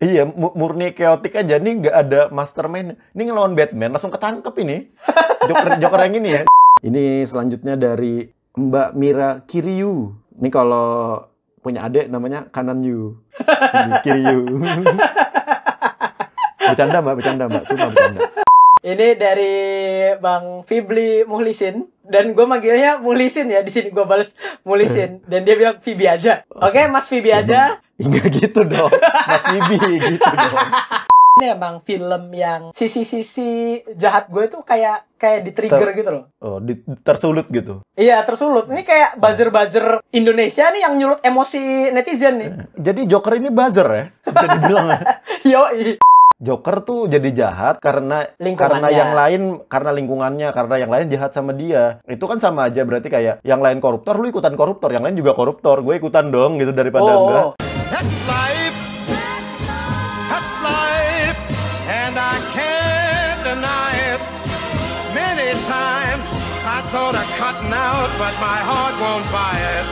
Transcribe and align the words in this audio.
Iya, 0.00 0.24
mu- 0.24 0.56
murni 0.56 0.96
chaotic 0.96 1.36
aja. 1.36 1.60
Nih 1.60 1.84
nggak 1.84 1.96
ada 1.96 2.20
mastermind. 2.32 2.96
Ini 3.12 3.22
ngelawan 3.28 3.52
Batman, 3.52 3.92
langsung 3.92 4.08
ketangkep 4.08 4.54
ini. 4.64 4.88
Joker, 5.44 5.76
Joker 5.76 6.00
yang 6.08 6.16
ini 6.16 6.28
ya. 6.40 6.42
Ini 6.80 7.28
selanjutnya 7.28 7.76
dari 7.76 8.24
Mbak 8.56 8.96
Mira 8.96 9.44
Kiryu. 9.44 10.16
Ini 10.40 10.48
kalau 10.48 11.20
punya 11.60 11.84
adik 11.84 12.08
namanya 12.08 12.48
Kanan 12.48 12.80
Yu. 12.80 13.20
Kiryu. 14.00 14.48
bercanda 16.70 16.98
mbak, 17.02 17.14
bercanda 17.20 17.44
mbak. 17.50 17.62
Sumpah 17.68 17.88
bercanda. 17.92 18.20
Ini 18.80 19.12
dari 19.12 19.54
Bang 20.16 20.64
Fibli 20.64 21.20
Muhlisin 21.22 21.84
dan 22.00 22.32
gue 22.32 22.46
manggilnya 22.48 22.96
Muhlisin 22.96 23.52
ya 23.52 23.60
di 23.60 23.68
sini 23.68 23.92
gue 23.92 24.04
balas 24.08 24.32
Muhlisin 24.64 25.20
dan 25.28 25.44
dia 25.44 25.52
bilang 25.52 25.76
Fibi 25.78 26.08
aja. 26.08 26.48
Oke, 26.48 26.88
Mas 26.88 27.12
Fibi 27.12 27.28
aja. 27.28 27.76
Enggak 28.00 28.32
gitu 28.32 28.64
dong. 28.64 28.88
Mas 29.28 29.44
Bibi 29.44 29.76
gitu 30.10 30.24
dong. 30.24 30.56
Ini 31.36 31.46
emang 31.52 31.80
film 31.80 32.32
yang 32.32 32.72
sisi-sisi 32.72 33.80
jahat 33.94 34.28
gue 34.28 34.48
tuh 34.48 34.60
kayak 34.60 35.04
kayak 35.16 35.40
di 35.40 35.52
trigger 35.52 35.92
Ter- 35.92 35.96
gitu 35.96 36.10
loh. 36.10 36.24
Oh, 36.40 36.56
di- 36.58 36.80
tersulut 37.00 37.48
gitu. 37.48 37.84
Iya, 37.94 38.24
tersulut. 38.24 38.64
Ini 38.66 38.80
kayak 38.80 39.10
buzzer-buzzer 39.16 40.00
Indonesia 40.10 40.68
nih 40.68 40.88
yang 40.88 40.96
nyulut 40.96 41.20
emosi 41.20 41.92
netizen 41.92 42.34
nih. 42.40 42.50
Jadi 42.76 43.04
Joker 43.04 43.36
ini 43.36 43.48
buzzer 43.48 43.88
ya? 43.88 44.04
Bisa 44.24 44.46
dibilang 44.50 44.86
ya? 44.88 45.00
Yoi. 45.52 46.00
Joker 46.40 46.80
tuh 46.88 47.04
jadi 47.04 47.28
jahat 47.36 47.84
karena 47.84 48.24
karena 48.40 48.88
yang 48.88 49.12
lain 49.12 49.42
karena 49.68 49.92
lingkungannya 49.92 50.48
karena 50.56 50.74
yang 50.80 50.88
lain 50.88 51.12
jahat 51.12 51.36
sama 51.36 51.52
dia 51.52 52.00
itu 52.08 52.24
kan 52.24 52.40
sama 52.40 52.72
aja 52.72 52.80
berarti 52.88 53.12
kayak 53.12 53.44
yang 53.44 53.60
lain 53.60 53.76
koruptor 53.76 54.16
lu 54.16 54.32
ikutan 54.32 54.56
koruptor 54.56 54.88
yang 54.88 55.04
lain 55.04 55.20
juga 55.20 55.36
koruptor 55.36 55.84
gue 55.84 56.00
ikutan 56.00 56.32
dong 56.32 56.56
gitu 56.56 56.72
daripada 56.72 57.12
enggak 57.12 57.44
Oh, 57.44 57.52
That's 57.92 58.16
life. 58.24 58.76
That's 60.32 60.54
life. 60.64 61.38
And 61.92 62.16
I 62.16 62.36
can't 62.56 63.40
deny 63.44 63.92
it. 64.16 64.20
Many 65.12 65.52
times 65.68 66.24
I 66.64 66.80
thought 66.88 67.20
of 67.20 67.28
cutting 67.36 67.68
out, 67.68 68.08
but 68.16 68.32
my 68.40 68.60
heart 68.64 68.96
won't 68.96 69.28
buy 69.28 69.56
it. 69.76 69.86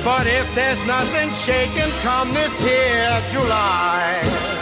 But 0.00 0.24
if 0.24 0.48
there's 0.56 0.80
nothing 0.88 1.28
shaking 1.44 1.92
come 2.00 2.32
this 2.32 2.56
here 2.56 3.20
July. 3.28 4.61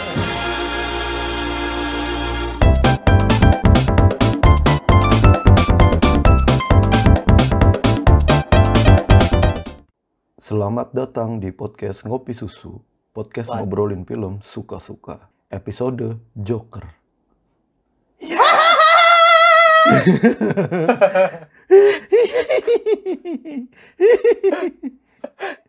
Selamat 10.41 10.89
datang 10.89 11.37
di 11.37 11.53
podcast 11.53 12.01
Ngopi 12.01 12.33
Susu 12.33 12.81
podcast 13.13 13.53
ngobrolin 13.53 14.01
film 14.09 14.41
suka-suka 14.41 15.29
episode 15.53 16.17
Joker 16.33 16.81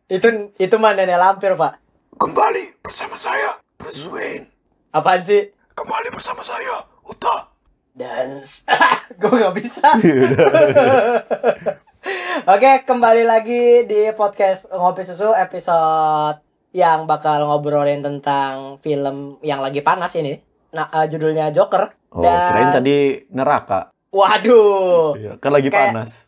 itu 0.09 0.29
itu 0.57 0.77
mah 0.81 0.97
nenek 0.97 1.21
lampir, 1.21 1.53
Pak. 1.53 1.77
kembali 2.17 2.81
bersama 2.81 3.21
saya 3.21 3.61
Bruce 3.77 4.09
Wayne 4.09 4.49
Apaan 4.89 5.21
sih? 5.21 5.53
kembali 5.77 6.17
bersama 6.17 6.41
saya 6.41 6.81
Uta 7.05 7.53
Dance. 7.93 8.65
gue 9.21 9.29
nggak 9.29 9.53
bisa. 9.53 9.85
Oke, 12.03 12.83
kembali 12.83 13.23
lagi 13.23 13.87
di 13.87 14.11
podcast 14.11 14.67
Ngopi 14.67 15.07
Susu 15.07 15.31
episode 15.31 16.43
yang 16.75 17.07
bakal 17.07 17.47
ngobrolin 17.47 18.03
tentang 18.03 18.83
film 18.83 19.39
yang 19.39 19.63
lagi 19.63 19.87
panas 19.87 20.11
ini. 20.19 20.35
Nah, 20.75 20.91
eh, 20.91 21.07
judulnya 21.07 21.55
Joker. 21.55 21.87
oh 22.13 22.21
kirain 22.21 22.75
tadi 22.75 22.97
neraka 23.31 23.89
Waduh. 24.13 25.17
Iya, 25.17 25.33
kan 25.39 25.49
lagi 25.49 25.71
Kayak- 25.71 25.95
panas 25.95 26.27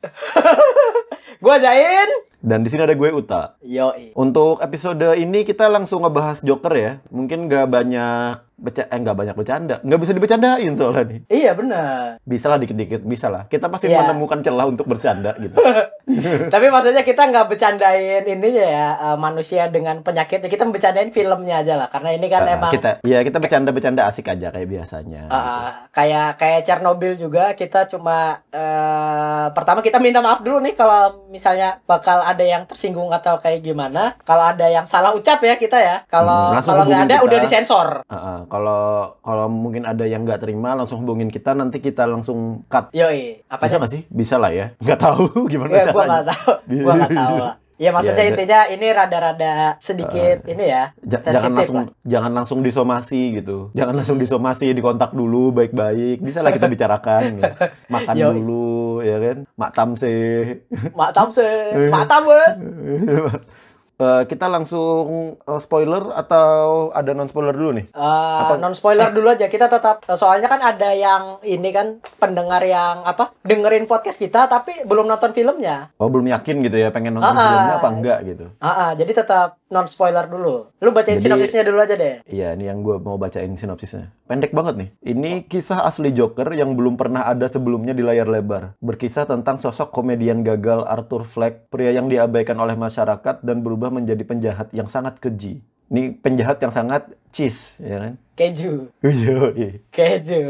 Gua 1.44 1.60
Zain. 1.60 2.08
Dan 2.44 2.60
di 2.60 2.68
sini 2.68 2.84
ada 2.84 2.92
gue 2.92 3.08
Uta 3.08 3.56
Yoi. 3.64 4.12
Untuk 4.12 4.60
episode 4.60 5.16
ini 5.16 5.48
kita 5.48 5.72
langsung 5.72 6.04
ngebahas 6.04 6.44
Joker 6.44 6.74
ya. 6.76 6.92
Mungkin 7.08 7.48
nggak 7.48 7.66
banyak 7.72 8.36
beca 8.54 8.86
eh 8.86 8.98
nggak 9.02 9.18
banyak 9.18 9.34
bercanda, 9.34 9.82
nggak 9.82 9.98
bisa 9.98 10.12
dibecandain 10.14 10.72
soalnya 10.78 11.02
nih. 11.10 11.20
Iya 11.26 11.52
benar. 11.58 12.22
Bisa 12.22 12.46
lah 12.46 12.62
dikit-dikit, 12.62 13.02
bisa 13.02 13.26
lah. 13.26 13.50
Kita 13.50 13.66
pasti 13.66 13.90
Iya. 13.90 14.06
menemukan 14.06 14.46
celah 14.46 14.70
untuk 14.70 14.86
bercanda 14.86 15.34
gitu. 15.42 15.58
Tapi 16.54 16.66
maksudnya 16.70 17.02
kita 17.02 17.26
nggak 17.34 17.50
bercandain 17.50 18.22
ininya 18.22 18.64
ya 18.64 18.88
eh, 18.94 19.16
manusia 19.18 19.66
dengan 19.72 20.06
penyakitnya. 20.06 20.46
Kita 20.46 20.70
bercandain 20.70 21.10
filmnya 21.10 21.66
aja 21.66 21.74
lah. 21.74 21.88
Karena 21.90 22.14
ini 22.14 22.26
kan 22.30 22.42
Uh, 22.44 22.52
emang 22.60 22.72
kita, 22.76 23.00
ya 23.08 23.24
kita 23.24 23.40
bercanda-bercanda 23.40 24.04
asik 24.04 24.28
aja 24.28 24.52
kayak 24.52 24.68
biasanya. 24.68 25.32
Uh, 25.32 25.88
kayak 25.90 26.36
kayak 26.36 26.60
Chernobyl 26.62 27.16
juga 27.16 27.56
kita 27.56 27.88
cuma 27.88 28.44
eh, 28.52 29.46
pertama 29.50 29.80
kita 29.80 29.96
minta 29.96 30.20
maaf 30.20 30.44
dulu 30.44 30.60
nih 30.60 30.76
kalau 30.76 31.26
misalnya 31.32 31.80
bakal 31.88 32.20
ada 32.34 32.44
yang 32.44 32.62
tersinggung 32.64 33.08
atau 33.08 33.38
kayak 33.38 33.60
gimana 33.60 34.12
kalau 34.20 34.44
ada 34.44 34.66
yang 34.66 34.84
salah 34.84 35.10
ucap 35.10 35.38
ya 35.38 35.54
kita 35.54 35.76
ya 35.76 35.96
kalau 36.04 36.50
Hmm, 36.50 36.60
kalau 36.60 36.82
nggak 36.82 37.02
ada 37.04 37.16
kita. 37.16 37.24
udah 37.24 37.38
disensor 37.40 37.88
Uh, 38.04 38.14
uh, 38.14 38.38
kalau 38.46 38.82
kalau 39.20 39.46
mungkin 39.46 39.84
ada 39.84 40.04
yang 40.04 40.22
nggak 40.22 40.40
terima 40.40 40.74
langsung 40.74 41.00
hubungin 41.00 41.28
kita 41.28 41.52
nanti 41.52 41.78
kita 41.78 42.04
langsung 42.04 42.38
cut. 42.66 42.90
yoi 42.90 43.40
apa 43.46 43.60
Bisa 43.60 43.70
sih 43.70 43.78
nggak 43.78 43.92
sih? 43.92 44.02
Bisa 44.06 44.34
lah 44.36 44.50
ya. 44.50 44.66
Nggak 44.76 44.98
tahu 45.00 45.22
gimana 45.52 45.70
ya, 45.72 45.84
gua 45.86 45.92
caranya. 45.94 46.08
nggak 46.12 46.26
tahu 46.28 46.52
gua 46.76 46.92
nggak 46.94 47.12
tahu 47.14 47.36
ya 47.74 47.90
maksudnya 47.90 48.24
Ya, 48.24 48.30
intinya 48.30 48.60
ini 48.70 48.86
rada-rada 48.94 49.54
sedikit 49.82 50.46
ini 50.46 50.64
ya 50.70 50.94
jangan 51.02 51.52
langsung 51.58 51.76
lah. 51.82 51.86
jangan 52.06 52.32
langsung 52.32 52.58
disomasi 52.62 53.42
gitu. 53.42 53.74
Jangan 53.74 53.94
langsung 53.98 54.18
disomasi, 54.18 54.70
dikontak 54.72 55.10
dulu 55.12 55.50
baik-baik. 55.50 56.22
Bisa 56.22 56.40
lah 56.40 56.54
kita 56.54 56.70
bicarakan. 56.70 57.42
gitu. 57.42 57.52
Makan 57.94 58.14
Yoi. 58.14 58.30
dulu 58.38 59.02
ya 59.02 59.16
kan. 59.18 59.36
Maktam 59.58 59.88
sih. 59.98 60.62
mak 60.94 61.10
tam 61.10 61.28
sih 61.34 61.90
mak 61.90 62.06
tam 62.06 62.24
Eh, 63.94 64.22
kita 64.26 64.50
langsung 64.50 65.38
eh, 65.38 65.60
spoiler 65.62 66.10
atau 66.18 66.90
ada 66.90 67.14
non 67.14 67.30
spoiler 67.30 67.54
dulu 67.54 67.78
nih? 67.78 67.86
Eh, 67.94 68.56
non 68.58 68.74
spoiler 68.74 69.14
dulu 69.14 69.30
aja 69.30 69.46
kita 69.46 69.70
tetap 69.70 70.02
soalnya 70.18 70.50
kan 70.50 70.58
ada 70.58 70.90
yang 70.90 71.38
ini 71.46 71.70
kan 71.70 72.02
pendengar 72.18 72.58
yang 72.66 73.06
apa 73.06 73.30
dengerin 73.46 73.86
podcast 73.86 74.18
kita 74.18 74.50
tapi 74.50 74.82
belum 74.82 75.06
nonton 75.06 75.30
filmnya 75.30 75.94
Oh 75.98 76.10
belum 76.10 76.26
yakin 76.26 76.66
gitu 76.66 76.74
ya 76.74 76.90
pengen 76.90 77.22
nonton 77.22 77.38
ah. 77.38 77.38
filmnya 77.38 77.74
apa 77.78 77.88
enggak 77.94 78.18
gitu? 78.26 78.46
Ah, 78.58 78.90
jadi 78.98 79.12
tetap 79.14 79.62
non 79.74 79.90
spoiler 79.90 80.30
dulu. 80.30 80.70
Lu 80.78 80.94
bacain 80.94 81.18
Jadi- 81.18 81.26
sinopsisnya 81.26 81.66
dulu 81.66 81.82
aja 81.82 81.98
deh. 81.98 82.22
Iya, 82.30 82.54
ini 82.54 82.70
yang 82.70 82.86
gue 82.86 83.02
mau 83.02 83.18
bacain 83.18 83.50
sinopsisnya. 83.58 84.14
Pendek 84.30 84.54
banget 84.54 84.78
nih. 84.78 84.88
Ini 85.02 85.50
kisah 85.50 85.82
asli 85.82 86.14
Joker 86.14 86.54
yang 86.54 86.78
belum 86.78 86.94
pernah 86.94 87.26
ada 87.26 87.50
sebelumnya 87.50 87.90
di 87.90 88.06
layar 88.06 88.30
lebar. 88.30 88.78
Berkisah 88.78 89.26
tentang 89.26 89.58
sosok 89.58 89.90
komedian 89.90 90.46
gagal 90.46 90.86
Arthur 90.86 91.26
Fleck, 91.26 91.66
pria 91.74 91.90
yang 91.90 92.06
diabaikan 92.06 92.54
oleh 92.62 92.78
masyarakat 92.78 93.42
dan 93.42 93.66
berubah 93.66 93.83
menjadi 93.90 94.22
penjahat 94.24 94.68
yang 94.72 94.88
sangat 94.88 95.18
keji. 95.18 95.64
Ini 95.92 96.16
penjahat 96.20 96.58
yang 96.64 96.72
sangat 96.72 97.12
cheese, 97.28 97.78
ya 97.84 98.00
kan? 98.00 98.14
Keju, 98.34 98.88
Yoi. 99.04 99.84
keju. 99.92 100.42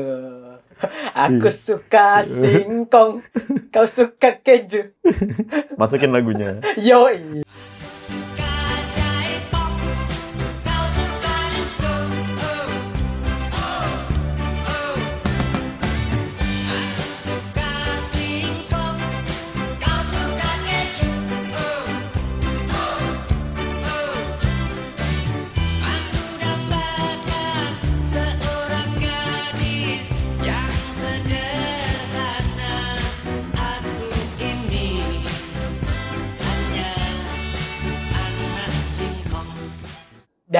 Aku 1.26 1.48
suka 1.50 2.22
singkong, 2.22 3.22
kau 3.70 3.86
suka 3.86 4.38
keju. 4.38 4.94
Masukin 5.80 6.10
lagunya. 6.10 6.62
Yoi. 6.88 7.42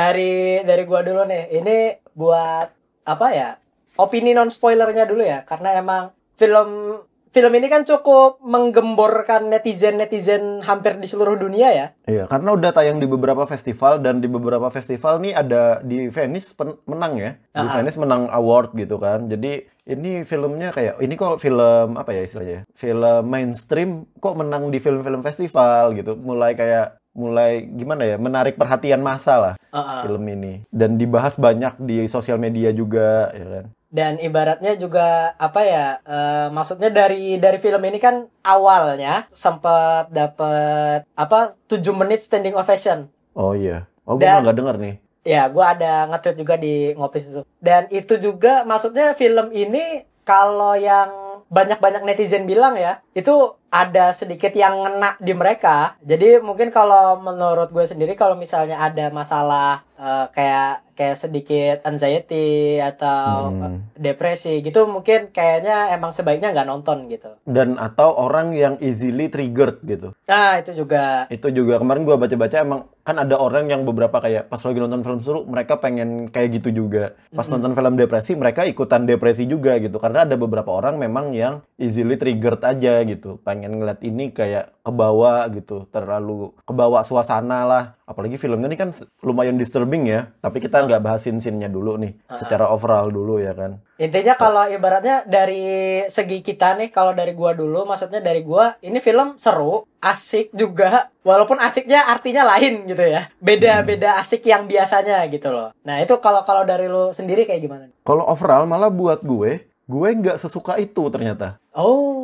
Dari 0.05 0.35
dari 0.61 0.85
gua 0.85 1.01
dulu 1.01 1.25
nih. 1.25 1.49
Ini 1.49 1.77
buat 2.13 2.69
apa 3.09 3.27
ya? 3.33 3.57
Opini 3.97 4.37
non 4.37 4.53
spoilernya 4.53 5.09
dulu 5.09 5.23
ya, 5.23 5.47
karena 5.47 5.79
emang 5.79 6.13
film 6.35 6.99
film 7.31 7.51
ini 7.51 7.67
kan 7.67 7.83
cukup 7.83 8.39
menggemborkan 8.47 9.51
netizen-netizen 9.51 10.63
hampir 10.63 10.99
di 10.99 11.07
seluruh 11.07 11.35
dunia 11.35 11.69
ya. 11.71 11.87
Iya, 12.07 12.31
karena 12.31 12.55
udah 12.55 12.71
tayang 12.71 13.03
di 13.03 13.11
beberapa 13.11 13.43
festival 13.43 13.99
dan 13.99 14.23
di 14.23 14.31
beberapa 14.31 14.71
festival 14.71 15.19
nih 15.19 15.35
ada 15.35 15.83
di 15.83 16.07
Venice 16.07 16.55
pen- 16.55 16.79
menang 16.87 17.19
ya. 17.19 17.31
Di 17.51 17.59
Ah, 17.59 17.67
ah. 17.67 17.75
Venice 17.75 17.99
menang 17.99 18.31
award 18.31 18.75
gitu 18.75 19.03
kan. 19.03 19.27
Jadi 19.27 19.67
ini 19.85 20.23
filmnya 20.23 20.71
kayak 20.71 21.03
ini 21.03 21.15
kok 21.15 21.43
film 21.43 21.99
apa 21.99 22.11
ya 22.15 22.23
istilahnya? 22.23 22.61
Film 22.71 23.23
mainstream 23.27 24.07
kok 24.23 24.39
menang 24.39 24.71
di 24.71 24.79
film-film 24.79 25.23
festival 25.23 25.95
gitu. 25.95 26.15
Mulai 26.15 26.55
kayak 26.55 27.03
mulai 27.15 27.65
gimana 27.65 28.03
ya 28.05 28.17
menarik 28.17 28.55
perhatian 28.55 28.99
massa 28.99 29.35
lah 29.37 29.55
Heeh. 29.71 30.01
film 30.05 30.25
ini 30.29 30.53
dan 30.69 30.95
dibahas 30.95 31.35
banyak 31.37 31.79
di 31.79 32.05
sosial 32.07 32.37
media 32.37 32.71
juga 32.71 33.31
ya 33.31 33.47
kan 33.53 33.67
Dan 33.95 34.19
ibaratnya 34.19 34.75
juga 34.75 35.07
apa 35.39 35.61
ya? 35.63 35.87
eh, 36.03 36.47
maksudnya 36.51 36.91
dari 36.91 37.39
dari 37.39 37.57
film 37.57 37.79
ini 37.81 37.97
kan 37.97 38.27
awalnya 38.43 39.31
sempat 39.31 40.11
dapat 40.11 41.07
apa 41.15 41.55
7 41.65 41.79
menit 41.95 42.19
standing 42.19 42.53
ovation. 42.53 43.07
oh 43.33 43.55
iya 43.55 43.87
oh 44.03 44.15
gue 44.15 44.27
nggak 44.27 44.59
denger 44.59 44.77
nih 44.79 44.97
Ya, 45.25 45.49
gua 45.49 45.73
ada 45.73 46.05
nge-tweet 46.05 46.37
juga 46.37 46.55
di 46.55 46.93
ngopis 46.93 47.25
itu. 47.25 47.41
Dan 47.57 47.89
itu 47.89 48.21
juga 48.21 48.61
maksudnya 48.63 49.17
film 49.17 49.57
ini 49.57 50.05
kalau 50.21 50.77
yang 50.77 51.09
banyak-banyak 51.55 52.03
netizen 52.03 52.45
bilang 52.45 52.75
ya, 52.75 53.01
itu 53.15 53.55
ada 53.71 54.11
sedikit 54.11 54.51
yang 54.53 54.83
ngena 54.83 55.17
di 55.23 55.33
mereka. 55.33 55.95
Jadi 56.03 56.43
mungkin 56.43 56.75
kalau 56.75 57.23
menurut 57.23 57.71
gue 57.71 57.87
sendiri 57.87 58.19
kalau 58.19 58.35
misalnya 58.35 58.83
ada 58.83 59.09
masalah 59.15 59.87
eh, 59.97 60.27
kayak 60.35 60.84
kayak 60.95 61.19
sedikit 61.19 61.79
anxiety 61.83 62.79
atau 62.79 63.51
Hmm. 63.51 63.79
depresi 63.95 64.63
gitu 64.63 64.87
mungkin 64.87 65.31
kayaknya 65.31 65.93
emang 65.93 66.11
sebaiknya 66.11 66.51
nggak 66.51 66.67
nonton 66.67 67.07
gitu. 67.07 67.35
dan 67.45 67.77
atau 67.77 68.15
orang 68.15 68.55
yang 68.55 68.75
easily 68.79 69.29
triggered 69.29 69.79
gitu. 69.83 70.15
Nah, 70.25 70.59
itu 70.59 70.75
juga. 70.75 71.27
Itu 71.29 71.51
juga 71.51 71.79
kemarin 71.79 72.03
gua 72.03 72.17
baca-baca 72.17 72.57
emang 72.59 72.81
kan 73.05 73.21
ada 73.21 73.37
orang 73.37 73.69
yang 73.69 73.85
beberapa 73.85 74.17
kayak 74.17 74.49
pas 74.49 74.59
lagi 74.59 74.81
nonton 74.81 75.05
film 75.05 75.21
seru 75.21 75.45
mereka 75.45 75.77
pengen 75.77 76.29
kayak 76.29 76.59
gitu 76.59 76.85
juga. 76.85 77.13
Pas 77.31 77.45
nonton 77.47 77.77
film 77.77 77.95
depresi 77.95 78.33
mereka 78.33 78.65
ikutan 78.65 79.05
depresi 79.05 79.45
juga 79.45 79.77
gitu. 79.77 80.01
Karena 80.01 80.25
ada 80.25 80.35
beberapa 80.35 80.73
orang 80.73 80.97
memang 80.97 81.37
yang 81.37 81.61
easily 81.77 82.17
triggered 82.17 82.65
aja 82.65 83.05
gitu. 83.05 83.37
Pengen 83.45 83.79
ngeliat 83.79 84.01
ini 84.01 84.33
kayak 84.33 84.74
kebawa 84.85 85.49
gitu 85.49 85.89
terlalu 85.89 86.53
kebawa 86.69 87.01
suasana 87.03 87.65
lah. 87.65 87.85
Apalagi 88.05 88.37
filmnya 88.37 88.69
ini 88.69 88.77
kan 88.77 88.93
lumayan 89.25 89.57
disturbing 89.57 90.05
ya 90.05 90.29
tapi 90.45 90.61
kita 90.61 90.85
nggak 90.85 91.01
bahasin 91.01 91.41
scene-nya 91.41 91.73
dulu 91.73 91.97
nih 91.97 92.13
secara 92.37 92.69
overall 92.69 93.09
dulu 93.09 93.41
ya 93.41 93.57
kan. 93.57 93.81
Intinya 93.97 94.37
kalau 94.37 94.69
ibaratnya 94.69 95.25
dari 95.25 96.03
segi 96.11 96.43
kita 96.43 96.75
nih, 96.75 96.91
kalau 96.91 97.15
dari 97.15 97.31
gua 97.31 97.55
dulu, 97.55 97.87
maksudnya 97.87 98.19
dari 98.19 98.43
gua, 98.43 98.75
ini 98.83 98.99
film 98.99 99.39
seru, 99.39 99.87
asik 100.03 100.51
juga, 100.51 101.15
walaupun 101.23 101.63
asiknya 101.63 102.03
artinya 102.11 102.43
lain 102.43 102.91
gitu 102.91 103.07
ya. 103.07 103.31
Beda-beda 103.39 104.19
asik 104.19 104.43
yang 104.51 104.67
biasanya 104.67 105.23
gitu 105.31 105.55
loh. 105.55 105.71
Nah 105.87 106.03
itu 106.03 106.19
kalau 106.19 106.43
kalau 106.43 106.67
dari 106.67 106.91
lu 106.91 107.15
sendiri 107.15 107.47
kayak 107.47 107.63
gimana? 107.63 107.87
kalau 108.05 108.27
overall 108.29 108.69
malah 108.69 108.93
buat 108.93 109.25
gue 109.25 109.65
gue 109.85 110.09
nggak 110.17 110.41
sesuka 110.41 110.81
itu 110.81 111.13
ternyata. 111.13 111.61
Oh, 111.77 112.24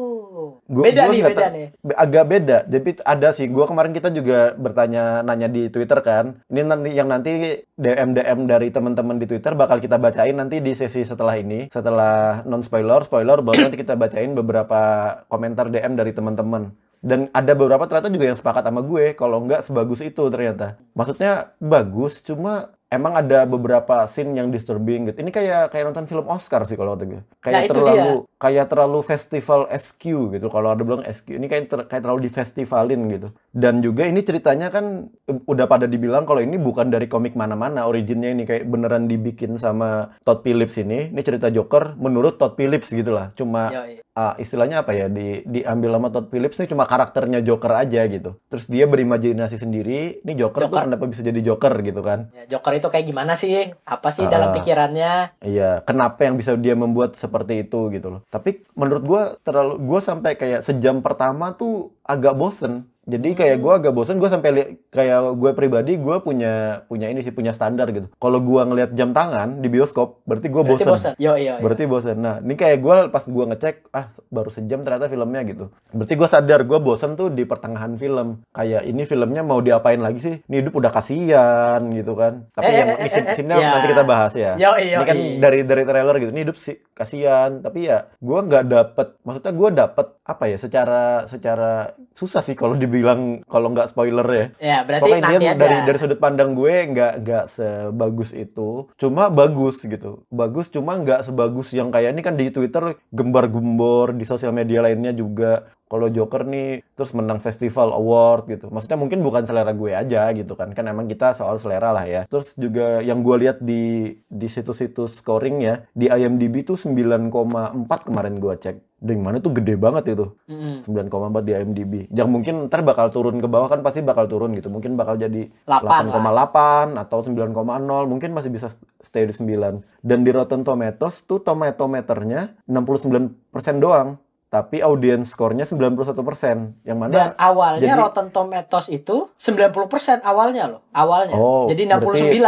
Gua- 0.70 0.86
beda 0.86 1.02
gua 1.02 1.12
nih, 1.12 1.22
beda 1.26 1.46
nih. 1.50 1.66
Agak 1.98 2.24
beda. 2.30 2.58
Jadi 2.70 3.02
ada 3.02 3.28
sih. 3.34 3.50
Gua 3.50 3.66
kemarin 3.66 3.90
kita 3.90 4.14
juga 4.14 4.54
bertanya 4.54 5.26
nanya 5.26 5.50
di 5.50 5.66
Twitter 5.66 5.98
kan. 5.98 6.46
Ini 6.46 6.62
nanti 6.62 6.94
yang 6.94 7.10
nanti 7.10 7.66
DM 7.74 8.14
DM 8.14 8.46
dari 8.46 8.70
teman-teman 8.70 9.18
di 9.18 9.26
Twitter 9.26 9.58
bakal 9.58 9.82
kita 9.82 9.98
bacain 9.98 10.38
nanti 10.38 10.62
di 10.62 10.70
sesi 10.78 11.02
setelah 11.02 11.34
ini. 11.34 11.66
Setelah 11.74 12.46
non 12.46 12.62
spoiler, 12.62 13.02
spoiler 13.02 13.42
baru 13.42 13.66
nanti 13.66 13.82
kita 13.82 13.98
bacain 13.98 14.30
beberapa 14.30 14.80
komentar 15.26 15.66
DM 15.74 15.98
dari 15.98 16.14
teman-teman. 16.14 16.70
Dan 17.00 17.32
ada 17.32 17.56
beberapa 17.56 17.88
ternyata 17.88 18.12
juga 18.12 18.28
yang 18.28 18.38
sepakat 18.38 18.60
sama 18.60 18.84
gue 18.84 19.16
kalau 19.16 19.40
nggak 19.42 19.64
sebagus 19.64 20.04
itu 20.04 20.20
ternyata. 20.28 20.76
Maksudnya 20.92 21.56
bagus, 21.56 22.20
cuma 22.20 22.76
emang 22.90 23.14
ada 23.14 23.46
beberapa 23.46 24.02
scene 24.10 24.34
yang 24.34 24.50
disturbing 24.50 25.08
gitu. 25.08 25.22
Ini 25.22 25.30
kayak 25.30 25.70
kayak 25.70 25.84
nonton 25.86 26.10
film 26.10 26.26
Oscar 26.26 26.66
sih 26.66 26.74
kalau 26.74 26.98
kata 26.98 27.06
gue. 27.06 27.22
Kayak 27.38 27.54
Nah, 27.54 27.70
terlalu 27.70 28.12
kayak 28.36 28.66
terlalu 28.66 28.98
festival 29.06 29.60
SQ 29.70 30.02
gitu. 30.34 30.46
Kalau 30.50 30.68
ada 30.74 30.82
bilang 30.82 31.06
SQ, 31.06 31.38
ini 31.38 31.46
kayak 31.46 31.70
ter- 31.70 31.86
kayak 31.86 32.02
terlalu 32.02 32.26
difestivalin 32.26 33.00
gitu. 33.06 33.28
Dan 33.54 33.78
juga 33.78 34.10
ini 34.10 34.20
ceritanya 34.26 34.74
kan 34.74 35.06
udah 35.26 35.66
pada 35.70 35.86
dibilang 35.86 36.26
kalau 36.26 36.42
ini 36.42 36.58
bukan 36.58 36.90
dari 36.90 37.06
komik 37.06 37.38
mana-mana 37.38 37.86
originnya 37.86 38.34
ini 38.34 38.42
kayak 38.42 38.66
beneran 38.66 39.06
dibikin 39.06 39.54
sama 39.54 40.18
Todd 40.26 40.42
Phillips 40.42 40.74
ini. 40.82 41.14
Ini 41.14 41.22
cerita 41.22 41.46
Joker 41.48 41.94
menurut 41.94 42.42
Todd 42.42 42.58
Phillips 42.58 42.90
gitu 42.90 43.14
lah. 43.14 43.30
Cuma 43.38 43.70
Yoi. 43.70 44.02
Ah, 44.20 44.34
istilahnya 44.36 44.84
apa 44.84 44.92
ya 44.92 45.08
di 45.08 45.40
diambil 45.48 45.96
sama 45.96 46.08
Todd 46.12 46.28
Phillips 46.28 46.60
ini 46.60 46.68
cuma 46.68 46.84
karakternya 46.84 47.40
Joker 47.40 47.72
aja 47.72 48.04
gitu. 48.04 48.36
Terus 48.52 48.68
dia 48.68 48.84
berimajinasi 48.84 49.56
sendiri, 49.56 50.20
ini 50.20 50.32
Joker, 50.36 50.68
tuh 50.68 50.76
Joker. 50.76 50.82
kenapa 50.84 51.04
bisa 51.08 51.24
jadi 51.24 51.40
Joker 51.40 51.72
gitu 51.80 52.04
kan. 52.04 52.28
Ya, 52.36 52.44
Joker 52.52 52.76
itu 52.76 52.86
kayak 52.86 53.06
gimana 53.06 53.32
sih? 53.34 53.72
Apa 53.88 54.12
sih 54.12 54.28
Ah. 54.28 54.30
dalam 54.30 54.48
pikirannya? 54.52 55.40
Iya, 55.40 55.80
kenapa 55.82 56.28
yang 56.28 56.36
bisa 56.36 56.52
dia 56.54 56.76
membuat 56.76 57.16
seperti 57.16 57.64
itu 57.64 57.88
gitu 57.88 58.12
loh. 58.12 58.20
Tapi 58.28 58.60
menurut 58.76 59.02
gua 59.02 59.22
terlalu 59.40 59.80
gua 59.80 60.04
sampai 60.04 60.36
kayak 60.36 60.60
sejam 60.60 61.00
pertama 61.00 61.56
tuh 61.56 61.96
agak 62.04 62.36
bosen. 62.36 62.89
Jadi 63.02 63.32
kayak 63.32 63.58
gua 63.58 63.76
agak 63.76 63.90
bosen, 63.90 64.16
gua 64.16 64.28
sampai 64.28 64.50
li- 64.50 64.70
kayak 64.86 65.18
gue 65.32 65.50
pribadi 65.50 65.96
gua 65.96 66.20
punya 66.20 66.52
punya 66.84 67.06
ini 67.06 67.18
sih 67.18 67.30
punya 67.30 67.50
standar 67.50 67.88
gitu. 67.88 68.12
Kalau 68.14 68.38
gua 68.38 68.62
ngelihat 68.62 68.92
jam 68.92 69.10
tangan 69.10 69.58
di 69.58 69.66
bioskop, 69.66 70.20
berarti 70.22 70.46
gua 70.46 70.62
Berarti 70.62 70.84
bosen. 70.84 70.92
bosan. 70.92 71.12
Yo 71.16 71.32
yo. 71.32 71.56
yo. 71.56 71.60
Berarti 71.60 71.84
bosen. 71.84 72.16
Nah, 72.16 72.38
ini 72.38 72.54
kayak 72.54 72.78
gue 72.78 72.94
pas 73.08 73.24
gue 73.24 73.44
ngecek, 73.46 73.88
ah 73.90 74.04
baru 74.28 74.48
sejam 74.48 74.80
ternyata 74.80 75.06
filmnya 75.06 75.40
gitu. 75.42 75.64
Berarti 75.90 76.14
gue 76.14 76.28
sadar 76.28 76.60
gue 76.62 76.78
bosen 76.78 77.14
tuh 77.14 77.28
di 77.28 77.42
pertengahan 77.42 77.94
film. 77.94 78.44
Kayak 78.50 78.84
ini 78.84 79.02
filmnya 79.02 79.40
mau 79.40 79.58
diapain 79.58 79.98
lagi 79.98 80.20
sih? 80.20 80.34
Ini 80.42 80.56
hidup 80.60 80.76
udah 80.76 80.90
kasihan 80.90 81.80
gitu 81.90 82.12
kan. 82.14 82.46
Tapi 82.52 82.66
Eh, 82.66 82.76
yang 82.76 82.88
eh, 82.90 82.96
eh, 82.98 83.08
scene- 83.08 83.26
eh, 83.26 83.34
scene-nya 83.34 83.56
ya. 83.56 83.70
nanti 83.72 83.88
kita 83.88 84.04
bahas 84.04 84.32
ya. 84.34 84.52
Yoi, 84.54 84.92
Ini 84.92 85.04
kan 85.04 85.16
dari 85.40 85.58
dari 85.62 85.82
trailer 85.82 86.16
gitu. 86.16 86.30
Ini 86.30 86.42
hidup 86.42 86.56
sih 86.56 86.76
kasihan. 86.92 87.58
Tapi 87.58 87.86
ya 87.86 88.12
gue 88.14 88.38
nggak 88.40 88.64
dapet. 88.66 89.08
Maksudnya 89.20 89.52
gue 89.52 89.68
dapet 89.74 90.06
apa 90.30 90.46
ya? 90.46 90.56
Secara 90.56 91.26
secara 91.26 91.98
susah 92.14 92.42
sih 92.44 92.54
kalau 92.54 92.78
dibilang 92.78 93.42
kalau 93.50 93.74
nggak 93.74 93.90
spoiler 93.90 94.26
ya. 94.30 94.46
Ya, 94.62 94.78
berarti 94.86 95.02
Pokoknya 95.10 95.24
nanti 95.26 95.46
aja. 95.50 95.58
dari 95.58 95.76
dari 95.82 95.98
sudut 95.98 96.20
pandang 96.22 96.54
gue 96.54 96.74
nggak 96.94 97.12
nggak 97.26 97.44
sebagus 97.50 98.30
itu. 98.32 98.86
Cuma 98.94 99.26
bagus 99.28 99.82
gitu. 99.82 100.22
Bagus 100.30 100.70
cuma 100.70 100.94
nggak 100.94 101.26
sebagus 101.26 101.74
yang 101.74 101.90
kayak 101.90 102.14
ini 102.14 102.22
kan 102.22 102.38
di 102.38 102.54
Twitter 102.54 102.94
gembar-gembor 103.10 104.14
di 104.14 104.22
sosial 104.22 104.54
media 104.54 104.80
lainnya 104.86 105.10
juga. 105.10 105.66
Kalau 105.90 106.06
Joker 106.06 106.46
nih 106.46 106.86
terus 106.94 107.10
menang 107.18 107.42
festival 107.42 107.90
award 107.90 108.46
gitu. 108.46 108.70
Maksudnya 108.70 108.94
mungkin 108.94 109.26
bukan 109.26 109.42
selera 109.42 109.74
gue 109.74 109.90
aja 109.90 110.30
gitu 110.30 110.54
kan. 110.54 110.70
Kan 110.70 110.86
emang 110.86 111.10
kita 111.10 111.34
soal 111.34 111.58
selera 111.58 111.90
lah 111.90 112.06
ya. 112.06 112.22
Terus 112.30 112.54
juga 112.54 113.02
yang 113.02 113.26
gue 113.26 113.36
lihat 113.42 113.58
di 113.58 114.14
di 114.30 114.46
situs-situs 114.46 115.18
scoring 115.18 115.58
ya 115.58 115.82
di 115.90 116.06
IMDb 116.06 116.62
tuh 116.62 116.78
9,4 116.78 118.06
kemarin 118.06 118.38
gue 118.38 118.54
cek. 118.54 118.89
Dan 119.00 119.24
mana 119.24 119.40
tuh 119.40 119.50
gede 119.50 119.74
banget 119.74 120.12
itu. 120.12 120.36
Mm-mm. 120.44 120.78
9,4 120.78 121.08
di 121.40 121.52
IMDb. 121.52 121.92
Yang 122.08 122.28
mungkin 122.28 122.54
ntar 122.68 122.80
bakal 122.80 123.08
turun 123.08 123.40
ke 123.40 123.48
bawah 123.48 123.66
kan 123.66 123.80
pasti 123.80 124.00
bakal 124.00 124.28
turun 124.28 124.52
gitu. 124.52 124.68
Mungkin 124.68 124.92
bakal 124.92 125.16
jadi 125.16 125.48
8 125.64 126.12
8,8 126.12 127.00
atau 127.00 127.18
9,0. 127.18 127.56
Mungkin 128.04 128.30
masih 128.30 128.52
bisa 128.52 128.68
stay 128.98 129.24
di 129.24 129.32
9. 129.32 129.80
Dan 129.98 130.18
di 130.20 130.30
Rotten 130.30 130.60
Tomatoes 130.60 131.24
tuh 131.24 131.40
tomatometernya 131.40 132.60
69% 132.64 133.32
doang. 133.76 134.20
Tapi 134.50 134.82
audience 134.82 135.30
score-nya 135.30 135.62
91%. 135.62 136.82
Yang 136.82 136.98
mana 136.98 137.12
Dan 137.14 137.30
awalnya 137.38 137.86
jadi- 137.86 137.96
Rotten 137.96 138.28
Tomatoes 138.28 138.90
itu 138.90 139.30
90% 139.32 140.20
awalnya 140.20 140.64
loh. 140.66 140.80
Awalnya. 140.90 141.34
Oh, 141.34 141.70
Jadi 141.70 141.86
69. 141.86 142.02
Berarti 142.02 142.38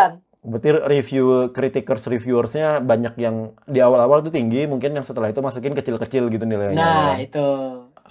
review 0.42 1.54
criticers 1.54 2.10
reviewersnya 2.10 2.82
banyak 2.82 3.14
yang 3.14 3.54
di 3.62 3.78
awal-awal 3.78 4.26
tuh 4.26 4.34
tinggi, 4.34 4.66
mungkin 4.66 4.90
yang 4.98 5.06
setelah 5.06 5.30
itu 5.30 5.38
masukin 5.38 5.74
kecil-kecil 5.78 6.26
gitu 6.34 6.42
nilainya. 6.42 6.74
Nah, 6.74 7.14
itu. 7.22 7.46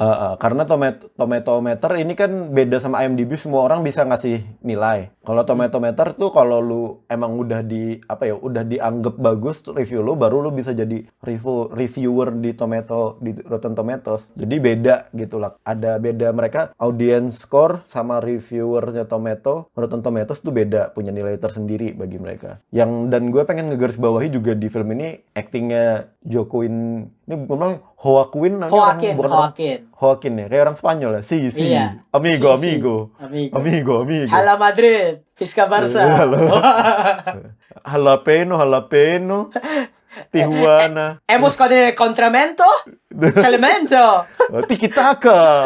Uh, 0.02 0.34
uh, 0.34 0.34
karena 0.42 0.66
tomat 0.66 1.14
tomatometer 1.14 1.94
ini 2.02 2.18
kan 2.18 2.50
beda 2.50 2.82
sama 2.82 3.06
IMDb 3.06 3.38
semua 3.38 3.70
orang 3.70 3.86
bisa 3.86 4.02
ngasih 4.02 4.42
nilai. 4.66 5.14
Kalau 5.22 5.46
tomatometer 5.46 6.18
tuh 6.18 6.34
kalau 6.34 6.58
lu 6.58 6.84
emang 7.06 7.38
udah 7.38 7.62
di 7.62 8.02
apa 8.10 8.26
ya 8.26 8.34
udah 8.34 8.66
dianggap 8.66 9.22
bagus 9.22 9.62
review 9.70 10.02
lu 10.02 10.18
baru 10.18 10.42
lu 10.42 10.50
bisa 10.50 10.74
jadi 10.74 11.06
review 11.22 11.70
reviewer 11.70 12.34
di 12.34 12.58
tomato 12.58 13.22
di 13.22 13.30
Rotten 13.46 13.78
Tomatoes. 13.78 14.34
Jadi 14.34 14.56
beda 14.58 15.14
gitu 15.14 15.38
lah. 15.38 15.54
Ada 15.62 16.02
beda 16.02 16.34
mereka 16.34 16.74
audience 16.82 17.46
score 17.46 17.86
sama 17.86 18.18
reviewernya 18.26 19.06
Tomato 19.06 19.70
Rotten 19.78 20.02
Tomatoes 20.02 20.42
tuh 20.42 20.50
beda 20.50 20.98
punya 20.98 21.14
nilai 21.14 21.38
tersendiri 21.38 21.94
bagi 21.94 22.18
mereka. 22.18 22.58
Yang 22.74 23.14
dan 23.14 23.30
gue 23.30 23.46
pengen 23.46 23.70
ngegaris 23.70 24.02
bawahi 24.02 24.34
juga 24.34 24.58
di 24.58 24.66
film 24.66 24.98
ini 24.98 25.14
actingnya 25.38 26.10
Joaquin 26.26 27.06
ini 27.32 27.48
ngomong 27.48 27.74
Joaquin 27.96 28.60
namanya 28.60 28.68
orang- 28.68 28.76
Joaquin, 29.00 29.14
bukan 29.16 29.32
orang- 29.32 29.40
Joaquin. 29.56 29.80
Joaquin 29.96 30.34
ya, 30.36 30.46
kayak 30.52 30.64
orang 30.68 30.76
Spanyol 30.76 31.12
ya. 31.16 31.22
Si, 31.24 31.38
si. 31.48 31.64
Iya. 31.72 32.04
Amigo, 32.12 32.50
Si, 32.52 32.60
si. 32.60 32.68
amigo. 32.76 32.96
Amigo. 33.16 33.54
Amigo, 33.56 33.94
amigo. 34.04 34.32
Hala 34.36 34.60
Madrid, 34.60 35.24
Fisca 35.34 35.64
Barca. 35.66 35.96
Iya, 35.96 36.28
halo. 36.28 36.38
Jalapeno, 37.96 38.60
jalapeno. 38.60 39.38
Tijuana. 40.32 41.24
Hemos 41.24 41.56
con 41.56 41.72
el 41.72 41.96
contramento, 41.96 42.68
Clemento, 43.10 44.28
Oh, 44.52 44.60
Tiki 44.68 44.92
taka. 44.92 45.64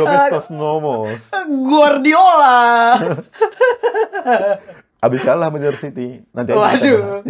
Domestos 0.00 0.48
nomos. 0.48 1.28
Guardiola. 1.44 2.96
Abis 5.00 5.20
kalah 5.20 5.52
Manchester 5.52 5.92
City. 5.92 6.24
Nanti 6.32 6.56
Waduh. 6.56 7.20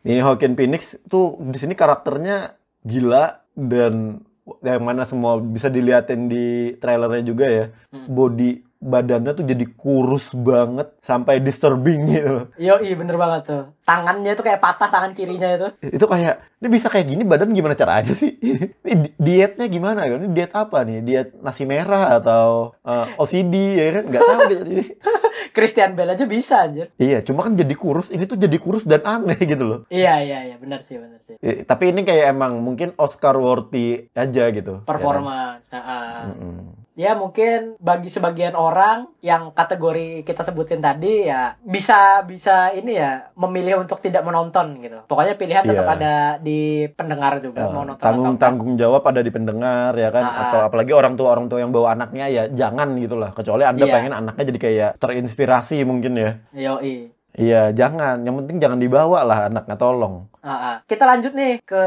Ini 0.00 0.24
Joaquin 0.24 0.56
Phoenix 0.56 0.96
tuh 1.08 1.36
di 1.40 1.58
sini 1.60 1.76
karakternya 1.76 2.56
gila 2.80 3.44
dan 3.52 4.24
yang 4.64 4.82
mana 4.82 5.04
semua 5.04 5.36
bisa 5.38 5.68
diliatin 5.68 6.26
di 6.26 6.74
trailernya 6.80 7.22
juga 7.22 7.46
ya. 7.46 7.66
Hmm. 7.92 8.08
Body 8.08 8.69
badannya 8.80 9.36
tuh 9.36 9.44
jadi 9.44 9.64
kurus 9.76 10.32
banget 10.32 10.88
sampai 11.04 11.36
disturbing 11.44 12.08
gitu 12.08 12.28
loh. 12.32 12.46
Yo, 12.56 12.80
bener 12.80 13.20
banget 13.20 13.42
tuh. 13.44 13.62
Tangannya 13.84 14.32
tuh 14.32 14.44
kayak 14.48 14.64
patah 14.64 14.88
tangan 14.88 15.12
kirinya 15.12 15.48
itu. 15.52 15.68
Itu 16.00 16.08
kayak 16.08 16.40
ini 16.64 16.68
bisa 16.72 16.88
kayak 16.88 17.06
gini 17.12 17.22
badan 17.28 17.52
gimana 17.52 17.76
caranya 17.76 18.16
sih? 18.16 18.40
Ini 18.84 18.94
di- 18.96 19.14
dietnya 19.20 19.68
gimana? 19.68 20.08
Ini 20.08 20.32
diet 20.32 20.52
apa 20.56 20.80
nih? 20.84 21.04
Diet 21.04 21.28
nasi 21.44 21.68
merah 21.68 22.16
atau 22.16 22.72
eh, 22.80 23.06
OCD 23.20 23.54
ya 23.76 23.86
kan? 24.00 24.04
Nggak 24.08 24.22
tahu. 24.24 24.40
Jadi, 24.48 24.74
Christian 25.56 25.92
Bale 25.92 26.16
aja 26.16 26.24
bisa 26.24 26.64
anjir. 26.64 26.88
Iya, 26.96 27.20
cuma 27.20 27.44
kan 27.44 27.52
jadi 27.56 27.74
kurus. 27.76 28.08
Ini 28.08 28.24
tuh 28.24 28.40
jadi 28.40 28.56
kurus 28.56 28.88
dan 28.88 29.04
aneh 29.04 29.36
gitu 29.40 29.64
loh. 29.64 29.80
Iya, 29.92 30.24
iya, 30.24 30.38
iya, 30.52 30.56
bener 30.56 30.80
sih, 30.80 30.96
bener 30.96 31.20
sih. 31.20 31.36
Eh, 31.40 31.68
tapi 31.68 31.92
ini 31.92 32.04
kayak 32.06 32.32
emang 32.32 32.60
mungkin 32.60 32.96
Oscar 32.96 33.36
worthy 33.36 34.08
aja 34.16 34.48
gitu. 34.52 34.84
Performance. 34.88 35.68
Ah. 35.72 35.80
Ya 35.80 35.82
kan? 35.84 36.26
Mm-mm. 36.32 36.79
Ya 37.00 37.16
mungkin 37.16 37.80
bagi 37.80 38.06
sebagian 38.06 38.52
orang 38.52 39.08
yang 39.20 39.48
kategori 39.50 40.20
kita 40.20 40.42
sebutin 40.42 40.78
tadi 40.78 41.24
ya 41.24 41.56
bisa 41.58 42.20
bisa 42.22 42.68
ini 42.70 42.92
ya 42.94 43.32
memilih 43.34 43.80
untuk 43.80 43.98
tidak 43.98 44.20
menonton 44.20 44.76
gitu. 44.78 45.00
Pokoknya 45.06 45.34
pilihan 45.34 45.64
tetap 45.64 45.86
Iya. 45.86 45.96
ada 45.96 46.14
di 46.38 46.60
pendengar 46.90 47.40
juga 47.40 47.64
Eh, 47.64 47.72
mau 47.72 47.82
nonton 47.82 48.04
tanggung 48.04 48.26
atau 48.30 48.36
tanggung 48.38 48.72
jawab 48.76 49.00
ada 49.02 49.20
di 49.20 49.30
pendengar 49.30 49.92
ya 49.94 50.10
kan 50.10 50.22
ah. 50.22 50.40
atau 50.44 50.60
apalagi 50.62 50.92
orang 50.92 51.16
tua 51.16 51.32
orang 51.32 51.48
tua 51.48 51.58
yang 51.58 51.72
bawa 51.72 51.94
anaknya 51.94 52.28
ya 52.28 52.42
jangan 52.46 52.92
gitu 52.96 53.16
lah 53.16 53.32
kecuali 53.32 53.64
anda 53.64 53.80
Iya. 53.80 53.94
pengen 53.94 54.12
anaknya 54.12 54.44
jadi 54.46 54.60
kayak 54.60 54.90
terinspirasi 54.98 55.80
mungkin 55.82 56.12
ya 56.14 56.30
Yoi. 56.52 57.08
iya 57.32 57.70
jangan 57.70 58.20
yang 58.20 58.36
penting 58.36 58.58
jangan 58.58 58.76
dibawa 58.76 59.22
lah 59.22 59.38
anaknya 59.46 59.74
tolong 59.74 60.28
Ah, 60.40 60.52
ah. 60.52 60.76
Kita 60.82 61.04
lanjut 61.04 61.32
nih 61.32 61.60
ke 61.60 61.84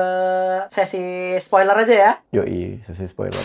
sesi 0.70 1.02
spoiler 1.38 1.74
aja 1.76 1.96
ya. 1.96 2.12
yoi 2.32 2.82
sesi 2.84 3.06
spoiler 3.06 3.42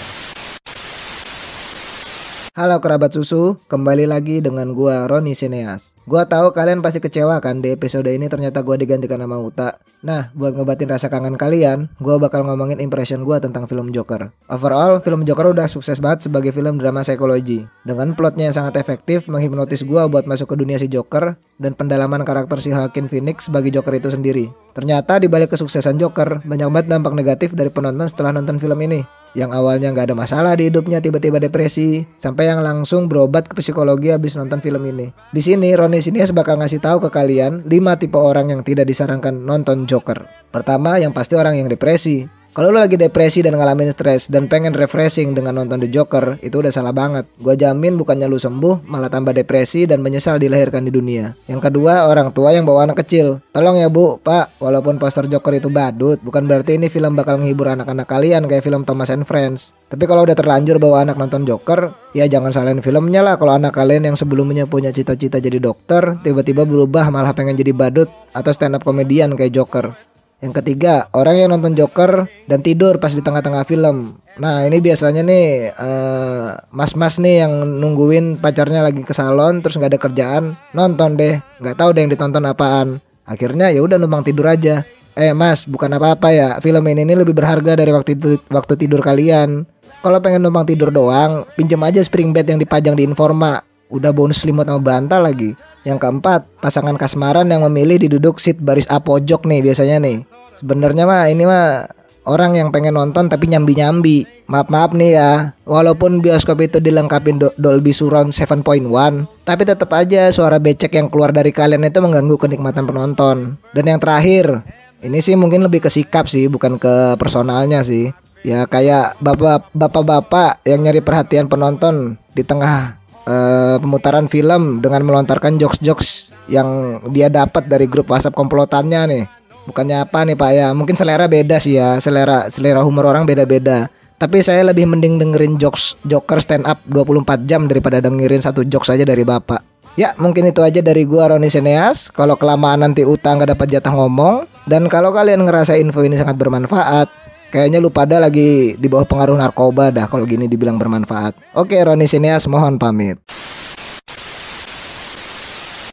Halo 2.58 2.82
kerabat 2.82 3.14
susu, 3.14 3.54
kembali 3.70 4.10
lagi 4.10 4.42
dengan 4.42 4.74
gua 4.74 5.06
Roni 5.06 5.30
Sineas. 5.30 5.94
Gua 6.08 6.24
tahu 6.24 6.56
kalian 6.56 6.80
pasti 6.80 7.04
kecewa 7.04 7.36
kan 7.44 7.60
di 7.60 7.68
episode 7.76 8.08
ini 8.08 8.32
ternyata 8.32 8.64
gua 8.64 8.80
digantikan 8.80 9.20
sama 9.20 9.36
Uta. 9.44 9.76
Nah, 10.00 10.32
buat 10.32 10.56
ngebatin 10.56 10.88
rasa 10.88 11.12
kangen 11.12 11.36
kalian, 11.36 11.92
gua 12.00 12.16
bakal 12.16 12.48
ngomongin 12.48 12.80
impression 12.80 13.28
gua 13.28 13.44
tentang 13.44 13.68
film 13.68 13.92
Joker. 13.92 14.32
Overall, 14.48 15.04
film 15.04 15.28
Joker 15.28 15.52
udah 15.52 15.68
sukses 15.68 16.00
banget 16.00 16.24
sebagai 16.24 16.56
film 16.56 16.80
drama 16.80 17.04
psikologi. 17.04 17.68
Dengan 17.84 18.16
plotnya 18.16 18.48
yang 18.48 18.56
sangat 18.56 18.80
efektif, 18.80 19.28
menghipnotis 19.28 19.84
gua 19.84 20.08
buat 20.08 20.24
masuk 20.24 20.48
ke 20.48 20.56
dunia 20.56 20.80
si 20.80 20.88
Joker 20.88 21.36
dan 21.60 21.76
pendalaman 21.76 22.24
karakter 22.24 22.56
si 22.56 22.72
Joaquin 22.72 23.12
Phoenix 23.12 23.44
sebagai 23.52 23.68
Joker 23.68 23.92
itu 23.92 24.08
sendiri. 24.08 24.48
Ternyata 24.72 25.20
di 25.20 25.28
balik 25.28 25.52
kesuksesan 25.52 26.00
Joker, 26.00 26.40
banyak 26.40 26.72
banget 26.72 26.88
dampak 26.88 27.12
negatif 27.12 27.52
dari 27.52 27.68
penonton 27.68 28.08
setelah 28.08 28.32
nonton 28.32 28.56
film 28.56 28.80
ini 28.80 29.04
yang 29.36 29.52
awalnya 29.52 29.92
nggak 29.92 30.08
ada 30.12 30.16
masalah 30.16 30.52
di 30.56 30.72
hidupnya 30.72 31.04
tiba-tiba 31.04 31.36
depresi 31.36 32.06
sampai 32.16 32.48
yang 32.48 32.64
langsung 32.64 33.10
berobat 33.10 33.50
ke 33.50 33.60
psikologi 33.60 34.08
habis 34.08 34.38
nonton 34.38 34.62
film 34.64 34.80
ini. 34.88 35.12
Di 35.34 35.40
sini 35.44 35.74
Roni 35.76 35.97
Sinias 36.00 36.30
bakal 36.30 36.58
ngasih 36.62 36.78
tahu 36.78 37.02
ke 37.06 37.10
kalian 37.10 37.66
5 37.66 38.00
tipe 38.00 38.18
orang 38.18 38.54
yang 38.54 38.60
tidak 38.62 38.86
disarankan 38.86 39.44
nonton 39.44 39.84
Joker. 39.84 40.28
Pertama, 40.48 40.96
yang 40.96 41.10
pasti 41.12 41.34
orang 41.34 41.58
yang 41.58 41.68
depresi. 41.68 42.38
Kalau 42.58 42.74
lu 42.74 42.82
lagi 42.82 42.98
depresi 42.98 43.38
dan 43.38 43.54
ngalamin 43.54 43.94
stres 43.94 44.26
dan 44.26 44.50
pengen 44.50 44.74
refreshing 44.74 45.30
dengan 45.30 45.62
nonton 45.62 45.78
The 45.78 45.86
Joker, 45.86 46.42
itu 46.42 46.58
udah 46.58 46.74
salah 46.74 46.90
banget. 46.90 47.22
Gua 47.38 47.54
jamin 47.54 47.94
bukannya 47.94 48.26
lu 48.26 48.34
sembuh, 48.34 48.82
malah 48.82 49.06
tambah 49.06 49.30
depresi 49.30 49.86
dan 49.86 50.02
menyesal 50.02 50.42
dilahirkan 50.42 50.82
di 50.82 50.90
dunia. 50.90 51.38
Yang 51.46 51.70
kedua, 51.70 52.10
orang 52.10 52.34
tua 52.34 52.50
yang 52.50 52.66
bawa 52.66 52.90
anak 52.90 53.06
kecil. 53.06 53.38
Tolong 53.54 53.78
ya 53.78 53.86
bu, 53.86 54.18
pak, 54.18 54.58
walaupun 54.58 54.98
poster 54.98 55.30
Joker 55.30 55.54
itu 55.54 55.70
badut, 55.70 56.18
bukan 56.18 56.50
berarti 56.50 56.74
ini 56.74 56.90
film 56.90 57.14
bakal 57.14 57.38
menghibur 57.38 57.70
anak-anak 57.70 58.10
kalian 58.10 58.50
kayak 58.50 58.66
film 58.66 58.82
Thomas 58.82 59.14
and 59.14 59.22
Friends. 59.22 59.70
Tapi 59.86 60.10
kalau 60.10 60.26
udah 60.26 60.34
terlanjur 60.34 60.82
bawa 60.82 61.06
anak 61.06 61.14
nonton 61.14 61.46
Joker, 61.46 61.94
ya 62.10 62.26
jangan 62.26 62.50
salahin 62.50 62.82
filmnya 62.82 63.22
lah 63.22 63.38
kalau 63.38 63.54
anak 63.54 63.70
kalian 63.70 64.10
yang 64.10 64.18
sebelumnya 64.18 64.66
punya 64.66 64.90
cita-cita 64.90 65.38
jadi 65.38 65.62
dokter, 65.62 66.18
tiba-tiba 66.26 66.66
berubah 66.66 67.06
malah 67.14 67.30
pengen 67.38 67.54
jadi 67.54 67.70
badut 67.70 68.10
atau 68.34 68.50
stand 68.50 68.74
up 68.74 68.82
komedian 68.82 69.38
kayak 69.38 69.54
Joker. 69.54 69.94
Yang 70.38 70.62
ketiga, 70.62 71.11
orang 71.18 71.35
yang 71.35 71.49
nonton 71.50 71.75
Joker 71.75 72.30
dan 72.47 72.62
tidur 72.62 73.02
pas 73.02 73.11
di 73.11 73.18
tengah-tengah 73.18 73.66
film. 73.66 74.23
Nah, 74.38 74.62
ini 74.62 74.78
biasanya 74.78 75.26
nih 75.26 75.75
eh, 75.75 76.49
mas-mas 76.71 77.18
nih 77.18 77.42
yang 77.42 77.83
nungguin 77.83 78.38
pacarnya 78.38 78.87
lagi 78.87 79.02
ke 79.02 79.11
salon 79.11 79.59
terus 79.66 79.75
nggak 79.75 79.99
ada 79.99 80.00
kerjaan, 80.00 80.45
nonton 80.78 81.18
deh. 81.18 81.42
Nggak 81.59 81.76
tahu 81.83 81.90
deh 81.90 82.07
yang 82.07 82.12
ditonton 82.14 82.47
apaan. 82.47 83.02
Akhirnya 83.26 83.75
ya 83.75 83.83
udah 83.83 83.99
numpang 83.99 84.23
tidur 84.23 84.47
aja. 84.47 84.87
Eh 85.18 85.35
mas, 85.35 85.66
bukan 85.66 85.90
apa-apa 85.99 86.30
ya. 86.30 86.49
Film 86.62 86.87
ini 86.87 87.02
ini 87.02 87.18
lebih 87.18 87.35
berharga 87.35 87.75
dari 87.75 87.90
waktu 87.90 88.14
itu, 88.14 88.38
waktu 88.54 88.78
tidur 88.78 89.02
kalian. 89.02 89.66
Kalau 90.07 90.23
pengen 90.23 90.47
numpang 90.47 90.71
tidur 90.71 90.95
doang, 90.95 91.42
pinjam 91.59 91.83
aja 91.83 91.99
spring 92.07 92.30
bed 92.30 92.47
yang 92.47 92.62
dipajang 92.62 92.95
di 92.95 93.02
Informa. 93.02 93.59
Udah 93.90 94.14
bonus 94.14 94.38
selimut 94.38 94.71
sama 94.71 94.78
bantal 94.78 95.26
lagi. 95.26 95.59
Yang 95.88 96.04
keempat, 96.04 96.45
pasangan 96.61 97.00
kasmaran 97.00 97.49
yang 97.49 97.64
memilih 97.64 97.97
diduduk 97.97 98.37
seat 98.37 98.61
baris 98.61 98.85
A 98.92 99.00
pojok 99.00 99.49
nih 99.49 99.64
biasanya 99.64 99.97
nih. 100.04 100.21
Sebenarnya 100.61 101.09
mah 101.09 101.33
ini 101.33 101.49
mah 101.49 101.88
orang 102.28 102.61
yang 102.61 102.68
pengen 102.68 103.00
nonton 103.00 103.33
tapi 103.33 103.49
nyambi-nyambi. 103.49 104.28
Maaf-maaf 104.52 104.92
nih 104.92 105.16
ya, 105.16 105.33
walaupun 105.64 106.21
bioskop 106.21 106.61
itu 106.61 106.76
dilengkapi 106.76 107.40
do- 107.40 107.57
Dolby 107.57 107.92
Surround 107.97 108.37
7.1, 108.37 109.28
tapi 109.45 109.64
tetap 109.64 109.92
aja 109.92 110.28
suara 110.33 110.57
becek 110.57 110.92
yang 110.92 111.09
keluar 111.09 111.33
dari 111.33 111.52
kalian 111.52 111.85
itu 111.85 112.00
mengganggu 112.00 112.37
kenikmatan 112.37 112.88
penonton. 112.88 113.61
Dan 113.76 113.85
yang 113.88 114.00
terakhir, 114.00 114.64
ini 115.04 115.21
sih 115.21 115.37
mungkin 115.37 115.64
lebih 115.64 115.85
ke 115.85 115.92
sikap 115.92 116.33
sih, 116.33 116.49
bukan 116.49 116.80
ke 116.80 117.16
personalnya 117.21 117.85
sih. 117.85 118.12
Ya 118.40 118.64
kayak 118.64 119.21
bapak 119.21 119.68
bapak-bapak 119.76 120.64
yang 120.64 120.80
nyari 120.80 121.04
perhatian 121.04 121.49
penonton 121.49 122.16
di 122.33 122.40
tengah 122.40 122.97
eh, 123.28 123.76
pemutaran 123.76 124.26
film 124.32 124.80
dengan 124.80 125.04
melontarkan 125.04 125.61
jokes-jokes 125.61 126.32
yang 126.49 127.00
dia 127.12 127.28
dapat 127.28 127.68
dari 127.68 127.85
grup 127.85 128.08
WhatsApp 128.08 128.35
komplotannya 128.35 129.00
nih. 129.12 129.25
Bukannya 129.68 130.00
apa 130.00 130.25
nih 130.25 130.37
Pak 130.37 130.50
ya? 130.56 130.68
Mungkin 130.73 130.97
selera 130.97 131.28
beda 131.28 131.61
sih 131.61 131.76
ya. 131.76 132.00
Selera 132.00 132.49
selera 132.49 132.80
humor 132.80 133.04
orang 133.04 133.28
beda-beda. 133.28 133.92
Tapi 134.18 134.42
saya 134.42 134.66
lebih 134.66 134.88
mending 134.88 135.20
dengerin 135.20 135.61
jokes 135.62 135.94
Joker 136.08 136.42
stand 136.42 136.66
up 136.66 136.82
24 136.90 137.47
jam 137.47 137.70
daripada 137.70 138.02
dengerin 138.02 138.42
satu 138.42 138.66
jokes 138.66 138.90
aja 138.90 139.06
dari 139.06 139.23
Bapak. 139.23 139.62
Ya, 139.94 140.14
mungkin 140.18 140.47
itu 140.47 140.62
aja 140.62 140.78
dari 140.78 141.06
gua 141.06 141.30
Roni 141.30 141.50
Seneas. 141.50 142.11
Kalau 142.14 142.35
kelamaan 142.35 142.82
nanti 142.82 143.06
utang 143.06 143.38
nggak 143.38 143.54
dapat 143.54 143.66
jatah 143.78 143.94
ngomong. 143.94 144.47
Dan 144.66 144.90
kalau 144.90 145.14
kalian 145.14 145.42
ngerasa 145.47 145.78
info 145.78 146.02
ini 146.02 146.18
sangat 146.18 146.38
bermanfaat, 146.38 147.11
kayaknya 147.48 147.80
lu 147.80 147.88
pada 147.88 148.20
lagi 148.20 148.76
di 148.76 148.86
bawah 148.88 149.08
pengaruh 149.08 149.36
narkoba 149.40 149.88
dah 149.88 150.06
kalau 150.06 150.28
gini 150.28 150.44
dibilang 150.44 150.76
bermanfaat. 150.76 151.56
Oke, 151.56 151.80
Roni 151.80 152.04
Seneas 152.04 152.44
mohon 152.44 152.76
pamit. 152.76 153.20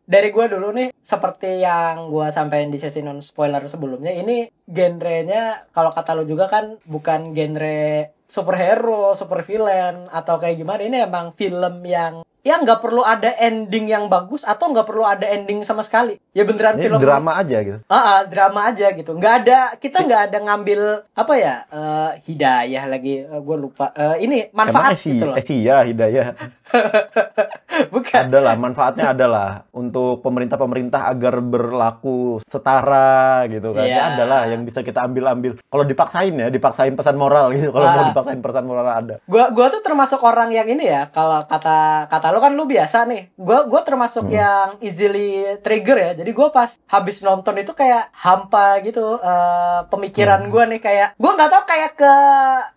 Dari 0.06 0.30
gua 0.30 0.46
dulu 0.46 0.70
nih 0.70 0.94
seperti 1.02 1.66
yang 1.66 2.14
gua 2.14 2.30
sampaikan 2.30 2.70
di 2.70 2.78
sesi 2.78 3.02
non 3.02 3.26
spoiler 3.26 3.66
sebelumnya 3.66 4.14
ini 4.14 4.46
genrenya 4.70 5.66
kalau 5.74 5.90
kata 5.90 6.14
lu 6.14 6.30
juga 6.30 6.46
kan 6.46 6.78
bukan 6.86 7.34
genre 7.34 8.14
superhero, 8.30 9.18
super 9.18 9.42
villain 9.42 10.06
atau 10.14 10.38
kayak 10.38 10.62
gimana 10.62 10.82
ini 10.86 11.02
emang 11.02 11.34
film 11.34 11.82
yang 11.82 12.22
ya 12.46 12.62
nggak 12.62 12.78
perlu 12.78 13.02
ada 13.02 13.34
ending 13.36 13.90
yang 13.90 14.06
bagus 14.06 14.46
atau 14.46 14.70
nggak 14.70 14.86
perlu 14.86 15.02
ada 15.02 15.26
ending 15.26 15.66
sama 15.66 15.82
sekali 15.82 16.22
ya 16.30 16.46
beneran 16.46 16.78
ini 16.78 16.86
film 16.86 17.02
drama 17.02 17.34
aja 17.36 17.58
gitu 17.60 17.82
Ah, 17.90 17.98
ah, 17.98 18.20
drama 18.24 18.70
aja 18.70 18.92
gitu. 18.92 19.12
Nggak 19.12 19.34
ada 19.42 19.60
kita 19.76 19.98
nggak 20.00 20.22
ada 20.30 20.38
ngambil 20.42 20.82
apa 21.10 21.34
ya 21.34 21.56
eh, 21.68 22.10
hidayah 22.24 22.84
lagi. 22.86 23.14
gue 23.26 23.58
lupa. 23.58 23.90
Eh, 23.92 24.22
ini 24.22 24.46
manfaat 24.52 24.94
emang 24.94 24.94
esi 24.94 25.12
gitu 25.12 25.26
loh. 25.26 25.36
Esia 25.36 25.78
hidayah 25.82 26.28
Bukan. 27.94 28.22
adalah 28.30 28.54
manfaatnya 28.56 29.12
adalah 29.12 29.50
untuk 29.72 30.22
pemerintah-pemerintah 30.22 31.10
agar 31.10 31.40
berlaku 31.40 32.40
setara 32.42 33.44
gitu 33.48 33.74
kan. 33.74 33.84
Iya. 33.84 33.96
Ya 33.96 34.04
adalah 34.14 34.40
yang 34.46 34.62
bisa 34.64 34.80
kita 34.82 35.04
ambil-ambil. 35.04 35.58
Kalau 35.60 35.84
dipaksain 35.84 36.32
ya, 36.32 36.48
dipaksain 36.48 36.94
pesan 36.94 37.16
moral 37.16 37.52
gitu. 37.52 37.72
Kalau 37.72 37.88
mau 37.88 38.02
Ah. 38.02 38.10
dipaksain 38.12 38.40
pesan 38.40 38.66
moral 38.66 38.86
ada. 38.86 39.16
Gua 39.26 39.50
gua 39.50 39.68
tuh 39.68 39.82
termasuk 39.82 40.20
orang 40.20 40.52
yang 40.52 40.68
ini 40.68 40.86
ya. 40.86 41.08
Kalau 41.10 41.44
kata 41.44 42.06
kata 42.08 42.28
lu 42.36 42.44
kan 42.44 42.52
lu 42.52 42.68
biasa 42.68 43.08
nih. 43.08 43.32
Gua 43.34 43.64
gua 43.64 43.82
termasuk 43.82 44.28
yang 44.28 44.76
easily 44.80 45.56
trigger 45.60 45.96
ya. 45.96 46.12
Jadi 46.14 46.32
gua 46.32 46.52
pas 46.52 46.76
habis 46.86 47.24
nonton 47.24 47.56
itu 47.56 47.72
kayak 47.72 48.12
hampa 48.12 48.84
gitu 48.84 49.16
eh, 49.18 49.80
pemikiran 49.88 50.52
gua 50.52 50.68
nih 50.68 50.84
kayak 50.84 51.16
gua 51.16 51.32
nggak 51.34 51.50
tahu 51.50 51.64
kayak 51.66 51.92
ke 51.96 52.14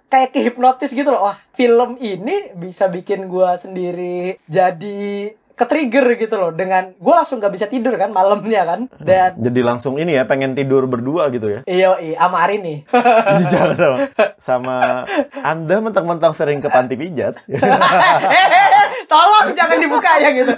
kayak 0.07 0.31
kehipnotis 0.31 0.95
gitu 0.95 1.11
loh. 1.11 1.27
Wah, 1.27 1.37
film 1.53 1.99
ini 1.99 2.55
bisa 2.55 2.87
bikin 2.87 3.27
gua 3.27 3.59
sendiri 3.59 4.39
jadi 4.47 5.35
ke 5.53 5.67
trigger 5.67 6.07
gitu 6.15 6.39
loh 6.39 6.55
dengan 6.55 6.95
gua 7.03 7.19
langsung 7.19 7.43
nggak 7.43 7.51
bisa 7.51 7.67
tidur 7.67 7.99
kan 7.99 8.15
malamnya 8.15 8.63
kan 8.63 8.81
dan 9.03 9.35
Jadi 9.35 9.61
langsung 9.67 9.99
ini 9.99 10.15
ya, 10.15 10.23
pengen 10.23 10.55
tidur 10.55 10.87
berdua 10.87 11.35
gitu 11.35 11.51
ya. 11.51 11.61
iyo 11.67 11.99
iya 11.99 12.15
sama 12.23 12.47
Arin 12.47 12.63
nih 12.63 12.79
Ih, 12.87 13.45
Jangan. 13.51 14.07
Sama 14.49 15.03
Anda 15.43 15.83
mentang-mentang 15.83 16.31
sering 16.31 16.63
ke 16.63 16.71
panti 16.71 16.95
pijat. 16.95 17.43
tolong 19.09 19.47
jangan 19.53 19.79
dibuka 19.79 20.11
ya 20.17 20.31
gitu 20.33 20.53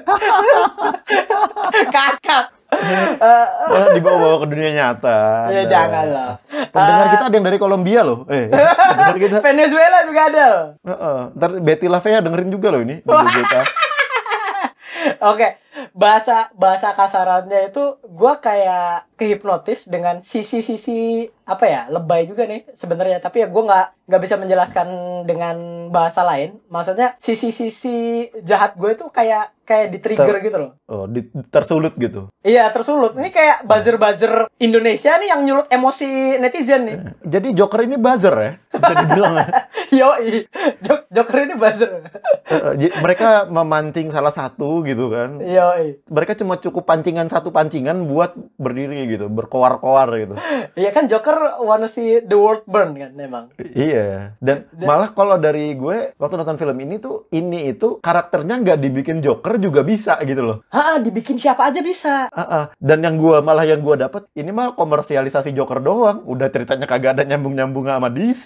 kakak 1.89 2.47
Eh, 2.71 3.19
Malah 3.67 3.91
dibawa-bawa 3.93 4.37
ke 4.41 4.55
dunia 4.55 4.71
nyata. 4.71 5.51
ya 5.51 5.59
Anda. 5.59 5.67
jangan 5.67 6.07
lah 6.07 6.33
Pendengar 6.71 7.03
Eh, 7.03 7.11
kita 7.11 7.25
ada 7.27 7.35
yang 7.35 7.43
dari 7.45 7.59
Kolombia 7.59 8.01
loh. 8.07 8.23
Eh, 8.25 8.47
kita. 9.19 9.43
Venezuela 9.43 10.07
juga 10.07 10.21
ada 10.31 10.43
loh. 10.47 10.67
Heeh. 10.87 11.19
Ntar 11.35 11.51
Betty 11.59 11.91
Lavea 11.91 12.23
dengerin 12.23 12.47
juga 12.49 12.71
loh 12.71 12.81
ini. 12.81 13.03
Oke, 15.21 15.59
bahasa 15.93 16.55
bahasa 16.55 16.95
kasarannya 16.95 17.75
itu 17.75 17.83
gua 18.07 18.39
kayak 18.39 19.10
kehipnotis 19.21 19.85
dengan 19.85 20.25
sisi-sisi 20.25 21.29
apa 21.45 21.65
ya 21.67 21.83
lebay 21.93 22.25
juga 22.25 22.49
nih 22.49 22.65
sebenarnya. 22.73 23.21
Tapi 23.21 23.45
ya 23.45 23.47
gua 23.47 23.63
nggak 23.69 23.87
nggak 24.09 24.23
bisa 24.25 24.35
menjelaskan 24.35 24.89
dengan 25.23 25.57
bahasa 25.93 26.25
lain. 26.25 26.57
Maksudnya 26.67 27.15
sisi-sisi 27.21 28.27
jahat 28.41 28.75
gue 28.75 28.91
itu 28.91 29.07
kayak 29.07 29.55
kayak 29.63 29.87
di 29.95 29.99
trigger 30.03 30.43
Ter- 30.43 30.45
gitu 30.51 30.57
loh. 30.59 30.71
Oh, 30.91 31.07
di- 31.07 31.31
tersulut 31.47 31.95
gitu. 31.95 32.27
iya 32.43 32.67
tersulut. 32.75 33.15
Ini 33.15 33.31
kayak 33.31 33.63
buzzer 33.63 33.95
buzzer 33.95 34.51
Indonesia 34.59 35.15
nih 35.15 35.31
yang 35.31 35.47
nyulut 35.47 35.71
emosi 35.71 36.43
netizen 36.43 36.83
nih. 36.91 36.97
Jadi 37.23 37.55
Joker 37.55 37.87
ini 37.87 37.95
buzzer 37.95 38.35
ya, 38.35 38.53
bisa 38.75 38.95
dibilang 38.99 39.35
ya. 39.39 39.47
Jok- 40.83 41.07
Joker 41.11 41.39
ini 41.45 41.55
buzzer. 41.55 41.91
Eh, 42.51 42.63
eh, 42.83 42.93
mereka 42.99 43.47
memancing 43.47 44.11
salah 44.11 44.35
satu 44.35 44.83
gitu 44.83 45.11
kan. 45.11 45.39
yoi. 45.39 46.03
Mereka 46.11 46.35
cuma 46.35 46.59
cukup 46.59 46.83
pancingan 46.83 47.31
satu 47.31 47.55
pancingan 47.55 48.11
buat 48.11 48.35
berdiri 48.59 49.07
gitu, 49.11 49.27
berkoar-koar 49.27 50.09
gitu. 50.17 50.35
iya 50.81 50.91
kan 50.91 51.05
Joker 51.05 51.35
wanna 51.59 51.87
see 51.87 52.21
the 52.21 52.35
world 52.35 52.63
burn 52.65 52.95
kan 52.95 53.11
memang 53.13 53.51
Iya, 53.61 54.35
dan 54.39 54.67
malah 54.77 55.11
kalau 55.11 55.37
dari 55.37 55.73
gue 55.73 56.15
waktu 56.15 56.35
nonton 56.37 56.57
film 56.57 56.77
ini 56.79 56.97
tuh 56.97 57.27
ini 57.31 57.69
itu 57.69 57.99
karakternya 57.99 58.57
nggak 58.57 58.79
dibikin 58.79 59.19
Joker 59.19 59.57
juga 59.57 59.83
bisa 59.83 60.17
gitu 60.21 60.43
loh. 60.43 60.59
ah 60.69 60.97
dibikin 60.97 61.35
siapa 61.35 61.65
aja 61.65 61.81
bisa 61.81 62.29
Ah, 62.31 62.43
ah. 62.43 62.65
Dan 62.77 63.01
yang 63.01 63.17
gua 63.17 63.41
malah 63.41 63.65
yang 63.65 63.81
gua 63.81 63.97
dapat 63.97 64.29
ini 64.33 64.51
mah 64.51 64.73
komersialisasi 64.73 65.51
Joker 65.51 65.79
doang. 65.79 66.23
Udah 66.25 66.47
ceritanya 66.47 66.85
kagak 66.85 67.15
ada 67.15 67.25
nyambung-nyambung 67.25 67.85
sama 67.85 68.09
DC. 68.09 68.45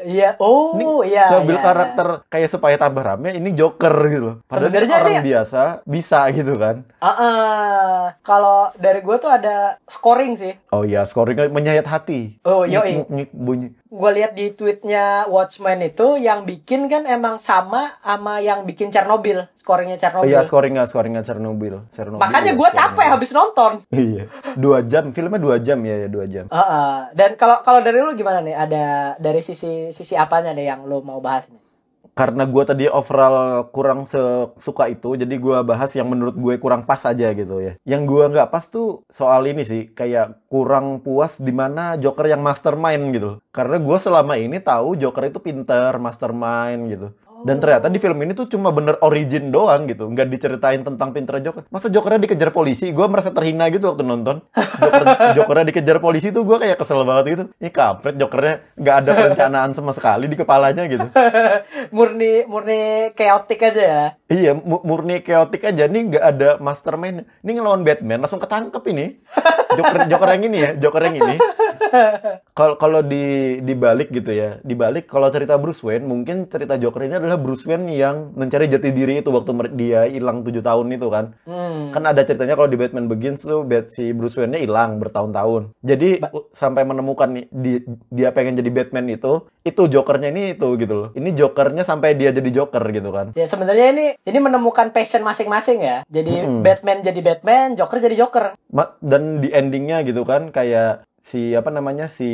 iya 0.00 0.32
oh 0.36 0.72
Ini 0.72 0.84
iya 1.06 1.24
ngambil 1.30 1.54
iya. 1.54 1.62
karakter 1.62 2.08
kayak 2.26 2.48
supaya 2.48 2.76
tambah 2.76 3.00
rame 3.00 3.32
ini 3.32 3.52
Joker 3.52 3.92
gitu 4.08 4.22
loh. 4.22 4.36
Padahal 4.42 4.66
Sebenarnya 4.66 4.88
ini 4.88 4.96
orang 4.96 5.12
dia- 5.12 5.26
biasa 5.30 5.60
bisa 5.84 6.18
gitu 6.30 6.54
kan. 6.56 6.76
Ah, 6.98 7.12
ah. 7.12 8.00
kalau 8.20 8.72
dari 8.76 9.00
gue 9.00 9.16
tuh 9.16 9.28
ada 9.28 9.76
scoring 10.00 10.32
sih. 10.40 10.56
Oh 10.72 10.88
iya, 10.88 11.04
scoringnya 11.04 11.52
menyayat 11.52 11.84
hati. 11.84 12.40
Oh. 12.48 12.64
Ngik, 12.64 13.12
ngik, 13.12 13.30
bunyi. 13.36 13.68
Gue 13.92 14.10
lihat 14.16 14.32
di 14.32 14.56
tweetnya 14.56 15.28
Watchmen 15.28 15.84
itu 15.84 16.16
yang 16.16 16.48
bikin 16.48 16.88
kan 16.88 17.04
emang 17.04 17.36
sama 17.36 18.00
sama 18.00 18.40
yang 18.40 18.64
bikin 18.64 18.88
Chernobyl, 18.88 19.44
scoringnya 19.60 20.00
Oh 20.00 20.00
Chernobyl. 20.00 20.30
iya, 20.32 20.40
scoringnya 20.40 20.88
scoringnya 20.88 21.20
Chernobyl. 21.20 21.84
Chernobyl 21.92 22.22
Makanya 22.24 22.56
iya, 22.56 22.58
gue 22.58 22.68
capek 22.72 23.08
habis 23.12 23.30
nonton. 23.36 23.72
Iya. 23.92 24.24
Dua 24.56 24.80
jam, 24.80 25.12
filmnya 25.12 25.36
dua 25.36 25.60
jam 25.60 25.76
ya, 25.84 26.06
ya 26.06 26.08
dua 26.08 26.24
jam. 26.24 26.48
Ah, 26.48 26.62
ah. 26.64 26.94
Dan 27.12 27.36
kalau 27.36 27.60
kalau 27.60 27.84
dari 27.84 28.00
lu 28.00 28.16
gimana 28.16 28.40
nih? 28.40 28.56
Ada 28.56 28.84
dari 29.20 29.44
sisi 29.44 29.92
sisi 29.92 30.16
apanya 30.16 30.56
nih 30.56 30.72
yang 30.72 30.88
lu 30.88 31.04
mau 31.04 31.20
bahas 31.20 31.44
nih? 31.52 31.60
Karena 32.20 32.44
gue 32.44 32.64
tadi 32.68 32.84
overall 32.84 33.72
kurang 33.72 34.04
suka 34.60 34.92
itu, 34.92 35.16
jadi 35.16 35.34
gue 35.40 35.56
bahas 35.64 35.88
yang 35.96 36.12
menurut 36.12 36.36
gue 36.36 36.60
kurang 36.60 36.84
pas 36.84 37.00
aja 37.08 37.32
gitu 37.32 37.64
ya. 37.64 37.80
Yang 37.88 38.02
gue 38.12 38.24
nggak 38.36 38.52
pas 38.52 38.68
tuh 38.68 39.00
soal 39.08 39.48
ini 39.48 39.64
sih, 39.64 39.88
kayak 39.96 40.44
kurang 40.52 41.00
puas 41.00 41.40
di 41.40 41.48
mana 41.48 41.96
Joker 41.96 42.28
yang 42.28 42.44
mastermind 42.44 43.16
gitu. 43.16 43.40
Karena 43.56 43.80
gue 43.80 43.96
selama 43.96 44.36
ini 44.36 44.60
tahu 44.60 45.00
Joker 45.00 45.32
itu 45.32 45.40
pinter, 45.40 45.96
mastermind 45.96 46.92
gitu. 46.92 47.08
Dan 47.44 47.56
ternyata 47.58 47.86
di 47.86 47.96
film 47.96 48.18
ini 48.20 48.32
tuh 48.32 48.46
cuma 48.46 48.70
bener 48.70 48.96
origin 49.00 49.48
doang 49.48 49.86
gitu, 49.86 50.08
nggak 50.08 50.28
diceritain 50.28 50.80
tentang 50.80 51.10
pinter 51.10 51.40
Joker. 51.40 51.64
Masa 51.68 51.88
Jokernya 51.88 52.20
dikejar 52.26 52.50
polisi? 52.50 52.90
Gue 52.90 53.06
merasa 53.06 53.30
terhina 53.30 53.68
gitu 53.68 53.92
waktu 53.92 54.04
nonton. 54.04 54.42
Joker, 54.52 55.02
Jokernya 55.36 55.66
dikejar 55.72 55.98
polisi 55.98 56.28
tuh 56.30 56.42
gue 56.44 56.56
kayak 56.58 56.76
kesel 56.80 57.02
banget 57.04 57.24
gitu. 57.32 57.44
Ini 57.56 57.70
kampret 57.70 58.14
Jokernya 58.16 58.54
nggak 58.76 58.96
ada 59.04 59.10
perencanaan 59.14 59.70
sama 59.72 59.92
sekali 59.92 60.26
di 60.26 60.36
kepalanya 60.36 60.84
gitu. 60.88 61.06
murni 61.96 62.44
murni 62.46 63.12
chaotic 63.14 63.60
aja 63.70 63.82
ya. 63.82 64.04
Iya, 64.30 64.52
mu- 64.56 64.82
murni 64.82 65.20
chaotic 65.20 65.64
aja 65.66 65.86
nih 65.86 66.02
nggak 66.16 66.24
ada 66.24 66.48
mastermind. 66.58 67.26
Ini 67.42 67.50
ngelawan 67.58 67.82
Batman 67.82 68.22
langsung 68.22 68.40
ketangkep 68.42 68.82
ini. 68.90 69.06
Joker 69.70 69.96
Joker 70.10 70.28
yang 70.34 70.44
ini 70.50 70.58
ya, 70.58 70.70
Joker 70.78 71.02
yang 71.06 71.16
ini. 71.18 71.36
Kalau 72.58 72.76
kalau 72.76 73.00
di 73.00 73.56
dibalik 73.62 74.12
gitu 74.12 74.30
ya, 74.30 74.60
dibalik 74.60 75.08
kalau 75.08 75.32
cerita 75.32 75.56
Bruce 75.56 75.80
Wayne 75.80 76.04
mungkin 76.04 76.44
cerita 76.46 76.76
Joker 76.76 77.02
ini 77.02 77.16
adalah 77.16 77.29
Bruce 77.36 77.68
Wayne 77.68 77.92
yang 77.92 78.32
mencari 78.32 78.66
jati 78.66 78.90
diri 78.90 79.20
itu 79.20 79.28
waktu 79.28 79.52
dia 79.76 80.08
hilang 80.08 80.40
tujuh 80.42 80.64
tahun 80.64 80.90
itu 80.96 81.06
kan. 81.12 81.36
Hmm. 81.44 81.92
Kan 81.92 82.02
ada 82.08 82.24
ceritanya 82.24 82.56
kalau 82.56 82.66
di 82.66 82.78
Batman 82.80 83.06
Begins 83.06 83.44
tuh 83.44 83.62
Bat 83.62 83.92
si 83.92 84.10
Bruce 84.10 84.38
Wayne-nya 84.38 84.64
hilang 84.64 84.98
bertahun-tahun. 84.98 85.76
Jadi 85.84 86.24
u- 86.32 86.48
sampai 86.50 86.82
menemukan 86.82 87.28
nih 87.30 87.46
di- 87.52 87.84
dia 88.08 88.32
pengen 88.32 88.56
jadi 88.56 88.70
Batman 88.72 89.06
itu, 89.12 89.44
itu 89.60 89.82
Jokernya 89.86 90.32
ini 90.32 90.56
itu 90.56 90.68
gitu 90.80 90.94
loh. 90.96 91.08
Ini 91.12 91.30
Jokernya 91.36 91.84
sampai 91.84 92.16
dia 92.16 92.32
jadi 92.32 92.50
Joker 92.50 92.82
gitu 92.88 93.12
kan. 93.12 93.36
Ya 93.36 93.44
sebenarnya 93.44 93.86
ini 93.92 94.06
ini 94.24 94.38
menemukan 94.40 94.90
passion 94.90 95.20
masing-masing 95.20 95.84
ya. 95.84 95.96
Jadi 96.08 96.46
Mm-mm. 96.46 96.62
Batman 96.64 97.04
jadi 97.04 97.20
Batman, 97.20 97.76
Joker 97.76 97.98
jadi 98.00 98.16
Joker. 98.16 98.56
Ma- 98.72 98.96
dan 99.04 99.42
di 99.44 99.52
endingnya 99.52 100.00
gitu 100.06 100.24
kan 100.24 100.48
kayak 100.48 101.04
si 101.20 101.52
apa 101.52 101.68
namanya 101.68 102.08
si 102.08 102.30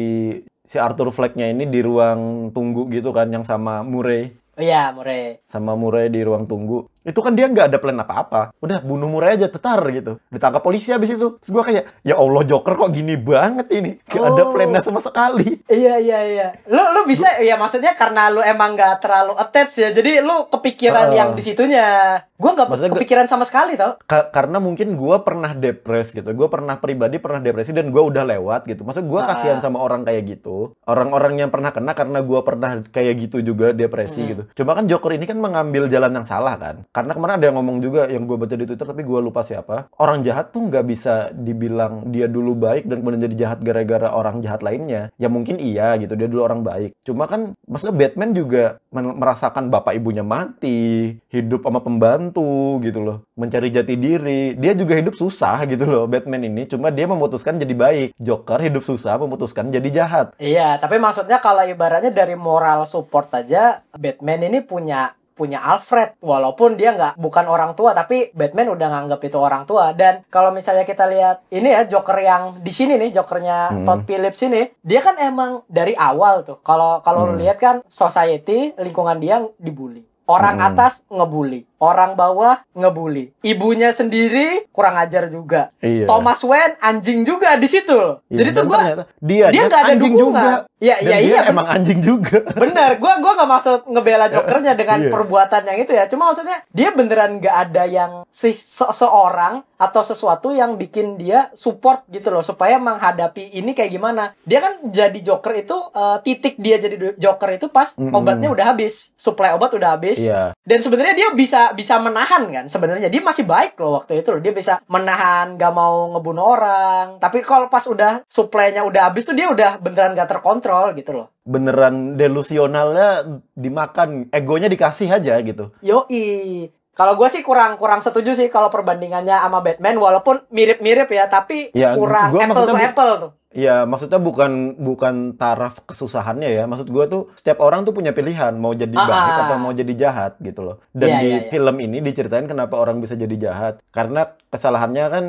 si 0.67 0.77
Arthur 0.79 1.11
Fleck-nya 1.15 1.51
ini 1.51 1.67
di 1.67 1.79
ruang 1.83 2.51
tunggu 2.51 2.91
gitu 2.91 3.11
kan 3.11 3.31
yang 3.31 3.43
sama 3.43 3.83
Murray 3.83 4.35
Oh 4.57 4.65
iya, 4.65 4.89
Murray. 4.97 5.45
sama 5.45 5.77
Murray 5.77 6.09
di 6.09 6.25
ruang 6.25 6.49
tunggu 6.49 6.89
itu 7.07 7.17
kan 7.17 7.33
dia 7.33 7.47
nggak 7.47 7.71
ada 7.71 7.79
plan 7.79 7.95
apa-apa 7.97 8.51
udah 8.59 8.79
bunuh 8.81 9.07
Murray 9.07 9.35
aja 9.35 9.47
tetar 9.47 9.79
gitu 9.89 10.19
ditangkap 10.29 10.59
polisi 10.59 10.91
habis 10.91 11.09
itu 11.09 11.39
terus 11.39 11.49
gua 11.49 11.63
kayak 11.63 12.03
ya 12.03 12.15
Allah 12.15 12.43
Joker 12.43 12.75
kok 12.75 12.91
gini 12.91 13.15
banget 13.15 13.71
ini 13.71 14.03
gak 14.03 14.27
ada 14.27 14.43
Oh. 14.43 14.51
plannya 14.51 14.81
sama 14.81 14.99
sekali 14.99 15.63
Iya 15.67 15.99
iya 15.99 16.21
iya. 16.25 16.49
Lu 16.65 16.79
lu 16.93 17.01
bisa 17.05 17.39
ya 17.39 17.55
maksudnya 17.55 17.93
karena 17.93 18.27
lu 18.29 18.39
emang 18.39 18.73
nggak 18.73 18.99
terlalu 18.99 19.35
attach 19.35 19.75
ya. 19.77 19.91
Jadi 19.91 20.19
lu 20.21 20.47
kepikiran 20.47 21.11
Ah. 21.11 21.15
yang 21.15 21.29
di 21.33 21.43
situnya. 21.43 21.87
Gua 22.33 22.53
nggak 22.53 22.69
gua- 22.69 22.93
kepikiran 22.93 23.27
sama 23.27 23.43
sekali 23.43 23.75
tau. 23.75 23.97
Ka- 24.03 24.29
karena 24.29 24.59
mungkin 24.59 24.95
gua 24.95 25.21
pernah 25.21 25.53
depres 25.53 26.11
gitu 26.11 26.27
gua 26.29 26.47
pernah 26.47 26.77
pribadi 26.77 27.17
pernah 27.17 27.39
depresi 27.39 27.71
dan 27.71 27.89
gua 27.89 28.05
udah 28.05 28.25
lewat 28.25 28.67
gitu 28.67 28.83
maksud 28.83 29.05
gua 29.05 29.25
Ah. 29.25 29.29
kasihan 29.33 29.59
sama 29.59 29.79
orang 29.79 30.03
kayak 30.03 30.23
gitu 30.29 30.75
orang-orang 30.85 31.39
yang 31.39 31.49
pernah 31.49 31.71
kena 31.71 31.93
karena 31.93 32.19
gua 32.21 32.41
pernah 32.43 32.83
kayak 32.85 33.15
gitu 33.21 33.41
juga 33.41 33.73
depresi 33.73 34.21
gitu 34.27 34.43
cuma 34.55 34.73
kan 34.73 34.85
Joker 34.85 35.13
ini 35.13 35.25
kan 35.25 35.37
mengambil 35.37 35.87
jalan 35.87 36.13
yang 36.13 36.25
salah 36.25 36.55
kan 36.55 36.85
karena 36.97 37.13
kemarin 37.13 37.37
ada 37.37 37.47
yang 37.53 37.57
ngomong 37.61 37.79
juga 37.85 38.09
yang 38.09 38.25
gua 38.25 38.41
baca 38.41 38.57
di 38.57 38.65
Twitter 38.65 38.89
tapi 38.89 39.05
gua 39.05 39.21
lupa 39.21 39.45
siapa. 39.45 39.93
Orang 40.01 40.25
jahat 40.25 40.57
tuh 40.57 40.65
nggak 40.65 40.85
bisa 40.89 41.29
dibilang 41.37 42.09
dia 42.09 42.25
dulu 42.25 42.57
baik 42.57 42.89
dan 42.89 43.05
kemudian 43.05 43.29
jadi 43.29 43.37
jahat 43.37 43.61
gara-gara 43.61 44.09
orang 44.17 44.41
jahat 44.41 44.65
lainnya. 44.65 45.13
Ya 45.21 45.29
mungkin 45.29 45.61
iya 45.61 45.93
gitu 46.01 46.17
dia 46.17 46.25
dulu 46.25 46.49
orang 46.49 46.65
baik. 46.65 46.97
Cuma 47.05 47.29
kan 47.29 47.53
maksudnya 47.69 47.93
Batman 47.93 48.33
juga 48.33 48.81
merasakan 48.97 49.69
bapak 49.69 50.01
ibunya 50.01 50.25
mati 50.25 51.21
hidup 51.29 51.69
sama 51.69 51.85
pembantu 51.85 52.81
gitu 52.81 53.05
loh. 53.05 53.29
Mencari 53.37 53.69
jati 53.69 54.01
diri. 54.01 54.57
Dia 54.57 54.73
juga 54.73 54.97
hidup 54.97 55.13
susah 55.19 55.69
gitu 55.69 55.85
loh 55.85 56.09
Batman 56.09 56.49
ini. 56.49 56.65
Cuma 56.65 56.89
dia 56.89 57.05
memutuskan 57.05 57.61
jadi 57.61 57.77
baik. 57.77 58.09
Joker 58.17 58.65
hidup 58.65 58.87
susah 58.87 59.21
memutuskan 59.21 59.69
jadi 59.69 59.89
jahat. 59.93 60.33
Iya, 60.39 60.79
tapi 60.79 60.97
maksudnya 61.03 61.43
kalau 61.43 61.67
ibaratnya 61.67 62.15
dari 62.15 62.39
moral 62.39 62.87
support 62.87 63.29
aja, 63.35 63.83
Batman 63.93 64.47
ini 64.47 64.63
punya 64.63 65.16
punya 65.37 65.61
Alfred 65.61 66.17
walaupun 66.19 66.75
dia 66.75 66.91
nggak 66.91 67.15
bukan 67.17 67.45
orang 67.45 67.77
tua 67.77 67.93
tapi 67.93 68.33
Batman 68.33 68.73
udah 68.73 68.89
nganggap 68.89 69.21
itu 69.21 69.37
orang 69.37 69.63
tua 69.63 69.93
dan 69.93 70.25
kalau 70.27 70.49
misalnya 70.49 70.83
kita 70.83 71.05
lihat 71.05 71.45
ini 71.53 71.69
ya 71.69 71.85
Joker 71.85 72.17
yang 72.17 72.43
di 72.59 72.73
sini 72.73 72.97
nih 72.97 73.13
Jokernya 73.13 73.59
Hmm. 73.69 73.85
Todd 73.85 74.09
Phillips 74.09 74.41
ini 74.41 74.73
dia 74.81 75.05
kan 75.05 75.21
emang 75.21 75.61
dari 75.69 75.93
awal 75.93 76.41
tuh 76.41 76.57
kalau 76.65 77.05
kalau 77.05 77.29
Hmm. 77.29 77.37
lihat 77.37 77.61
kan 77.61 77.77
society 77.87 78.73
lingkungan 78.75 79.21
dia 79.21 79.45
dibully 79.57 80.03
orang 80.27 80.57
Hmm. 80.57 80.69
atas 80.73 81.05
ngebully 81.07 81.69
orang 81.79 82.13
bawah 82.13 82.63
ngebully 82.71 83.33
ibunya 83.41 83.91
sendiri 83.91 84.65
kurang 84.71 84.97
ajar 84.97 85.27
juga 85.27 85.69
Iya. 85.79 86.05
Thomas 86.05 86.41
Wayne 86.41 86.77
anjing 86.79 87.23
juga 87.23 87.55
di 87.55 87.67
situ 87.67 87.93
loh 87.93 88.25
Iya, 88.27 88.37
jadi 88.39 88.49
tuh 88.53 88.65
gua 88.65 88.79
ternyata 88.79 89.05
dia, 89.19 89.47
dia 89.49 89.63
nggak 89.65 89.81
ada 89.81 89.93
anjing 89.93 90.13
dukungan. 90.13 90.43
juga 90.43 90.51
Iya, 90.77 90.97
Dan 90.99 91.09
iya, 91.09 91.17
dia 91.17 91.29
iya, 91.33 91.41
emang 91.49 91.67
anjing 91.67 92.01
juga 92.01 92.37
Bener, 92.63 92.91
gua 92.97 93.17
gua 93.17 93.33
nggak 93.35 93.51
maksud 93.51 93.79
ngebela 93.87 94.27
Jokernya 94.29 94.73
dengan 94.73 94.99
Iya. 94.99 95.09
perbuatan 95.11 95.63
yang 95.65 95.79
itu 95.79 95.93
ya. 95.93 96.05
Cuma 96.07 96.27
maksudnya 96.27 96.61
dia 96.71 96.89
beneran 96.91 97.37
nggak 97.37 97.57
ada 97.63 97.85
yang 97.85 98.11
si 98.29 98.53
se- 98.53 98.89
seorang 98.91 99.65
atau 99.77 100.01
sesuatu 100.01 100.51
yang 100.51 100.75
bikin 100.75 101.17
dia 101.17 101.49
support 101.53 102.05
gitu 102.07 102.29
loh 102.29 102.41
supaya 102.41 102.77
menghadapi 102.77 103.53
ini 103.53 103.73
kayak 103.73 103.89
gimana. 103.91 104.37
Dia 104.43 104.61
kan 104.61 104.73
jadi 104.87 105.17
Joker 105.19 105.53
itu 105.55 105.77
eh, 105.91 106.19
titik 106.23 106.55
dia 106.57 106.77
jadi 106.77 106.97
Joker 107.15 107.51
itu 107.53 107.67
pas 107.67 107.93
Mm-mm. 107.93 108.13
obatnya 108.13 108.49
udah 108.49 108.67
habis, 108.69 109.13
suplai 109.15 109.53
obat 109.53 109.73
udah 109.73 109.95
habis. 109.95 110.17
iya 110.19 110.53
Dan 110.61 110.81
sebenarnya 110.81 111.13
dia 111.15 111.29
bisa 111.33 111.66
bisa 111.73 111.97
menahan 111.99 112.47
kan 112.53 112.65
sebenarnya. 112.69 113.09
Dia 113.09 113.23
masih 113.25 113.49
baik 113.49 113.81
loh 113.81 113.99
waktu 113.99 114.21
itu 114.21 114.29
loh. 114.31 114.41
Dia 114.45 114.53
bisa 114.53 114.79
menahan 114.87 115.57
gak 115.57 115.73
mau 115.73 116.13
ngebunuh 116.15 116.45
orang. 116.45 117.07
Tapi 117.19 117.41
kalau 117.41 117.67
pas 117.73 117.83
udah 117.89 118.23
suplainya 118.29 118.85
udah 118.85 119.11
habis 119.11 119.25
tuh 119.25 119.35
dia 119.35 119.49
udah 119.49 119.81
beneran 119.81 120.15
gak 120.15 120.31
terkontrol 120.31 120.95
gitu 120.95 121.11
loh. 121.17 121.27
Beneran 121.43 122.15
delusionalnya 122.15 123.41
dimakan 123.57 124.29
egonya 124.31 124.69
dikasih 124.71 125.09
aja 125.11 125.41
gitu. 125.41 125.73
Yoi. 125.83 126.69
Kalau 126.97 127.13
gue 127.13 127.29
sih 127.29 127.45
kurang 127.45 127.77
kurang 127.77 128.01
setuju 128.01 128.33
sih 128.33 128.49
kalau 128.49 128.73
perbandingannya 128.73 129.37
sama 129.37 129.61
Batman 129.61 130.01
walaupun 130.01 130.49
mirip-mirip 130.49 131.13
ya 131.13 131.29
tapi 131.29 131.69
Ya, 131.77 131.93
kurang 131.93 132.33
gua 132.33 132.49
apple 132.49 132.65
to 132.65 132.73
apple 132.73 133.13
tuh. 133.21 133.31
Iya, 133.57 133.89
maksudnya 133.89 134.21
bukan 134.21 134.77
bukan 134.77 135.33
taraf 135.41 135.81
kesusahannya 135.89 136.53
ya. 136.53 136.69
Maksud 136.69 136.93
gue 136.93 137.05
tuh 137.09 137.23
setiap 137.33 137.65
orang 137.65 137.89
tuh 137.89 137.97
punya 137.97 138.13
pilihan 138.13 138.53
mau 138.53 138.77
jadi 138.77 138.93
Ah, 138.93 139.09
baik 139.09 139.33
ah. 139.33 139.37
atau 139.49 139.57
mau 139.57 139.73
jadi 139.73 139.93
jahat 139.97 140.37
gitu 140.45 140.61
loh. 140.61 140.77
Dan 140.93 141.09
Iya, 141.09 141.17
di 141.17 141.27
iya, 141.27 141.39
iya. 141.41 141.49
film 141.49 141.77
ini 141.81 142.05
diceritain 142.05 142.45
kenapa 142.45 142.77
orang 142.77 143.01
bisa 143.01 143.17
jadi 143.17 143.33
jahat. 143.41 143.81
Karena 143.89 144.29
kesalahannya 144.53 145.05
kan 145.09 145.25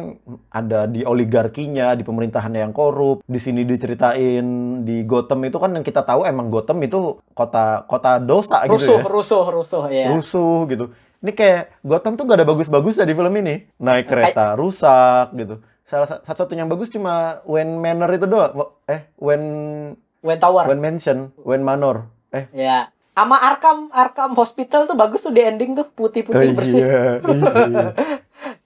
ada 0.52 0.92
di 0.92 1.08
oligarkinya, 1.08 1.96
di 1.96 2.04
pemerintahannya 2.04 2.68
yang 2.68 2.76
korup. 2.76 3.24
Di 3.24 3.40
sini 3.40 3.64
diceritain 3.64 4.44
di 4.84 5.08
Gotham 5.08 5.48
itu 5.48 5.56
kan 5.56 5.72
yang 5.72 5.88
kita 5.88 6.04
tahu 6.04 6.28
emang 6.28 6.52
Gotham 6.52 6.84
itu 6.84 7.24
kota 7.32 7.88
kota 7.88 8.20
dosa 8.20 8.68
gitu 8.68 8.76
rusuh, 8.76 9.00
ya. 9.00 9.08
rusuh, 9.08 9.46
rusuh, 9.48 9.84
ya. 9.88 10.06
Rusuh 10.12 10.68
gitu. 10.68 10.92
Ini 11.18 11.32
kayak 11.32 11.80
Gotham 11.82 12.14
tuh 12.14 12.28
gak 12.28 12.44
ada 12.44 12.46
bagus-bagusnya 12.46 13.08
di 13.08 13.16
film 13.16 13.32
ini. 13.40 13.72
Naik 13.80 14.06
kereta 14.06 14.54
rusak 14.54 15.32
gitu. 15.34 15.64
Salah 15.88 16.04
sa- 16.04 16.20
satu-satunya 16.20 16.68
yang 16.68 16.70
bagus 16.70 16.92
cuma 16.92 17.40
Wayne 17.48 17.80
Manor 17.80 18.12
itu 18.12 18.28
doang. 18.28 18.52
Eh, 18.86 19.08
Wayne 19.16 19.50
Wayne 20.20 20.42
Tower. 20.44 20.68
Wayne 20.68 20.84
Mansion, 20.84 21.32
Wayne 21.40 21.64
Manor. 21.64 22.12
Eh, 22.30 22.52
Ya. 22.52 22.92
Sama 23.16 23.40
Arkham, 23.40 23.90
Arkham 23.90 24.36
Hospital 24.36 24.86
tuh 24.86 24.94
bagus 24.94 25.24
tuh 25.24 25.32
di 25.32 25.42
ending 25.42 25.74
tuh 25.74 25.88
putih-putih 25.90 26.54
bersih. 26.54 26.84
iya, 26.84 27.02
iya. 27.18 27.88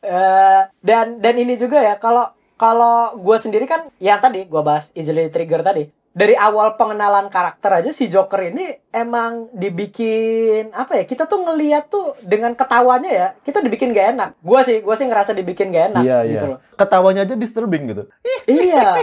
Eh, 0.02 0.62
dan 0.82 1.22
dan 1.22 1.36
ini 1.38 1.56
juga 1.56 1.78
ya 1.78 1.94
kalau 1.96 2.26
kalau 2.56 3.16
gue 3.16 3.38
sendiri 3.38 3.64
kan 3.64 3.86
yang 3.98 4.18
tadi 4.18 4.44
gue 4.44 4.62
bahas 4.62 4.90
easily 4.92 5.30
trigger 5.30 5.62
tadi 5.62 5.88
dari 6.12 6.36
awal 6.36 6.76
pengenalan 6.76 7.32
karakter 7.32 7.72
aja 7.72 7.92
si 7.96 8.12
Joker 8.12 8.44
ini 8.44 8.84
emang 8.92 9.48
dibikin 9.56 10.68
apa 10.76 11.00
ya 11.00 11.04
kita 11.08 11.24
tuh 11.24 11.40
ngeliat 11.40 11.88
tuh 11.88 12.20
dengan 12.20 12.52
ketawanya 12.52 13.08
ya 13.10 13.28
kita 13.40 13.64
dibikin 13.64 13.96
gak 13.96 14.20
enak 14.20 14.30
gue 14.36 14.60
sih 14.68 14.78
gue 14.84 14.96
sih 15.00 15.08
ngerasa 15.08 15.32
dibikin 15.32 15.72
gak 15.72 15.96
enak 15.96 16.04
Iya, 16.04 16.18
gitu 16.28 16.46
iya. 16.46 16.52
loh 16.56 16.60
Ketawanya 16.76 17.22
aja 17.24 17.36
disturbing 17.40 17.84
gitu. 17.88 18.04
iya 18.44 19.00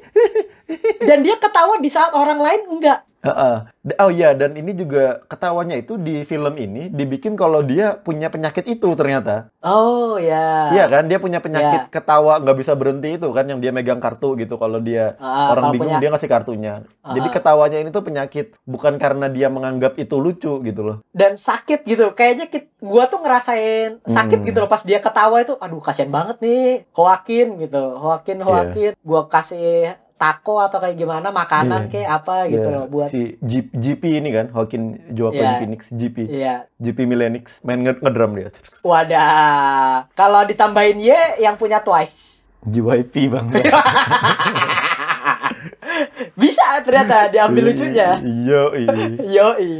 dan 1.08 1.22
dia 1.22 1.38
ketawa 1.38 1.78
di 1.78 1.86
saat 1.86 2.10
orang 2.10 2.42
lain 2.42 2.60
enggak 2.74 3.06
Heeh. 3.26 3.56
D- 3.82 3.94
Oh 3.96 4.08
iya, 4.08 4.32
dan 4.32 4.52
ini 4.52 4.72
juga 4.72 5.22
ketawanya 5.24 5.74
itu 5.74 5.94
di 5.96 6.22
film 6.22 6.54
ini 6.54 6.88
dibikin 6.88 7.34
kalau 7.34 7.60
dia 7.60 7.94
punya 7.96 8.26
penyakit 8.26 8.62
itu 8.64 8.88
ternyata. 8.92 9.50
oh 9.60 10.14
ya 10.16 10.70
Iya 10.70 10.86
kan, 10.86 11.04
dia 11.04 11.16
punya 11.16 11.38
penyakit 11.38 11.80
Iya. 11.82 11.92
ketawa 11.92 12.38
nggak 12.38 12.56
bisa 12.56 12.72
berhenti 12.72 13.14
itu 13.14 13.28
kan 13.28 13.44
yang 13.44 13.58
dia 13.58 13.70
megang 13.70 13.98
kartu 13.98 14.34
gitu 14.34 14.54
kalau 14.54 14.78
dia 14.78 15.14
Ah, 15.16 15.50
orang 15.50 15.70
bingung 15.70 15.86
punya- 15.88 15.98
dia 15.98 16.10
ngasih 16.10 16.28
kartunya. 16.28 16.74
Jadi 17.04 17.20
Ah. 17.22 17.32
ketawanya 17.32 17.78
ini 17.78 17.90
tuh 17.90 18.02
penyakit 18.02 18.46
bukan 18.64 18.94
karena 18.96 19.26
dia 19.26 19.48
menganggap 19.48 19.94
itu 19.96 20.16
lucu 20.16 20.60
gitu 20.60 20.82
loh. 20.82 20.98
dan 21.12 21.34
sakit 21.34 21.82
gitu 21.84 22.12
kayaknya 22.12 22.46
kit, 22.46 22.68
gua 22.78 23.06
tuh 23.06 23.18
ngerasain 23.18 23.98
sakit 24.04 24.38
Hmm. 24.38 24.46
gitu 24.46 24.58
loh 24.58 24.68
pas 24.68 24.80
dia 24.80 24.98
ketawa 24.98 25.40
itu 25.40 25.56
aduh 25.56 25.80
kasihan 25.80 26.08
banget 26.08 26.36
nih 26.38 26.84
Hoakin 26.92 27.56
gitu 27.58 27.96
Hoakin 27.96 28.38
Hoakin 28.38 28.92
gua 29.00 29.24
kasih 29.26 29.96
taco 30.16 30.58
atau 30.58 30.76
kayak 30.76 30.96
gimana 30.96 31.28
makanan 31.30 31.86
kayak 31.86 32.08
apa 32.14 32.46
gitu 32.46 32.62
Iya, 32.62 32.74
loh 32.74 32.84
buat 32.86 33.06
si 33.06 33.36
G- 33.38 33.68
GP 33.68 34.02
ini 34.16 34.28
kan, 34.30 34.48
Joaquin 34.48 34.82
Joaquin 35.10 35.44
Iya. 35.44 35.58
Phoenix 35.58 35.80
GP. 35.90 36.16
iya 36.26 36.54
GP 36.74 37.04
Millenix 37.04 37.60
main 37.60 37.78
nge- 37.78 38.00
ngedrum 38.00 38.32
dia. 38.32 38.48
wadah 38.80 40.08
kalau 40.12 40.42
ditambahin 40.42 40.96
Y 40.98 41.12
yang 41.38 41.54
punya 41.54 41.78
Twice 41.78 42.48
JYP 42.62 43.14
bang. 43.28 43.46
bisa 46.36 46.64
ternyata 46.80 47.28
diambil 47.28 47.70
lucunya 47.70 48.18
Iya, 48.18 48.62
iya. 48.74 48.92
yoi 49.36 49.70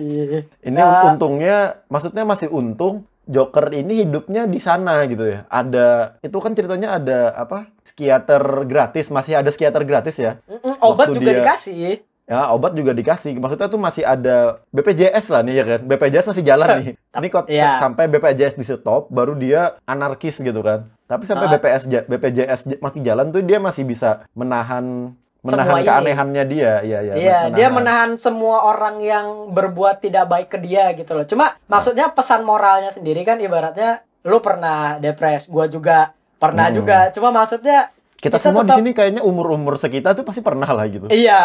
Ini 0.63 0.79
Ah. 0.79 1.05
untungnya, 1.07 1.57
maksudnya 1.87 2.23
masih 2.23 2.49
untung 2.49 3.05
Joker 3.25 3.75
ini 3.75 4.07
hidupnya 4.07 4.47
di 4.47 4.57
sana 4.57 5.03
gitu 5.05 5.27
ya. 5.27 5.43
Ada 5.49 6.15
itu 6.21 6.39
kan 6.39 6.53
ceritanya 6.53 6.95
ada 6.95 7.35
apa? 7.35 7.67
Psikiater 7.97 8.45
gratis, 8.69 9.09
masih 9.09 9.41
ada 9.41 9.49
psikiater 9.49 9.81
gratis 9.83 10.21
ya. 10.21 10.37
Mm-mm, 10.45 10.77
obat 10.79 11.09
Waktu 11.09 11.17
juga 11.17 11.25
dia- 11.27 11.41
dikasih 11.41 12.05
Ya, 12.27 12.51
obat 12.51 12.75
juga 12.75 12.91
dikasih. 12.91 13.39
Maksudnya 13.39 13.71
tuh 13.71 13.79
masih 13.79 14.03
ada 14.03 14.59
BPJS 14.69 15.31
lah 15.31 15.41
nih 15.41 15.55
ya 15.55 15.65
kan. 15.65 15.81
BPJS 15.81 16.27
masih 16.27 16.43
jalan 16.43 16.69
nih. 16.77 16.89
Ini 17.17 17.29
kok 17.31 17.47
Iya. 17.47 17.79
sampai 17.79 18.05
BPJS 18.05 18.53
di 18.53 18.67
stop 18.67 19.09
baru 19.09 19.33
dia 19.33 19.79
anarkis 19.87 20.37
gitu 20.37 20.59
kan. 20.59 20.91
Tapi 21.07 21.23
sampai 21.23 21.47
Ah. 21.47 21.53
BPS 21.55 21.83
BPJS 22.05 22.61
masih 22.77 23.01
jalan 23.01 23.31
tuh 23.31 23.41
dia 23.41 23.57
masih 23.57 23.87
bisa 23.87 24.27
menahan 24.35 25.15
menahan 25.41 25.65
Semua 25.65 25.79
ini. 25.79 25.87
keanehannya 25.87 26.45
dia. 26.45 26.73
Iya, 26.83 26.99
iya. 27.01 27.15
Iya, 27.15 27.39
dia 27.49 27.69
menahan 27.71 28.19
semua 28.19 28.67
orang 28.67 28.99
yang 28.99 29.27
berbuat 29.49 30.03
tidak 30.03 30.27
baik 30.27 30.49
ke 30.51 30.59
dia 30.59 30.91
gitu 30.93 31.15
loh. 31.15 31.23
Cuma 31.25 31.55
maksudnya 31.65 32.11
pesan 32.11 32.43
moralnya 32.43 32.91
sendiri 32.91 33.23
kan 33.23 33.39
ibaratnya 33.39 34.03
lu 34.27 34.43
pernah 34.43 34.99
depres, 34.99 35.47
gua 35.47 35.71
juga 35.71 36.11
pernah 36.37 36.69
Hmm. 36.69 36.77
juga. 36.77 36.99
Cuma 37.11 37.29
maksudnya 37.31 37.91
Kita, 38.17 38.41
semua 38.41 38.65
di 38.65 38.73
tetap- 38.73 38.79
sini 38.81 38.91
kayaknya 38.93 39.23
umur-umur 39.23 39.77
sekitar 39.77 40.17
tuh 40.17 40.25
pasti 40.25 40.41
pernah 40.41 40.67
lah 40.67 40.87
gitu. 40.89 41.07
Iya. 41.09 41.45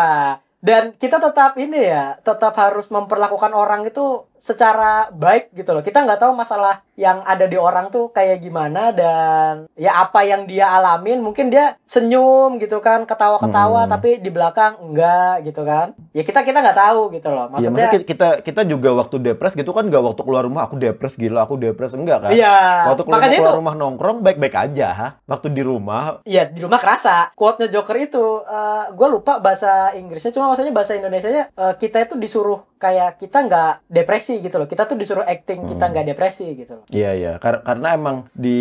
Dan 0.61 0.93
kita 0.93 1.17
tetap 1.17 1.57
ini 1.57 1.89
ya, 1.89 2.21
tetap 2.21 2.53
harus 2.53 2.85
memperlakukan 2.87 3.49
orang 3.51 3.81
itu 3.83 4.23
secara 4.41 4.91
baik 5.07 5.53
gitu 5.53 5.69
loh. 5.69 5.79
Kita 5.79 6.01
nggak 6.01 6.17
tahu 6.17 6.33
masalah 6.33 6.81
yang 6.97 7.21
ada 7.23 7.45
di 7.45 7.55
orang 7.55 7.87
tuh 7.87 8.09
kayak 8.09 8.41
gimana 8.41 8.89
dan 8.89 9.69
ya 9.75 10.01
apa 10.01 10.25
yang 10.25 10.43
dia 10.43 10.65
alamin. 10.67 11.21
Mungkin 11.21 11.47
dia 11.47 11.77
senyum 11.85 12.57
gitu 12.57 12.77
kan, 12.79 13.05
ketawa-ketawa, 13.05 13.85
Hmm. 13.85 13.91
tapi 13.91 14.17
di 14.17 14.27
belakang 14.27 14.81
enggak 14.81 15.45
gitu 15.45 15.61
kan. 15.61 15.93
Ya 16.11 16.21
kita 16.21 16.41
kita 16.41 16.57
nggak 16.59 16.79
tahu 16.79 17.13
gitu 17.13 17.29
loh. 17.29 17.45
Iya, 17.45 17.69
Maksudnya, 17.69 17.71
maksudnya 17.85 18.01
kita 18.03 18.29
kita 18.41 18.61
juga 18.65 18.89
waktu 18.95 19.15
depres 19.21 19.53
gitu 19.53 19.69
kan 19.69 19.85
nggak 19.85 20.03
waktu 20.03 20.21
keluar 20.21 20.43
rumah 20.43 20.65
aku 20.65 20.75
depres 20.75 21.13
gila 21.15 21.45
aku 21.45 21.55
depres 21.55 21.93
enggak 21.93 22.17
kan? 22.19 22.31
Iya. 22.33 22.57
Waktu 22.89 23.01
keluar, 23.03 23.17
Makanya 23.19 23.37
keluar 23.37 23.53
itu- 23.53 23.59
rumah 23.59 23.75
nongkrong 23.77 24.17
baik-baik 24.19 24.55
aja. 24.59 24.87
ha? 24.91 25.07
Waktu 25.23 25.47
di 25.51 25.61
rumah 25.61 26.23
Iya 26.23 26.49
di 26.49 26.59
rumah 26.59 26.77
kerasa. 26.77 27.29
Quote-nya 27.31 27.69
Joker 27.69 27.93
itu, 27.95 28.25
gue 28.91 29.07
lupa 29.07 29.37
bahasa 29.37 29.93
Inggrisnya, 29.93 30.31
cuma 30.31 30.49
maksudnya 30.49 30.71
bahasa 30.71 30.95
Indonesia-nya 30.95 31.51
eh, 31.51 31.73
kita 31.75 31.97
itu 32.01 32.15
disuruh 32.15 32.65
kayak 32.77 33.19
kita 33.19 33.45
nggak 33.45 33.73
depresi 33.85 34.30
gitu 34.39 34.55
loh. 34.55 34.67
Kita 34.69 34.87
tuh 34.87 34.95
disuruh 34.95 35.25
acting 35.25 35.67
kita 35.67 35.83
Hmm. 35.83 35.91
nggak 35.91 36.05
depresi 36.07 36.45
gitu 36.53 36.79
loh. 36.79 36.85
Iya 36.87 37.11
iya 37.11 37.33
Kar- 37.35 37.65
karena 37.65 37.91
emang 37.91 38.31
di 38.31 38.59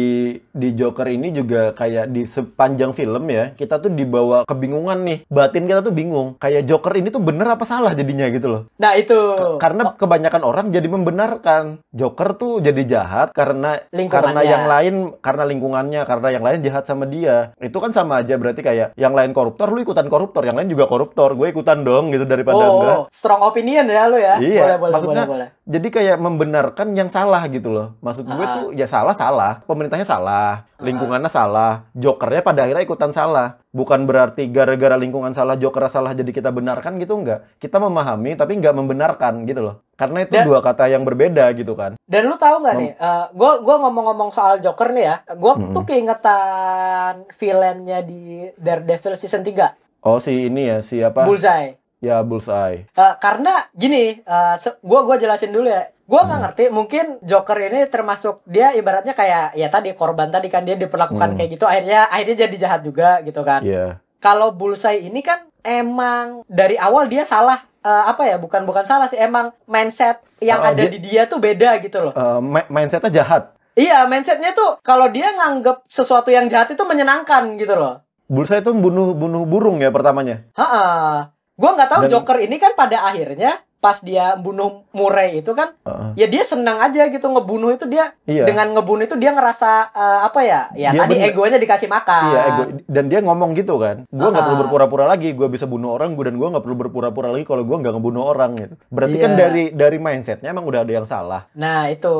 di 0.50 0.68
Joker 0.72 1.06
ini 1.06 1.30
juga 1.30 1.70
kayak 1.70 2.08
di 2.08 2.24
sepanjang 2.24 2.90
film 2.90 3.28
ya 3.28 3.52
kita 3.52 3.78
tuh 3.78 3.90
dibawa 3.90 4.42
kebingungan 4.42 5.04
nih 5.04 5.18
batin 5.26 5.64
kita 5.64 5.80
tuh 5.80 5.92
bingung 5.92 6.34
kayak 6.36 6.64
Joker 6.64 6.96
ini 6.96 7.08
tuh 7.08 7.20
bener 7.20 7.46
apa 7.46 7.62
salah 7.62 7.92
jadinya 7.92 8.26
gitu 8.26 8.48
loh 8.48 8.62
Nah 8.76 8.96
itu 8.96 9.14
K- 9.14 9.60
karena 9.60 9.92
kebanyakan 9.92 10.42
orang 10.42 10.66
jadi 10.68 10.88
membenarkan 10.88 11.84
Joker 11.90 12.34
tuh 12.34 12.58
jadi 12.58 12.82
jahat 12.82 13.28
karena 13.30 13.76
karena 14.08 14.40
yang 14.40 14.64
lain 14.64 14.94
karena 15.18 15.44
lingkungannya 15.44 16.02
karena 16.02 16.28
yang 16.30 16.42
lain 16.42 16.60
jahat 16.60 16.84
sama 16.84 17.04
dia 17.04 17.52
itu 17.58 17.76
kan 17.76 17.90
sama 17.90 18.22
aja 18.22 18.34
berarti 18.34 18.62
kayak 18.62 18.96
yang 18.96 19.12
lain 19.12 19.30
koruptor 19.30 19.68
lu 19.68 19.80
ikutan 19.80 20.06
koruptor 20.06 20.42
yang 20.42 20.56
lain 20.56 20.70
juga 20.70 20.86
koruptor 20.86 21.34
gue 21.34 21.50
ikutan 21.50 21.82
dong 21.82 22.08
gitu 22.08 22.24
daripada 22.24 22.72
enggak 22.72 22.96
oh, 22.96 23.04
strong 23.10 23.42
opinion 23.42 23.84
ya 23.84 24.06
lu 24.06 24.16
ya. 24.16 24.34
Iya, 24.40 24.60
boleh, 24.62 24.76
boleh, 24.78 24.92
maksudnya 24.94 25.24
boleh, 25.26 25.28
boleh. 25.28 25.48
Jadi 25.62 25.86
kayak 25.86 26.18
membenarkan 26.18 26.92
yang 26.92 27.06
salah 27.06 27.44
gitu 27.46 27.68
loh. 27.68 27.94
Maksud 27.98 28.24
gue 28.24 28.42
Ah. 28.42 28.54
tuh 28.56 28.66
ya 28.72 28.84
salah 28.84 29.12
salah, 29.12 29.60
pemerintahnya 29.64 30.02
salah, 30.02 30.66
lingkungannya 30.76 31.26
salah, 31.26 31.88
jokernya 31.92 32.40
pada 32.40 32.64
akhirnya 32.64 32.82
ikutan 32.82 33.10
salah. 33.10 33.60
Bukan 33.70 34.02
berarti 34.02 34.46
gara-gara 34.46 34.94
lingkungan 34.94 35.30
salah, 35.30 35.54
joker 35.54 35.86
salah 35.86 36.10
jadi 36.10 36.26
kita 36.26 36.50
benarkan 36.50 36.98
gitu 36.98 37.14
enggak. 37.14 37.46
Kita 37.56 37.78
memahami 37.78 38.34
tapi 38.34 38.56
nggak 38.56 38.74
membenarkan 38.74 39.44
gitu 39.44 39.62
loh. 39.62 39.76
Karena 39.94 40.22
itu 40.22 40.32
Dan- 40.32 40.44
dua 40.44 40.60
kata 40.60 40.86
yang 40.86 41.02
berbeda 41.02 41.48
gitu 41.52 41.72
kan. 41.74 41.94
Dan 42.02 42.26
lu 42.26 42.34
tahu 42.34 42.60
nggak 42.60 42.74
nih, 42.76 42.90
eh, 42.92 43.24
gua 43.32 43.60
gua 43.60 43.76
ngomong-ngomong 43.80 44.30
soal 44.30 44.58
Joker 44.58 44.90
nih 44.90 45.04
ya, 45.04 45.16
gua 45.34 45.54
Mm-mm. 45.54 45.72
tuh 45.72 45.84
keingetan 45.84 47.14
villainnya 47.30 48.00
di 48.00 48.48
Daredevil 48.54 49.14
season 49.14 49.42
3, 49.42 49.76
Oh 50.00 50.16
si 50.16 50.48
ini 50.48 50.64
ya, 50.66 50.80
siapa? 50.80 51.24
Bullseye. 51.24 51.79
Ya 52.00 52.20
Bullseye. 52.20 52.88
Eh, 52.88 53.14
karena 53.16 53.68
gini, 53.70 54.24
se- 54.56 54.80
gua 54.80 55.04
gua 55.04 55.16
jelasin 55.16 55.52
dulu 55.52 55.68
ya. 55.68 55.88
Gua 56.04 56.24
Hmm. 56.24 56.28
nggak 56.28 56.40
ngerti, 56.42 56.64
mungkin 56.70 57.04
Joker 57.22 57.60
ini 57.60 57.86
termasuk 57.86 58.42
dia 58.44 58.72
ibaratnya 58.72 59.12
kayak 59.12 59.54
ya 59.54 59.68
tadi 59.68 59.92
korban 59.92 60.26
tadi 60.26 60.48
kan 60.48 60.64
dia 60.64 60.74
diperlakukan 60.74 61.28
Hmm. 61.32 61.36
kayak 61.36 61.50
gitu, 61.54 61.64
akhirnya 61.64 62.08
akhirnya 62.08 62.36
jadi 62.42 62.56
jahat 62.58 62.80
juga 62.82 63.20
gitu 63.20 63.40
kan. 63.40 63.62
Iya. 63.62 64.00
Kalau 64.16 64.50
Bullseye 64.50 65.06
ini 65.06 65.20
kan 65.20 65.44
emang 65.60 66.42
dari 66.46 66.74
awal 66.74 67.06
dia 67.06 67.22
salah 67.22 67.62
eh, 67.80 68.04
apa 68.06 68.26
ya? 68.26 68.36
Bukan 68.36 68.64
bukan 68.64 68.84
salah 68.84 69.08
sih, 69.08 69.16
emang 69.16 69.56
mindset 69.64 70.20
yang 70.38 70.60
Oh, 70.60 70.68
ada 70.68 70.84
dia- 70.84 70.92
di 70.92 71.00
dia 71.00 71.24
tuh 71.24 71.36
beda 71.36 71.80
gitu 71.80 72.00
loh. 72.00 72.12
Eh, 72.12 72.40
mi- 72.42 72.68
mindsetnya 72.68 73.08
jahat. 73.10 73.56
Iya, 73.72 74.04
mindsetnya 74.04 74.52
tuh 74.52 74.76
kalau 74.80 75.08
dia 75.08 75.32
nganggep 75.32 75.88
sesuatu 75.88 76.28
yang 76.28 76.44
jahat 76.44 76.68
itu 76.68 76.82
menyenangkan 76.82 77.56
gitu 77.56 77.72
loh. 77.72 78.04
Bullseye 78.26 78.60
itu 78.60 78.70
bunuh 78.70 79.16
bunuh 79.16 79.42
burung 79.44 79.78
ya 79.78 79.88
pertamanya. 79.88 80.44
Ha 80.54 81.32
Gua 81.60 81.76
nggak 81.76 81.90
tahu 81.90 82.02
Dan- 82.02 82.12
Joker 82.16 82.38
ini 82.40 82.56
kan 82.56 82.72
pada 82.72 83.04
akhirnya 83.04 83.52
pas 83.76 83.96
dia 83.98 84.36
bunuh 84.36 84.84
Murray 84.90 85.40
itu 85.40 85.52
kan 85.52 85.72
Heeh. 85.82 86.12
ya 86.14 86.26
dia 86.26 86.44
senang 86.44 86.76
aja 86.78 87.08
gitu 87.08 87.24
ngebunuh 87.26 87.72
itu 87.72 87.84
dia 87.86 88.12
Iya. 88.26 88.44
dengan 88.44 88.68
ngebunuh 88.70 89.04
itu 89.04 89.16
dia 89.16 89.32
ngerasa 89.32 89.70
eh, 89.90 90.20
apa 90.22 90.40
ya 90.42 90.60
ya 90.74 90.92
Dia 90.92 91.00
tadi 91.00 91.16
bener- 91.16 91.28
egonya 91.30 91.56
dikasih 91.56 91.88
makan 91.88 92.24
Iya, 92.26 92.40
ego. 92.46 92.62
Dan 92.86 93.04
dia 93.06 93.20
ngomong 93.20 93.52
gitu 93.54 93.76
kan. 93.76 94.04
Gue 94.06 94.28
nggak 94.28 94.36
Ah. 94.36 94.46
perlu 94.46 94.58
berpura-pura 94.58 95.04
lagi. 95.06 95.32
Gue 95.32 95.48
bisa 95.48 95.64
bunuh 95.64 95.90
orang. 95.90 96.12
Gue 96.12 96.24
dan 96.24 96.36
gue 96.36 96.44
nggak 96.46 96.60
perlu 96.60 96.76
berpura-pura 96.78 97.28
lagi 97.30 97.44
kalau 97.46 97.60
gue 97.62 97.72
nggak 97.74 97.94
ngebunuh 97.94 98.24
orang 98.26 98.50
gitu. 98.58 98.74
Berarti 98.86 99.16
kan 99.18 99.30
Iya. 99.30 99.38
dari 99.38 99.64
dari 99.70 99.96
mindsetnya 99.98 100.48
emang 100.50 100.64
udah 100.66 100.80
ada 100.80 100.92
yang 100.94 101.04
salah. 101.06 101.48
nah 101.54 101.88
itu 101.88 102.12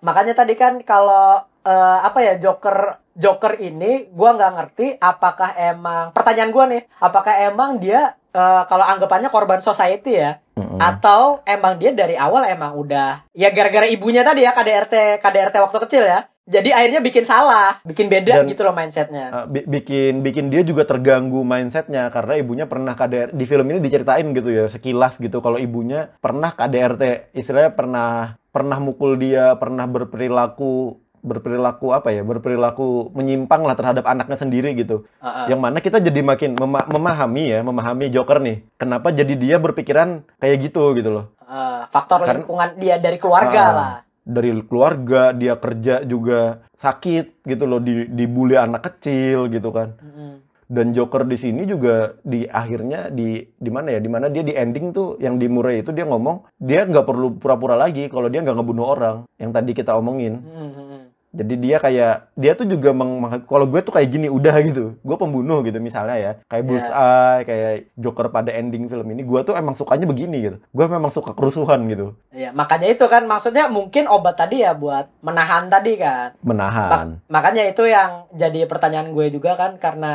makanya 0.00 0.34
tadi 0.36 0.54
kan 0.54 0.82
kalau 0.82 1.38
eh, 1.62 1.98
apa 2.00 2.18
ya 2.20 2.34
Joker 2.36 2.76
Joker 3.14 3.54
ini 3.56 4.10
gua 4.10 4.34
nggak 4.34 4.52
ngerti 4.52 4.86
apakah 4.98 5.54
emang 5.54 6.10
pertanyaan 6.10 6.50
gua 6.50 6.66
nih, 6.66 6.82
apakah 6.98 7.34
emang 7.40 7.78
dia 7.78 8.18
eh, 8.34 8.62
kalau 8.66 8.82
anggapannya 8.84 9.30
korban 9.30 9.62
society 9.62 10.18
ya 10.18 10.42
Mm-mm. 10.58 10.76
atau 10.76 11.38
emang 11.46 11.78
dia 11.78 11.94
dari 11.94 12.18
awal 12.18 12.44
emang 12.44 12.74
udah 12.74 13.22
ya 13.30 13.48
gara-gara 13.48 13.86
ibunya 13.86 14.20
tadi 14.20 14.42
ya 14.42 14.50
KDRT 14.50 15.22
KDRT 15.22 15.54
waktu 15.62 15.78
kecil 15.86 16.04
ya. 16.04 16.26
Jadi 16.44 16.76
akhirnya 16.76 17.00
bikin 17.00 17.24
salah, 17.24 17.80
bikin 17.88 18.12
beda 18.12 18.44
Dan- 18.44 18.52
gitu 18.52 18.68
loh 18.68 18.76
mindsetnya. 18.76 19.32
Uh, 19.32 19.46
bi- 19.48 19.64
bikin 19.64 20.20
bikin 20.20 20.52
dia 20.52 20.60
juga 20.60 20.84
terganggu 20.84 21.40
mindsetnya 21.40 22.12
karena 22.12 22.36
ibunya 22.36 22.68
pernah 22.68 22.92
KDR 22.92 23.32
di 23.32 23.48
film 23.48 23.64
ini 23.72 23.80
diceritain 23.80 24.28
gitu 24.28 24.52
ya 24.52 24.68
sekilas 24.68 25.16
gitu 25.16 25.40
kalau 25.40 25.56
ibunya 25.56 26.12
pernah 26.20 26.52
KDRT 26.52 27.32
istilahnya 27.32 27.72
pernah 27.72 28.36
pernah 28.52 28.76
mukul 28.76 29.16
dia 29.16 29.56
pernah 29.56 29.88
berperilaku 29.88 31.00
berperilaku 31.24 31.90
apa 31.90 32.12
ya 32.12 32.20
berperilaku 32.20 32.86
menyimpang 33.10 33.64
lah 33.64 33.72
terhadap 33.72 34.04
anaknya 34.04 34.36
sendiri 34.36 34.76
gitu 34.76 35.08
Heeh. 35.18 35.48
yang 35.48 35.58
mana 35.58 35.80
kita 35.80 35.98
jadi 35.98 36.20
makin 36.20 36.54
mema- 36.54 36.84
memahami 36.86 37.44
ya 37.48 37.60
memahami 37.60 38.06
Joker 38.08 38.38
nih 38.38 38.60
kenapa 38.76 39.08
jadi 39.08 39.32
dia 39.32 39.56
berpikiran 39.56 40.22
kayak 40.36 40.56
gitu 40.62 40.92
gitu 40.92 41.10
loh 41.10 41.26
Eh, 41.44 41.82
faktor 41.88 42.20
Karena- 42.20 42.40
lingkungan 42.40 42.70
dia 42.74 42.96
dari 42.96 43.16
keluarga 43.16 43.60
Ah, 43.62 43.72
lah. 43.72 43.92
dari 44.22 44.48
keluarga 44.62 45.28
dia 45.30 45.54
kerja 45.54 46.00
juga 46.02 46.64
sakit 46.72 47.42
gitu 47.42 47.64
loh 47.64 47.78
di 47.78 48.04
dibully 48.06 48.56
anak 48.56 48.80
kecil 48.82 49.46
gitu 49.48 49.68
kan 49.68 49.92
Mm-mm. 49.94 50.40
dan 50.66 50.86
Joker 50.90 51.22
di 51.22 51.36
sini 51.36 51.62
juga 51.64 52.16
di 52.18 52.42
akhirnya 52.42 53.06
di 53.08 53.44
di 53.44 53.68
mana 53.68 53.92
ya 53.92 54.00
di 54.00 54.08
mana 54.08 54.26
dia 54.26 54.40
di 54.40 54.50
ending 54.50 54.90
tuh 54.90 55.08
yang 55.18 55.36
di 55.36 55.44
Murray 55.46 55.80
itu 55.80 55.92
dia 55.92 56.02
ngomong 56.02 56.48
dia 56.56 56.82
nggak 56.82 57.04
perlu 57.04 57.36
pura-pura 57.36 57.76
lagi 57.76 58.08
kalau 58.08 58.26
dia 58.26 58.40
nggak 58.40 58.56
ngebunuh 58.56 58.86
orang 58.88 59.16
yang 59.36 59.52
tadi 59.52 59.70
kita 59.70 59.92
omongin 59.92 60.40
Mm-mm. 60.40 60.93
Jadi 61.34 61.54
dia 61.56 61.76
kayak 61.76 62.14
dia 62.32 62.52
tuh 62.52 62.64
juga 62.64 62.90
meng, 62.90 63.18
meng- 63.18 63.42
kalau 63.42 63.66
gue 63.66 63.80
tuh 63.80 63.90
kayak 63.90 64.08
gini 64.08 64.26
udah 64.28 64.54
gitu. 64.62 64.94
Gue 65.00 65.16
pembunuh 65.16 65.60
gitu 65.60 65.76
misalnya 65.76 66.14
ya. 66.14 66.32
Kayak 66.46 66.62
Ya. 66.62 66.66
Bullseye 66.66 67.40
kayak 67.42 67.72
Joker 67.94 68.26
pada 68.28 68.50
ending 68.50 68.86
film 68.86 69.06
ini 69.08 69.20
gue 69.20 69.40
tuh 69.42 69.52
emang 69.52 69.74
sukanya 69.74 70.06
begini 70.06 70.38
gitu. 70.40 70.56
Gue 70.70 70.86
memang 70.86 71.10
suka 71.10 71.34
kerusuhan 71.34 71.84
gitu. 71.86 72.14
Iya, 72.30 72.50
makanya 72.50 72.86
itu 72.86 73.04
kan 73.04 73.26
maksudnya 73.26 73.66
mungkin 73.66 74.06
obat 74.06 74.36
tadi 74.36 74.62
ya 74.62 74.72
buat 74.72 75.10
menahan 75.20 75.66
tadi 75.66 75.92
kan. 75.96 76.38
menahan. 76.40 77.18
Mak- 77.18 77.28
makanya 77.28 77.62
itu 77.64 77.82
yang 77.84 78.30
jadi 78.30 78.64
pertanyaan 78.64 79.10
gue 79.10 79.26
juga 79.28 79.54
kan 79.54 79.74
karena 79.76 80.14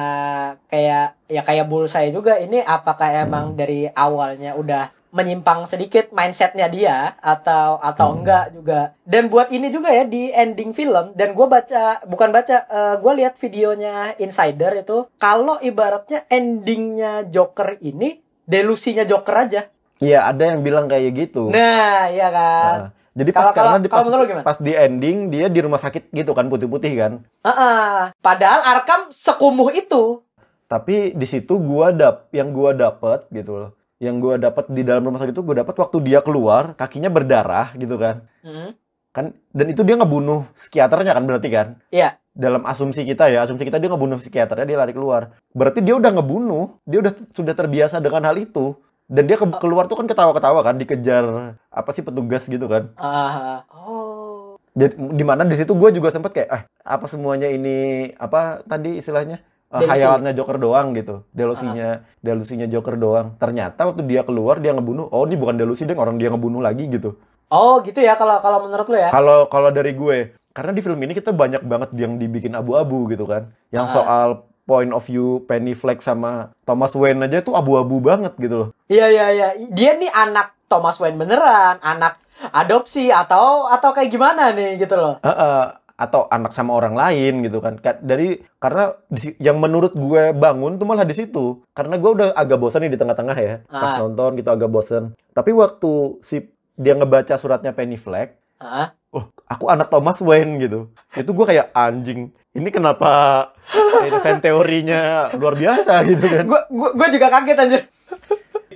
kayak 0.67 1.19
ya 1.27 1.41
kayak 1.41 1.67
bullseye 1.67 2.10
juga 2.10 2.38
ini 2.38 2.60
apakah 2.60 3.12
emang 3.19 3.53
dari 3.53 3.86
awalnya 3.89 4.55
udah 4.55 4.89
menyimpang 5.10 5.65
sedikit 5.65 6.13
mindsetnya 6.13 6.69
dia 6.69 7.17
atau 7.17 7.82
atau 7.82 8.13
enggak 8.13 8.54
juga. 8.54 8.93
Dan 9.02 9.28
buat 9.28 9.50
ini 9.50 9.74
juga 9.74 9.89
ya 9.89 10.06
di 10.06 10.30
ending 10.30 10.69
film 10.72 11.17
dan 11.17 11.34
gue 11.34 11.48
baca 11.50 12.06
bukan 12.06 12.30
baca 12.30 12.56
eh, 12.69 12.95
gue 13.02 13.13
lihat 13.17 13.34
videonya 13.41 14.13
insider 14.22 14.86
itu 14.86 15.10
kalau 15.17 15.58
ibaratnya 15.60 16.30
endingnya 16.30 17.26
Joker 17.26 17.82
ini 17.82 18.22
delusinya 18.45 19.02
Joker 19.02 19.36
aja. 19.50 19.62
Iya 20.00 20.30
ada 20.30 20.56
yang 20.56 20.62
bilang 20.62 20.86
kayak 20.86 21.12
gitu. 21.17 21.50
Nah 21.50 22.08
iya 22.13 22.30
kan? 22.30 22.78
Nah, 22.88 22.89
jadi 23.17 23.30
pas 23.34 23.41
Kalau- 23.50 23.56
karena 23.58 23.69
kalau- 23.89 24.26
di, 24.26 24.34
pas, 24.38 24.45
pas 24.45 24.58
di 24.62 24.74
ending 24.78 25.17
dia 25.34 25.50
di 25.50 25.60
rumah 25.60 25.82
sakit 25.82 26.13
gitu 26.13 26.32
kan 26.38 26.45
putih-putih 26.48 26.93
kan? 26.95 27.13
Heeh. 27.43 28.13
padahal 28.22 28.62
Arkham 28.62 29.10
sekumuh 29.10 29.74
itu. 29.74 30.22
Tapi 30.69 31.17
di 31.17 31.26
situ 31.26 31.58
gua 31.58 31.89
dap 31.89 32.30
yang 32.30 32.54
gua 32.54 32.78
dapet 32.78 33.26
gitu 33.34 33.58
loh 33.58 33.79
yang 34.00 34.18
gua 34.18 34.36
dapet 34.36 34.68
di 34.68 34.82
dalam 34.82 35.04
rumah 35.04 35.20
sakit 35.20 35.32
itu 35.32 35.44
gua 35.44 35.60
dapet 35.60 35.76
waktu 35.76 35.98
dia 36.02 36.20
keluar 36.20 36.72
kakinya 36.74 37.08
berdarah 37.08 37.76
gitu 37.76 37.96
kan 37.96 38.24
Mhm. 38.42 38.70
kan 39.10 39.26
dan 39.50 39.66
itu 39.68 39.84
dia 39.84 39.96
ngebunuh 39.96 40.48
psikiaternya 40.54 41.12
kan 41.12 41.24
berarti 41.24 41.50
kan 41.50 41.68
Iya. 41.90 42.16
dalam 42.32 42.64
asumsi 42.64 43.04
kita 43.04 43.28
ya 43.28 43.44
asumsi 43.44 43.64
kita 43.64 43.76
dia 43.76 43.92
ngebunuh 43.92 44.16
psikiaternya 44.18 44.66
dia 44.66 44.78
lari 44.78 44.92
keluar 44.92 45.36
berarti 45.52 45.80
dia 45.80 45.94
udah 45.94 46.12
ngebunuh 46.14 46.80
dia 46.84 47.00
udah 47.00 47.14
sudah 47.30 47.52
terbiasa 47.52 48.00
dengan 48.00 48.24
hal 48.24 48.38
itu 48.38 48.80
dan 49.06 49.26
dia 49.26 49.36
ke- 49.36 49.60
keluar 49.60 49.84
tuh 49.84 49.98
kan 49.98 50.06
ketawa-ketawa 50.06 50.62
kan 50.62 50.78
dikejar 50.78 51.26
apa 51.68 51.90
sih 51.92 52.00
petugas 52.00 52.46
gitu 52.46 52.64
kan 52.66 52.94
Ah, 52.96 53.68
oh. 53.68 54.56
jadi 54.72 54.94
di 54.96 55.26
mana 55.26 55.44
di 55.44 55.58
situ 55.58 55.74
gue 55.74 55.90
juga 55.92 56.08
sempet 56.08 56.32
kayak 56.32 56.50
ah 56.50 56.62
apa 56.88 57.06
semuanya 57.06 57.50
ini 57.50 57.78
apa 58.16 58.64
tadi 58.64 58.96
istilahnya 58.96 59.42
Eh, 59.69 59.77
Delusi. 59.79 59.93
hayalannya 59.95 60.34
Joker 60.34 60.58
doang 60.58 60.88
gitu 60.91 61.29
delusinya 61.29 61.89
delusinya 62.19 62.65
Joker 62.65 62.95
doang 62.95 63.38
ternyata 63.38 63.86
waktu 63.86 64.01
dia 64.01 64.21
keluar 64.21 64.58
dia 64.58 64.73
ngebunuh 64.73 65.05
oh 65.08 65.23
ini 65.23 65.38
bukan 65.38 65.55
delusi 65.55 65.86
deh 65.86 65.93
orang 65.93 66.17
dia 66.17 66.27
ngebunuh 66.27 66.58
lagi 66.60 66.86
gitu 66.86 67.13
Oh, 67.47 67.77
gitu 67.79 67.97
ya 67.97 68.13
kalau 68.13 68.38
kalau 68.39 68.62
menurut 68.63 68.86
lu 68.86 68.93
ya. 68.95 69.10
kalau 69.10 69.45
kalau 69.45 69.69
dari 69.69 69.93
gue 69.93 70.34
karena 70.51 70.69
di 70.69 70.82
film 70.82 70.97
ini 70.99 71.13
kita 71.13 71.29
banyak 71.32 71.62
banget 71.62 71.89
yang 71.93 72.13
dibikin 72.15 72.53
abu-abu 72.53 73.05
gitu 73.08 73.25
kan 73.25 73.49
yang 73.69 73.86
Ah. 73.86 73.91
soal 73.91 74.27
point 74.63 74.89
of 74.89 75.01
view 75.01 75.45
Penny 75.45 75.73
Fleck 75.73 75.97
sama 75.99 76.49
Thomas 76.62 76.89
Wayne 76.91 77.21
aja 77.21 77.38
itu 77.38 77.49
abu-abu 77.51 77.97
banget 77.99 78.34
gitu 78.36 78.55
loh 78.55 78.69
Iya 78.86 79.05
iya 79.08 79.25
iya. 79.32 79.47
Dia 79.67 79.93
nih 79.95 80.10
anak 80.10 80.53
Thomas 80.65 80.97
Wayne 80.97 81.13
beneran, 81.15 81.77
anak 81.79 82.17
adopsi 82.47 83.10
atau 83.10 83.65
atau 83.65 83.89
kayak 83.89 84.10
gimana 84.10 84.49
nih 84.49 84.77
gitu 84.77 84.93
loh. 84.93 85.17
Eh, 85.19 85.29
eh, 85.29 85.63
atau 86.00 86.26
anak 86.26 86.50
sama 86.50 86.72
orang 86.74 86.96
lain 86.96 87.44
gitu 87.44 87.60
kan 87.60 87.76
Ka- 87.76 88.00
dari 88.00 88.40
karena 88.56 88.96
yang 89.38 89.60
menurut 89.60 89.92
gue 89.92 90.32
bangun 90.32 90.80
tuh 90.80 90.88
malah 90.88 91.04
di 91.04 91.12
situ 91.12 91.60
karena 91.70 92.00
gue 92.00 92.08
udah 92.10 92.28
agak 92.32 92.56
bosan 92.56 92.88
nih 92.88 92.96
di 92.96 92.98
tengah-tengah 92.98 93.36
ya 93.36 93.56
pas 93.66 93.94
Ah. 93.94 94.00
nonton 94.00 94.40
gitu 94.40 94.48
agak 94.48 94.72
bosan 94.72 95.04
tapi 95.30 95.52
waktu 95.52 95.92
si 96.22 96.48
dia 96.74 96.96
ngebaca 96.96 97.36
suratnya 97.36 97.70
Penny 97.70 98.00
Fleck 98.00 98.40
Heeh. 98.58 98.88
oh 99.12 99.28
aku 99.46 99.68
anak 99.68 99.92
Thomas 99.92 100.18
Wayne 100.20 100.56
gitu 100.58 100.88
itu 101.14 101.28
gue 101.28 101.46
kayak 101.46 101.76
anjing 101.76 102.32
ini 102.50 102.70
kenapa 102.70 103.12
fan 104.24 104.40
teorinya 104.40 105.30
luar 105.36 105.54
biasa 105.54 106.02
gitu 106.04 106.26
kan 106.26 106.46
gua 106.70 107.08
juga 107.08 107.28
kaget 107.30 107.58
anjir. 107.60 107.82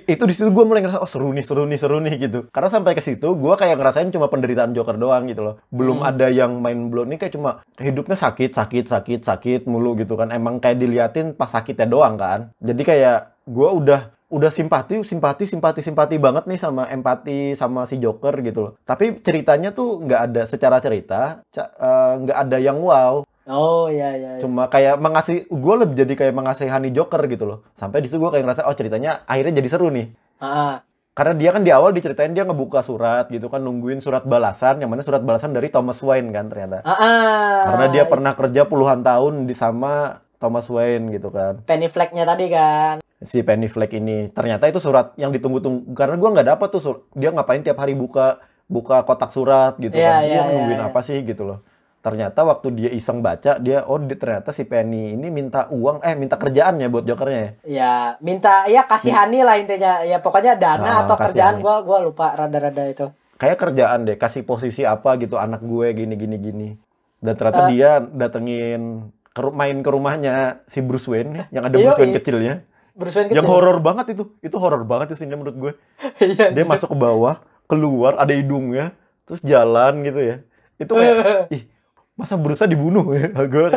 Itu 0.04 0.22
di 0.28 0.34
situ 0.36 0.48
gue 0.52 0.64
mulai 0.64 0.84
ngerasa 0.84 1.00
oh 1.00 1.10
seru 1.10 1.32
nih 1.32 1.44
seru 1.44 1.64
nih 1.64 1.78
seru 1.80 1.98
nih 2.00 2.14
gitu. 2.20 2.46
Karena 2.52 2.68
sampai 2.68 2.92
ke 2.92 3.02
situ 3.02 3.34
gue 3.34 3.54
kayak 3.56 3.76
ngerasain 3.80 4.08
cuma 4.12 4.28
penderitaan 4.28 4.76
Joker 4.76 4.96
doang 5.00 5.26
gitu 5.26 5.42
loh. 5.42 5.54
Belum 5.72 6.04
ada 6.04 6.28
yang 6.28 6.60
main 6.60 6.92
blow 6.92 7.08
ini 7.08 7.16
kayak 7.16 7.34
cuma 7.34 7.64
hidupnya 7.80 8.16
sakit 8.16 8.54
sakit 8.54 8.84
sakit 8.88 9.20
sakit 9.24 9.60
mulu 9.64 9.96
gitu 9.98 10.14
kan. 10.14 10.30
Emang 10.30 10.60
kayak 10.60 10.80
diliatin 10.80 11.32
pas 11.34 11.48
sakitnya 11.50 11.88
doang 11.88 12.14
kan. 12.20 12.52
Jadi 12.60 12.82
kayak 12.84 13.18
gue 13.44 13.68
udah 13.68 14.14
udah 14.34 14.50
simpati 14.50 14.98
simpati 15.06 15.44
simpati 15.46 15.80
simpati 15.84 16.16
banget 16.18 16.50
nih 16.50 16.58
sama 16.58 16.90
empati 16.90 17.54
sama 17.54 17.86
si 17.86 18.02
Joker 18.02 18.34
gitu 18.42 18.60
loh. 18.60 18.72
Tapi 18.82 19.20
ceritanya 19.22 19.70
tuh 19.70 20.02
nggak 20.02 20.20
ada 20.30 20.42
secara 20.42 20.82
cerita 20.82 21.44
eh, 21.54 22.12
nggak 22.24 22.38
ada 22.48 22.58
yang 22.58 22.82
wow 22.82 23.22
Oh 23.46 23.86
iya 23.86 24.12
iya. 24.12 24.30
iya. 24.30 24.40
cuma 24.40 24.66
kayak 24.66 24.96
mengasih 24.96 25.44
gue 25.44 25.74
lebih 25.76 25.94
jadi 25.98 26.14
kayak 26.16 26.34
mengasihani 26.34 26.88
Joker 26.88 27.20
gitu 27.24 27.44
loh 27.44 27.58
sampai 27.72 28.00
di 28.00 28.08
situ 28.08 28.16
gue 28.16 28.30
kayak 28.30 28.40
ngerasa 28.42 28.64
oh 28.64 28.72
ceritanya 28.72 29.20
akhirnya 29.24 29.60
jadi 29.60 29.68
seru 29.68 29.88
nih 29.88 30.08
Heeh. 30.38 30.74
karena 31.12 31.32
dia 31.32 31.50
kan 31.50 31.60
di 31.60 31.70
awal 31.70 31.92
diceritain 31.92 32.32
dia 32.32 32.42
ngebuka 32.42 32.80
surat 32.80 33.28
gitu 33.28 33.46
kan 33.46 33.60
nungguin 33.60 34.00
surat 34.00 34.24
balasan 34.24 34.78
yang 34.78 34.88
mana 34.88 35.00
surat 35.00 35.20
balasan 35.20 35.52
dari 35.52 35.68
Thomas 35.68 36.00
Wayne 36.00 36.30
kan 36.30 36.48
ternyata 36.48 36.80
Heeh. 36.82 37.56
karena 37.66 37.86
dia 37.88 38.04
pernah 38.04 38.32
kerja 38.32 38.64
puluhan 38.64 39.00
tahun 39.00 39.44
di 39.44 39.52
sama 39.52 40.24
Thomas 40.36 40.64
Wayne 40.66 41.08
gitu 41.10 41.28
kan 41.28 41.60
penny 41.62 41.86
flag-nya 41.86 42.24
tadi 42.24 42.48
kan. 42.48 43.04
si 43.20 43.40
Penny 43.40 43.66
Fleck 43.66 43.92
ini 43.94 44.28
ternyata 44.28 44.68
itu 44.68 44.76
surat 44.76 45.12
yang 45.14 45.32
ditunggu-tunggu 45.32 45.92
karena 45.92 46.16
gua 46.16 46.28
nggak 46.30 46.48
dapat 46.50 46.68
tuh 46.68 46.82
sur- 46.82 47.02
dia 47.12 47.28
ngapain 47.28 47.60
tiap 47.60 47.76
hari 47.76 47.92
buka 47.92 48.36
buka 48.64 49.00
kotak 49.00 49.28
surat 49.28 49.76
gitu 49.76 49.92
Iya, 49.92 50.08
kan 50.10 50.20
dia 50.20 50.32
iya, 50.34 50.42
nungguin 50.46 50.80
iya. 50.80 50.88
apa 50.88 51.00
sih 51.00 51.20
gitu 51.20 51.44
loh 51.44 51.58
ternyata 52.04 52.44
waktu 52.44 52.68
dia 52.70 52.90
iseng 52.90 53.18
baca 53.18 53.56
dia 53.56 53.80
oh 53.82 53.96
dia, 53.96 54.12
ternyata 54.14 54.52
si 54.52 54.62
Penny 54.62 55.16
ini 55.16 55.32
minta 55.32 55.66
uang 55.66 55.98
eh 55.98 56.12
minta 56.12 56.36
kerjaan 56.36 56.76
ya 56.76 56.86
buat 56.86 57.02
jokernya 57.02 57.40
ya 57.40 57.50
Ya, 57.64 57.92
minta 58.20 58.68
ya 58.68 58.84
kasihani 58.84 59.40
lah 59.40 59.56
intinya. 59.56 60.04
Ya 60.04 60.20
pokoknya 60.20 60.52
dana 60.54 60.84
Ah, 60.84 60.96
atau 61.02 61.16
kerjaan 61.16 61.58
kasihani. 61.58 61.64
gua 61.64 61.76
gua 61.80 61.98
lupa 62.00 62.26
rada-rada 62.30 62.84
itu. 62.84 63.06
kayak 63.34 63.56
kerjaan 63.58 64.04
deh 64.04 64.14
kasih 64.14 64.44
posisi 64.44 64.84
apa 64.84 65.16
gitu 65.16 65.34
anak 65.34 65.58
gue 65.60 65.90
gini 65.92 66.14
gini 66.14 66.36
gini 66.38 66.68
dan 67.18 67.34
ternyata 67.34 67.66
dia 67.66 67.98
datengin 67.98 68.82
ke, 69.28 69.40
main 69.50 69.76
ke 69.76 69.90
rumahnya 69.90 70.62
si 70.64 70.78
Bruce 70.78 71.04
Wayne 71.04 71.48
yang 71.50 71.62
ada 71.62 71.74
Iya, 71.74 71.84
Bruce 71.84 71.98
Wayne 71.98 72.12
iya. 72.12 72.18
kecilnya 72.20 72.54
Bruce 72.92 73.16
Wayne 73.16 73.32
yang 73.32 73.44
horor 73.44 73.80
banget 73.80 74.14
itu 74.14 74.38
itu 74.38 74.54
horor 74.54 74.84
banget 74.84 75.10
itu 75.10 75.18
sini 75.18 75.34
menurut 75.34 75.56
gue 75.58 75.72
Iya. 76.30 76.52
dia 76.52 76.64
masuk 76.64 76.94
ke 76.94 76.98
bawah 77.00 77.40
keluar 77.64 78.14
ada 78.16 78.30
hidungnya 78.30 78.94
terus 79.24 79.42
jalan 79.42 80.04
gitu 80.04 80.20
ya 80.20 80.36
itu 80.76 80.92
kayak 80.92 81.16
ih 81.58 81.62
masa 82.14 82.34
Bruce 82.34 82.64
dibunuh 82.64 83.10
ya 83.12 83.28
gue 83.52 83.68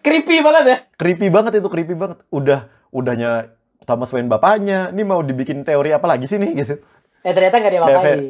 creepy 0.00 0.40
banget 0.40 0.64
ya. 0.64 0.76
creepy 0.94 1.28
banget 1.28 1.58
itu 1.58 1.68
creepy 1.68 1.94
banget 1.94 2.18
udah 2.28 2.66
udahnya 2.88 3.50
Thomas 3.82 4.10
Wayne 4.10 4.26
bapaknya 4.26 4.90
ini 4.90 5.02
mau 5.02 5.20
dibikin 5.20 5.62
teori 5.62 5.90
apa 5.90 6.06
lagi 6.06 6.26
sih 6.26 6.38
nih 6.38 6.52
gitu 6.56 6.78
Eh 7.22 7.30
ternyata 7.30 7.58
nggak 7.58 7.70
dia 7.70 7.80
Kayak- 7.80 7.98
apain. 7.98 8.20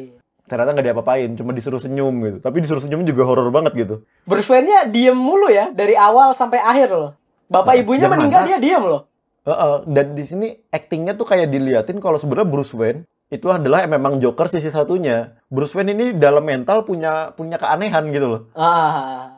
ternyata 0.43 0.69
nggak 0.71 0.85
diapa-apain 0.85 1.29
cuma 1.33 1.51
disuruh 1.51 1.77
senyum 1.77 2.13
gitu 2.21 2.37
tapi 2.37 2.61
disuruh 2.61 2.77
senyum 2.77 3.01
juga 3.01 3.23
horor 3.23 3.49
banget 3.49 3.73
gitu 3.75 3.95
Bruce 4.23 4.45
Wayne-nya 4.45 4.85
diem 4.85 5.15
mulu 5.15 5.47
ya 5.47 5.69
dari 5.69 5.93
awal 5.93 6.33
sampai 6.33 6.59
akhir 6.59 6.89
loh. 6.89 7.11
Bapak 7.45 7.73
Nah, 7.75 7.79
ibunya 7.79 8.07
meninggal 8.07 8.41
mana? 8.41 8.49
dia 8.49 8.57
diem 8.59 8.81
loh. 8.81 9.05
Heeh, 9.43 9.75
dan 9.87 10.13
di 10.13 10.23
sini 10.23 10.47
actingnya 10.67 11.13
tuh 11.13 11.25
kayak 11.25 11.47
diliatin 11.47 11.97
kalau 11.97 12.15
sebenarnya 12.15 12.47
Bruce 12.47 12.73
Wayne 12.73 13.03
itu 13.27 13.45
adalah 13.47 13.83
memang 13.85 14.17
Joker 14.17 14.45
sisi 14.45 14.69
satunya. 14.69 15.37
Bruce 15.47 15.73
Wayne 15.73 15.91
ini 15.91 16.05
dalam 16.13 16.41
mental 16.41 16.81
punya 16.81 17.29
punya 17.31 17.57
keanehan 17.57 18.09
gitu 18.09 18.25
loh. 18.25 18.41
Ah. 18.53 19.32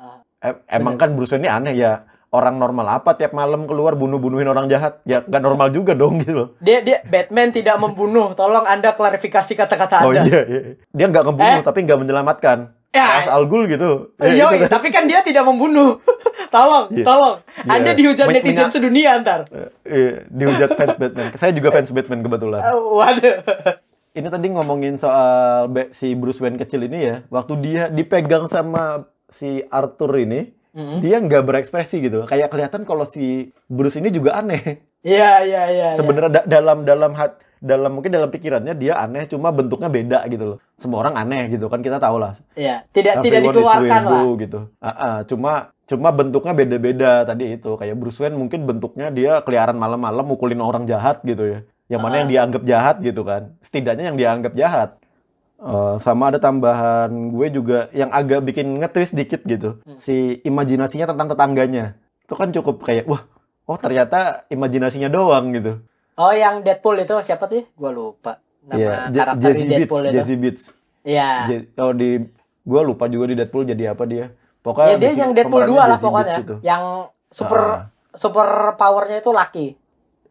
Em- 0.45 0.61
emang 0.71 0.95
kan 0.95 1.09
Bruce 1.11 1.31
Wayne 1.31 1.43
ini 1.43 1.51
aneh 1.51 1.73
ya. 1.75 1.93
orang 2.29 2.59
normal 2.59 2.99
apa 2.99 3.15
tiap 3.15 3.31
malam 3.31 3.63
keluar 3.63 3.95
bunuh-bunuhin 3.95 4.43
orang 4.45 4.67
jahat? 4.67 4.99
Ya 5.03 5.23
nggak 5.23 5.39
normal 5.39 5.71
juga 5.71 5.95
dong 5.95 6.19
gitu 6.19 6.35
loh. 6.35 6.47
Dia 6.59 6.83
dia 6.83 6.99
Batman 7.01 7.47
tidak 7.49 7.79
membunuh. 7.79 8.35
Tolong 8.35 8.67
Anda 8.67 8.91
klarifikasi 8.91 9.55
kata-kata 9.55 10.03
Oh 10.03 10.11
Anda. 10.11 10.19
iya, 10.21 10.41
iya. 10.43 10.61
Dia 10.91 11.05
nggak 11.07 11.23
ngebunuh 11.23 11.55
Eh? 11.55 11.63
tapi 11.63 11.79
nggak 11.81 11.95
menyelamatkan. 11.95 12.75
Ya. 12.91 13.19
As 13.19 13.27
Al 13.27 13.47
Ghul 13.47 13.67
gitu. 13.67 14.11
Ya, 14.19 14.35
Yo, 14.35 14.47
itu 14.51 14.67
kan. 14.67 14.79
tapi 14.79 14.87
kan 14.89 15.03
dia 15.03 15.19
tidak 15.19 15.43
membunuh. 15.43 15.95
tolong, 16.55 16.91
Iya. 16.91 17.03
tolong. 17.03 17.35
Iya. 17.39 17.71
Anda 17.71 17.91
dihujat 17.93 18.27
Men- 18.27 18.35
netizen 18.37 18.67
sedunia 18.67 19.15
ntar. 19.17 19.47
Iya, 19.85 20.27
dihujat 20.27 20.69
fans 20.75 20.95
Batman. 20.95 21.31
Saya 21.35 21.51
juga 21.51 21.71
fans 21.71 21.87
Batman 21.89 22.19
kebetulan. 22.19 22.61
Oh, 22.67 22.99
waduh. 22.99 23.35
Ini 24.11 24.27
tadi 24.27 24.47
ngomongin 24.49 24.95
soal 24.95 25.67
si 25.91 26.15
Bruce 26.15 26.39
Wayne 26.39 26.55
kecil 26.57 26.83
ini 26.83 26.99
ya. 27.01 27.15
Waktu 27.27 27.53
dia 27.59 27.83
dipegang 27.87 28.43
sama 28.45 29.07
si 29.27 29.63
Arthur 29.67 30.11
ini, 30.17 30.51
dia 30.99 31.17
nggak 31.17 31.43
berekspresi 31.47 32.03
gitu 32.03 32.23
loh. 32.23 32.27
Kayak 32.27 32.51
kelihatan 32.51 32.83
kalau 32.83 33.07
si 33.07 33.47
Bruce 33.65 33.95
ini 33.95 34.11
juga 34.11 34.35
aneh. 34.35 34.83
Iya, 35.05 35.45
iya, 35.45 35.61
iya. 35.69 35.87
iya. 35.87 35.87
Sebenarnya 35.93 36.31
da- 36.41 36.47
dalam 36.49 36.81
dalam 36.83 37.13
hat 37.13 37.37
dalam 37.61 37.97
mungkin 37.97 38.11
dalam 38.11 38.27
pikirannya 38.27 38.75
dia 38.75 38.99
aneh, 38.99 39.25
cuma 39.25 39.49
bentuknya 39.49 39.87
beda 39.87 40.19
gitu 40.27 40.45
loh. 40.53 40.57
Semua 40.75 41.05
orang 41.05 41.15
aneh 41.15 41.47
gitu 41.49 41.69
kan 41.71 41.79
kita 41.79 41.97
tahu 41.97 42.19
lah. 42.19 42.35
Iya, 42.53 42.83
tidak 42.91 43.23
tidak 43.23 43.41
Everyone 43.41 43.53
is 43.53 43.57
dikeluarkan 43.63 44.01
lah. 44.03 44.23
gitu. 44.35 44.59
Ah, 44.81 44.89
ah, 44.89 45.17
cuma 45.23 45.51
cuma 45.85 46.09
bentuknya 46.11 46.53
beda-beda 46.53 47.11
tadi 47.23 47.55
itu. 47.55 47.71
Kayak 47.77 47.95
Bruce 47.95 48.19
Wayne 48.19 48.35
mungkin 48.35 48.65
bentuknya 48.67 49.07
dia 49.09 49.39
keliaran 49.45 49.77
malam-malam 49.77 50.25
mukulin 50.25 50.59
orang 50.59 50.83
jahat 50.85 51.23
gitu 51.23 51.45
ya. 51.45 51.59
Yang 51.85 52.01
mana 52.01 52.15
yang 52.25 52.29
dianggap 52.29 52.61
jahat 52.65 52.95
gitu 52.99 53.21
kan. 53.21 53.55
Setidaknya 53.61 54.09
yang 54.11 54.17
dianggap 54.17 54.53
jahat. 54.57 54.89
Eh, 55.57 55.95
sama 55.97 56.27
ada 56.27 56.37
tambahan 56.37 57.07
gue 57.31 57.47
juga 57.49 57.87
yang 57.91 58.11
agak 58.11 58.43
bikin 58.43 58.75
ngetwist 58.75 59.15
dikit 59.15 59.41
gitu. 59.41 59.79
Si 59.95 60.37
imajinasinya 60.41 61.07
tentang 61.07 61.31
tetangganya. 61.31 61.95
Itu 62.21 62.35
kan 62.35 62.51
cukup 62.51 62.83
kayak 62.83 63.05
wah, 63.05 63.23
oh 63.63 63.75
ternyata 63.75 64.43
imajinasinya 64.47 65.07
doang 65.07 65.51
gitu. 65.51 65.79
Oh, 66.15 66.31
yang 66.31 66.59
Deadpool 66.59 66.95
itu 66.97 67.15
siapa 67.21 67.47
sih? 67.47 67.63
Gua 67.73 67.89
lupa. 67.89 68.39
Nama 68.63 69.09
Je- 69.09 69.15
karakter 69.15 69.41
Jesse 69.45 69.57
di 69.57 69.65
Beats, 69.65 69.79
Deadpool 69.79 70.03
itu. 70.03 70.13
Jesse 70.13 70.35
Beats. 70.35 70.63
Iya. 71.03 71.29
Je- 71.45 71.67
oh 71.77 71.91
di 71.91 72.09
gue 72.61 72.81
lupa 72.81 73.05
juga 73.05 73.25
di 73.25 73.35
Deadpool 73.35 73.63
jadi 73.63 73.83
apa 73.89 74.03
dia. 74.03 74.25
Pokoknya 74.59 74.91
Ya 74.91 74.97
dia 74.97 75.09
di- 75.09 75.19
yang 75.19 75.31
Deadpool 75.31 75.61
pemerannya 75.61 75.77
2 75.77 75.81
lah 75.81 75.89
Jesse 75.93 76.03
pokoknya. 76.03 76.35
itu. 76.37 76.55
Yang 76.61 76.83
super 77.29 77.61
Ah. 77.61 77.79
super 78.11 78.47
powernya 78.75 79.17
itu 79.19 79.31
laki. 79.31 79.65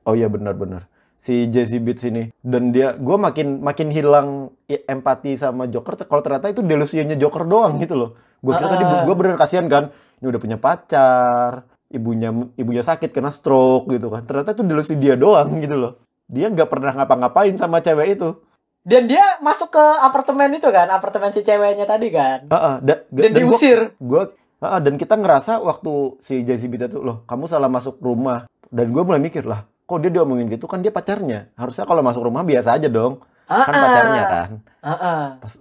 Oh 0.02 0.12
iya 0.12 0.26
benar-benar 0.26 0.84
si 1.24 1.48
Jesse 1.48 1.80
Beats 1.80 2.04
ini. 2.04 2.28
Dan 2.36 2.68
dia 2.68 2.92
gue 2.92 3.16
makin 3.16 3.64
makin 3.64 3.88
hilang 3.88 4.28
empati 4.68 5.34
sama 5.34 5.64
Joker. 5.64 5.96
Kalau 5.98 6.20
ternyata 6.20 6.52
itu 6.52 6.60
delusinya 6.60 7.16
Joker 7.16 7.48
doang 7.48 7.80
gitu 7.80 7.96
loh. 7.96 8.10
Gue 8.44 8.52
kira 8.52 8.68
tadi 8.68 8.84
Ah. 8.84 9.02
gue 9.02 9.14
bener 9.16 9.34
kasihan 9.34 9.64
kan 9.64 9.88
ini 10.20 10.26
udah 10.28 10.36
punya 10.36 10.58
pacar 10.60 11.64
ibunya 11.88 12.28
ibunya 12.54 12.82
sakit 12.82 13.08
kena 13.08 13.32
stroke 13.32 13.88
gitu 13.88 14.12
kan. 14.12 14.20
Ternyata 14.22 14.52
itu 14.52 14.62
delusi 14.62 14.94
dia 14.94 15.16
doang 15.16 15.56
gitu 15.58 15.80
loh. 15.80 15.92
Dia 16.28 16.52
nggak 16.52 16.68
pernah 16.68 16.92
ngapa-ngapain 16.92 17.56
sama 17.56 17.80
cewek 17.80 18.20
itu. 18.20 18.36
Dan 18.84 19.08
dia 19.08 19.24
masuk 19.40 19.72
ke 19.72 19.80
apartemen 19.80 20.52
itu 20.52 20.68
kan, 20.68 20.84
apartemen 20.86 21.32
si 21.32 21.40
ceweknya 21.40 21.88
tadi 21.88 22.12
kan. 22.12 22.44
Ah, 22.48 22.56
ah, 22.56 22.74
da- 22.78 23.00
Dan 23.08 23.32
gua- 23.32 23.38
diusir. 23.48 23.96
gua 23.96 24.28
ah, 24.60 24.76
ah, 24.76 24.80
dan 24.80 25.00
kita 25.00 25.16
ngerasa 25.16 25.56
waktu 25.58 26.20
si 26.20 26.44
Jesse 26.44 26.68
Beats 26.68 26.92
itu 26.92 27.00
loh 27.00 27.24
kamu 27.24 27.48
salah 27.48 27.68
masuk 27.68 27.96
rumah. 27.98 28.44
Dan 28.68 28.90
gue 28.90 29.00
mulai 29.00 29.22
mikir 29.22 29.46
lah 29.46 29.64
kok 29.84 29.98
dia 30.00 30.10
diomongin 30.10 30.48
gitu? 30.48 30.64
Kan 30.64 30.80
dia 30.80 30.90
pacarnya. 30.90 31.52
Harusnya 31.54 31.84
kalau 31.84 32.00
masuk 32.00 32.24
rumah 32.24 32.42
biasa 32.42 32.76
aja 32.76 32.88
dong. 32.88 33.20
Kan 33.44 33.60
Ah, 33.60 33.68
ah. 33.68 33.82
pacarnya 33.84 34.22
kan? 34.24 34.50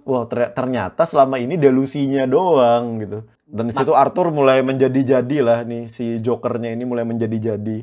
Wah 0.04 0.24
ter- 0.24 0.52
ternyata 0.52 1.04
selama 1.04 1.36
ini 1.36 1.56
delusinya 1.56 2.24
doang 2.24 3.00
gitu. 3.00 3.24
Dan 3.44 3.68
di 3.68 3.74
situ 3.76 3.92
Arthur 3.92 4.32
mulai 4.32 4.64
menjadi-jadi 4.64 5.36
lah 5.44 5.58
nih 5.62 5.86
si 5.86 6.18
Jokernya 6.18 6.72
ini 6.72 6.82
mulai 6.82 7.04
menjadi-jadi. 7.04 7.78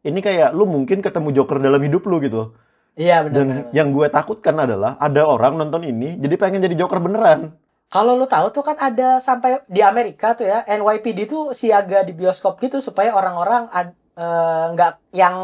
Ini 0.00 0.18
kayak 0.18 0.54
lu 0.54 0.64
mungkin 0.64 1.02
ketemu 1.02 1.34
Joker 1.34 1.60
dalam 1.60 1.82
hidup 1.82 2.06
lu 2.06 2.22
gitu. 2.22 2.54
Iya 2.98 3.22
benar. 3.22 3.34
dan 3.34 3.46
yang 3.70 3.94
gue 3.94 4.10
takutkan 4.10 4.58
adalah 4.58 4.98
ada 4.98 5.22
orang 5.22 5.54
nonton 5.54 5.86
ini 5.86 6.18
jadi 6.18 6.34
pengen 6.36 6.60
jadi 6.60 6.74
Joker 6.74 6.98
beneran. 6.98 7.54
Kalau 7.90 8.14
lu 8.14 8.26
tahu 8.26 8.50
tuh 8.50 8.62
kan 8.62 8.78
ada 8.78 9.18
sampai 9.18 9.62
di 9.66 9.82
Amerika 9.82 10.34
tuh 10.34 10.46
ya, 10.46 10.62
NYPD 10.62 11.26
tuh 11.26 11.50
siaga 11.50 12.02
di 12.02 12.14
bioskop 12.14 12.58
gitu 12.58 12.78
supaya 12.78 13.10
orang-orang 13.10 13.66
ad- 13.70 13.94
eh, 14.20 14.64
nggak 14.76 14.92
yang 15.16 15.36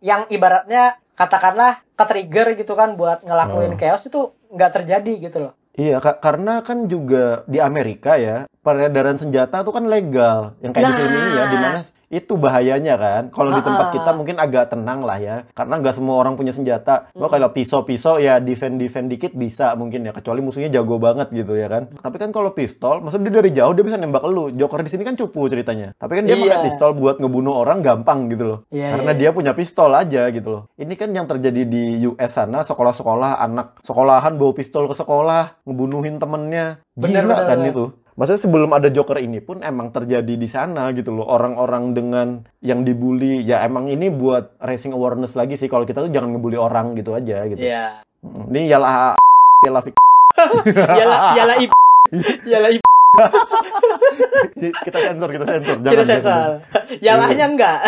yang 0.00 0.24
ibaratnya 0.32 0.96
katakanlah 1.12 1.84
ke-trigger 1.92 2.56
gitu 2.56 2.72
kan 2.72 2.96
buat 2.96 3.20
ngelakuin 3.20 3.76
chaos 3.76 4.08
itu 4.08 4.32
nggak 4.48 4.72
terjadi 4.80 5.12
gitu 5.28 5.38
loh. 5.44 5.52
Iya, 5.76 6.02
Kak, 6.02 6.18
karena 6.18 6.64
kan 6.66 6.90
juga 6.90 7.46
di 7.46 7.62
Amerika 7.62 8.18
ya, 8.18 8.48
peredaran 8.64 9.16
senjata 9.16 9.62
tuh 9.62 9.70
kan 9.70 9.86
legal. 9.86 10.58
Yang 10.64 10.72
kayak 10.76 10.84
di 10.84 10.92
film 10.98 11.12
ini 11.14 11.30
ya, 11.30 11.44
Nah. 11.44 11.46
di 11.46 11.58
mana 11.60 11.80
itu 12.10 12.34
bahayanya 12.34 12.98
kan. 12.98 13.22
Kalau 13.30 13.54
di 13.54 13.62
tempat 13.62 13.94
kita 13.94 14.10
mungkin 14.12 14.36
agak 14.36 14.74
tenang 14.74 15.06
lah 15.06 15.22
ya, 15.22 15.36
karena 15.54 15.78
nggak 15.78 15.94
semua 15.94 16.18
orang 16.18 16.34
punya 16.34 16.50
senjata. 16.50 17.06
Gua 17.14 17.30
kalau 17.30 17.54
pisau-pisau 17.54 18.18
ya 18.18 18.42
defend-defend 18.42 19.06
dikit 19.06 19.32
bisa 19.32 19.78
mungkin 19.78 20.02
ya, 20.02 20.12
kecuali 20.12 20.42
musuhnya 20.42 20.66
jago 20.68 20.98
banget 20.98 21.30
gitu 21.30 21.54
ya 21.54 21.70
kan. 21.70 21.86
Tapi 21.86 22.16
kan 22.18 22.34
kalau 22.34 22.50
pistol, 22.50 22.98
maksudnya 22.98 23.30
dia 23.30 23.34
dari 23.38 23.50
jauh 23.54 23.72
dia 23.72 23.86
bisa 23.86 23.94
nembak 23.96 24.26
lu. 24.26 24.50
Joker 24.50 24.82
di 24.82 24.90
sini 24.90 25.06
kan 25.06 25.14
cupu 25.14 25.46
ceritanya. 25.46 25.94
Tapi 25.94 26.18
kan 26.18 26.24
dia 26.26 26.34
Iya. 26.34 26.42
pakai 26.50 26.58
pistol 26.66 26.90
buat 26.98 27.22
ngebunuh 27.22 27.54
orang 27.54 27.78
gampang 27.78 28.26
gitu 28.28 28.44
loh. 28.44 28.58
Iya, 28.74 28.98
karena 28.98 29.12
iya, 29.14 29.18
dia 29.22 29.30
punya 29.30 29.52
pistol 29.54 29.94
aja 29.94 30.26
gitu 30.34 30.48
loh. 30.50 30.62
Ini 30.74 30.94
kan 30.98 31.14
yang 31.14 31.30
terjadi 31.30 31.62
di 31.62 32.02
US 32.10 32.34
sana, 32.34 32.66
sekolah-sekolah 32.66 33.38
anak 33.38 33.78
sekolahan 33.86 34.34
bawa 34.34 34.50
pistol 34.50 34.90
ke 34.90 34.98
sekolah, 34.98 35.62
ngebunuhin 35.62 36.18
temennya. 36.18 36.82
Bener, 36.98 37.22
Gila 37.22 37.38
bener, 37.38 37.46
kan 37.46 37.58
bener. 37.62 37.70
itu. 37.70 37.84
Maksudnya 38.20 38.36
sebelum 38.36 38.68
ada 38.76 38.92
Joker 38.92 39.16
ini 39.16 39.40
pun 39.40 39.64
emang 39.64 39.96
terjadi 39.96 40.36
di 40.36 40.44
sana 40.44 40.92
gitu 40.92 41.08
loh. 41.08 41.24
Orang-orang 41.24 41.96
dengan 41.96 42.44
yang 42.60 42.84
dibully, 42.84 43.40
ya 43.40 43.64
emang 43.64 43.88
ini 43.88 44.12
buat 44.12 44.60
raising 44.60 44.92
awareness 44.92 45.32
lagi 45.32 45.56
sih. 45.56 45.72
Kalau 45.72 45.88
kita 45.88 46.04
tuh 46.04 46.12
jangan 46.12 46.36
ngebully 46.36 46.60
orang 46.60 46.92
gitu 47.00 47.16
aja 47.16 47.48
gitu. 47.48 47.56
Iya. 47.56 48.04
Mm, 48.20 48.52
Ini 48.52 48.60
yalah 48.68 49.16
yalah 49.64 49.80
fik- 49.80 49.96
Yala 51.00 51.16
yala 51.32 51.54
ip 51.56 51.72
yala 52.44 52.68
ip 52.68 52.84
kita 54.84 54.98
sensor, 55.00 55.28
kita 55.32 55.46
sensor. 55.48 55.76
Jangan, 55.80 55.92
kita 55.96 56.04
jangan. 56.04 56.12
sensor. 56.12 56.50
Yalahnya 57.00 57.46
enggak. 57.48 57.78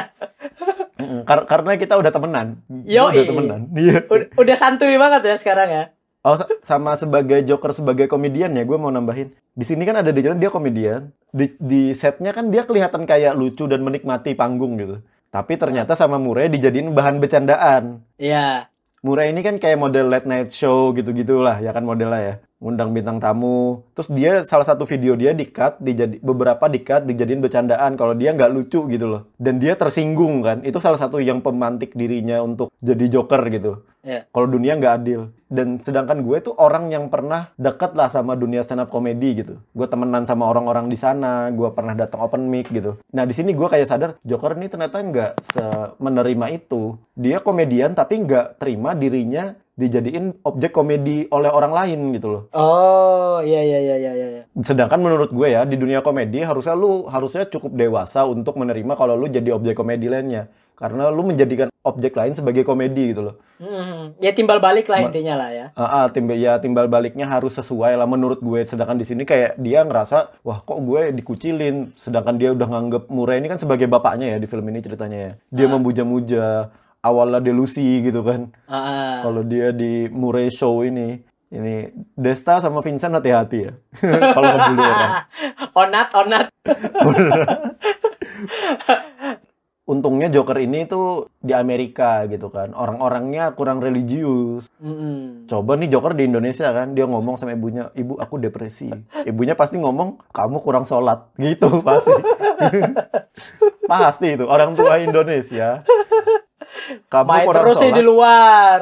Mm-mm, 0.97 1.21
kar- 1.29 1.45
karena 1.45 1.77
kita 1.77 2.01
udah 2.01 2.09
temenan. 2.09 2.57
Yoi. 2.89 3.21
Udah 3.21 3.25
temenan. 3.29 3.61
Iya. 3.77 3.99
Udah, 4.09 4.27
udah 4.33 4.57
santuy 4.57 4.97
banget 4.97 5.23
ya 5.29 5.37
sekarang 5.37 5.69
ya. 5.69 5.85
Oh, 6.23 6.39
sa- 6.39 6.47
sama 6.63 6.95
sebagai 6.95 7.43
Joker 7.43 7.75
sebagai 7.75 8.07
komedian 8.07 8.55
ya, 8.55 8.63
gue 8.63 8.79
mau 8.79 8.95
nambahin. 8.95 9.35
Di 9.59 9.67
sini 9.67 9.83
kan 9.83 9.99
ada 9.99 10.15
di 10.15 10.23
jalan 10.23 10.39
dia 10.39 10.55
komedian. 10.55 11.11
Di, 11.35 11.51
di 11.59 11.91
setnya 11.99 12.31
kan 12.31 12.47
dia 12.47 12.63
kelihatan 12.63 13.11
kayak 13.11 13.35
lucu 13.35 13.67
dan 13.67 13.83
menikmati 13.83 14.39
panggung 14.39 14.79
gitu. 14.79 15.03
Tapi 15.35 15.59
ternyata 15.59 15.99
sama 15.99 16.23
Murray 16.23 16.47
dijadiin 16.47 16.95
bahan 16.95 17.19
bercandaan. 17.19 18.07
Iya. 18.23 18.71
Murray 19.03 19.35
ini 19.35 19.43
kan 19.43 19.59
kayak 19.59 19.83
model 19.83 20.15
late 20.15 20.31
night 20.31 20.55
show 20.55 20.95
gitu-gitulah 20.95 21.59
ya 21.59 21.75
kan 21.75 21.83
modelnya 21.83 22.21
ya. 22.23 22.35
Ngundang 22.63 22.95
bintang 22.95 23.19
tamu. 23.19 23.83
Terus 23.99 24.09
dia 24.15 24.33
salah 24.47 24.63
satu 24.63 24.87
video 24.87 25.19
dia 25.19 25.35
di-cut, 25.35 25.83
dijadi, 25.83 26.23
beberapa 26.23 26.71
di-cut 26.71 27.03
dijadiin 27.03 27.43
bercandaan 27.43 27.99
kalau 27.99 28.15
dia 28.15 28.31
nggak 28.31 28.53
lucu 28.55 28.87
gitu 28.87 29.11
loh. 29.11 29.27
Dan 29.43 29.59
dia 29.59 29.75
tersinggung 29.75 30.39
kan. 30.47 30.63
Itu 30.63 30.79
salah 30.79 31.03
satu 31.03 31.19
yang 31.19 31.43
pemantik 31.43 31.99
dirinya 31.99 32.39
untuk 32.47 32.71
jadi 32.79 33.11
Joker 33.11 33.43
gitu 33.51 33.83
Iya. 34.03 34.27
kalau 34.35 34.51
dunia 34.51 34.75
nggak 34.75 34.95
adil. 34.99 35.31
Dan 35.47 35.79
sedangkan 35.79 36.27
gue 36.27 36.43
tuh 36.43 36.57
orang 36.59 36.91
yang 36.91 37.07
pernah 37.07 37.55
deket 37.55 37.95
lah 37.95 38.11
sama 38.11 38.35
dunia 38.35 38.67
stand 38.67 38.83
up 38.83 38.91
comedy 38.91 39.45
gitu. 39.45 39.63
Gue 39.77 39.87
temenan 39.87 40.27
sama 40.27 40.51
orang-orang 40.51 40.91
di 40.91 40.99
sana 40.99 41.53
gue 41.55 41.71
pernah 41.71 41.95
datang 41.95 42.25
open 42.25 42.51
mic 42.51 42.73
gitu. 42.73 42.99
Nah 43.15 43.23
di 43.23 43.35
sini 43.37 43.55
gue 43.55 43.69
kayak 43.71 43.87
sadar 43.87 44.11
Joker 44.27 44.59
ini 44.59 44.67
ternyata 44.67 44.99
nggak 44.99 45.33
menerima 46.03 46.47
itu. 46.51 46.99
Dia 47.15 47.39
komedian 47.45 47.95
tapi 47.95 48.27
nggak 48.27 48.59
terima 48.59 48.97
dirinya 48.97 49.55
dijadiin 49.73 50.45
objek 50.45 50.69
komedi 50.69 51.25
oleh 51.33 51.49
orang 51.49 51.73
lain 51.73 52.01
gitu 52.13 52.29
loh. 52.29 52.43
Oh, 52.53 53.41
iya 53.41 53.65
iya 53.65 53.79
iya 53.81 53.97
iya 53.97 54.13
iya. 54.13 54.43
sedangkan 54.53 55.01
menurut 55.01 55.33
gue 55.33 55.49
ya 55.49 55.65
di 55.65 55.81
dunia 55.81 56.05
komedi 56.05 56.45
harusnya 56.45 56.77
lu 56.77 57.09
harusnya 57.09 57.49
cukup 57.49 57.73
dewasa 57.73 58.29
untuk 58.29 58.61
menerima 58.61 58.93
kalau 58.95 59.17
lu 59.17 59.33
jadi 59.33 59.57
objek 59.57 59.73
komedi 59.73 60.13
lainnya 60.13 60.53
karena 60.83 61.15
lu 61.15 61.23
menjadikan 61.23 61.71
objek 61.87 62.19
lain 62.19 62.35
sebagai 62.35 62.67
komedi 62.67 63.15
gitu 63.15 63.31
loh 63.31 63.39
Hmm, 63.63 64.19
ya 64.19 64.35
timbal 64.35 64.59
balik 64.59 64.91
lah 64.91 65.07
intinya 65.07 65.39
lah 65.39 65.55
ya. 65.55 65.67
Ah, 65.79 66.03
ah, 66.03 66.05
timbal 66.11 66.35
ya 66.35 66.59
timbal 66.59 66.91
baliknya 66.91 67.31
harus 67.31 67.55
sesuai 67.55 67.95
lah 67.95 68.11
menurut 68.11 68.43
gue. 68.43 68.59
Sedangkan 68.67 68.99
di 68.99 69.07
sini 69.07 69.23
kayak 69.23 69.55
dia 69.55 69.87
ngerasa, 69.87 70.35
wah 70.43 70.67
kok 70.67 70.83
gue 70.83 71.15
dikucilin. 71.15 71.95
Sedangkan 71.95 72.43
dia 72.43 72.51
udah 72.51 72.67
nganggep 72.67 73.07
Murray 73.07 73.39
ini 73.39 73.47
kan 73.47 73.63
sebagai 73.63 73.87
bapaknya 73.87 74.35
ya 74.35 74.43
di 74.43 74.51
film 74.51 74.67
ini 74.67 74.83
ceritanya 74.83 75.15
ya. 75.15 75.39
Dia 75.55 75.71
memuja-muja, 75.71 76.75
awalnya 77.07 77.39
delusi 77.39 78.03
gitu 78.03 78.27
kan. 78.27 78.51
Ah. 78.67 79.23
Kalau 79.23 79.47
dia 79.47 79.71
di 79.71 80.11
Murray 80.11 80.51
Show 80.51 80.83
ini, 80.83 81.23
ini 81.55 81.87
Desta 82.19 82.59
sama 82.59 82.83
Vincent 82.83 83.15
hati-hati 83.15 83.59
ya. 83.63 83.79
Kalau 84.35 84.59
ngebully 84.59 84.83
orang. 84.91 85.13
onat 85.79 86.09
onat. 86.19 86.47
untungnya 89.93 90.27
Joker 90.27 90.57
ini 90.57 90.85
tuh 90.85 91.29
di 91.37 91.53
Amerika 91.53 92.25
gitu 92.25 92.49
kan. 92.49 92.73
Orang-orangnya 92.73 93.53
kurang 93.53 93.79
religius. 93.79 94.73
Mm-mm. 94.81 95.45
Coba 95.45 95.77
nih 95.77 95.89
Joker 95.89 96.17
di 96.17 96.25
Indonesia 96.25 96.73
kan, 96.73 96.93
dia 96.93 97.05
ngomong 97.05 97.37
sama 97.37 97.53
ibunya, 97.53 97.93
ibu 97.93 98.17
aku 98.17 98.41
depresi. 98.41 98.89
Ibunya 99.23 99.53
pasti 99.53 99.77
ngomong, 99.77 100.25
kamu 100.31 100.57
kurang 100.59 100.85
sholat. 100.85 101.29
Gitu 101.37 101.69
pasti. 101.87 102.17
pasti 103.85 104.27
itu, 104.33 104.45
orang 104.45 104.73
tua 104.73 104.97
Indonesia. 104.99 105.85
Kamu 107.07 107.29
Main 107.29 107.45
kurang 107.45 107.63
terus 107.63 107.77
sih 107.77 107.87
sholat. 107.87 107.99
di 107.99 108.03
luar. 108.03 108.81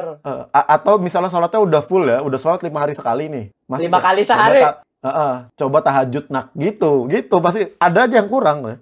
A- 0.49 0.69
atau 0.71 0.95
misalnya 0.95 1.27
sholatnya 1.27 1.59
udah 1.59 1.81
full 1.83 2.07
ya, 2.07 2.23
udah 2.23 2.39
sholat 2.39 2.61
lima 2.61 2.79
hari 2.79 2.95
sekali 2.95 3.27
nih. 3.27 3.45
Mas, 3.67 3.79
Lima 3.79 3.99
kali 3.99 4.23
coba 4.23 4.29
sehari? 4.31 4.61
ta- 4.63 4.79
eh, 5.01 5.09
eh, 5.09 5.35
coba 5.57 5.77
tahajud 5.81 6.25
nak 6.29 6.53
gitu, 6.53 7.09
gitu 7.09 7.35
pasti 7.39 7.67
ada 7.75 8.07
aja 8.07 8.15
yang 8.15 8.29
kurang. 8.29 8.63
ya. 8.63 8.75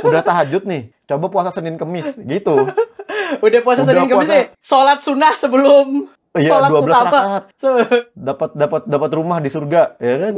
Udah 0.00 0.20
tahajud 0.20 0.64
nih, 0.64 0.92
coba 1.10 1.26
puasa 1.26 1.50
Senin 1.50 1.74
Kemis 1.74 2.14
gitu. 2.16 2.70
Udah 3.44 3.60
puasa 3.60 3.82
Udah 3.82 3.88
Senin 3.90 4.06
puasa. 4.06 4.30
nih. 4.32 4.44
Sholat 4.60 4.98
sunnah 5.00 5.34
sebelum 5.34 6.06
Iya, 6.30 6.62
12 6.62 6.86
utama. 6.86 6.94
rakaat. 7.10 7.42
Dapat 8.30 8.50
dapat 8.54 8.82
dapat 8.86 9.10
rumah 9.10 9.38
di 9.38 9.50
surga 9.50 9.98
ya 9.98 10.14
kan 10.20 10.34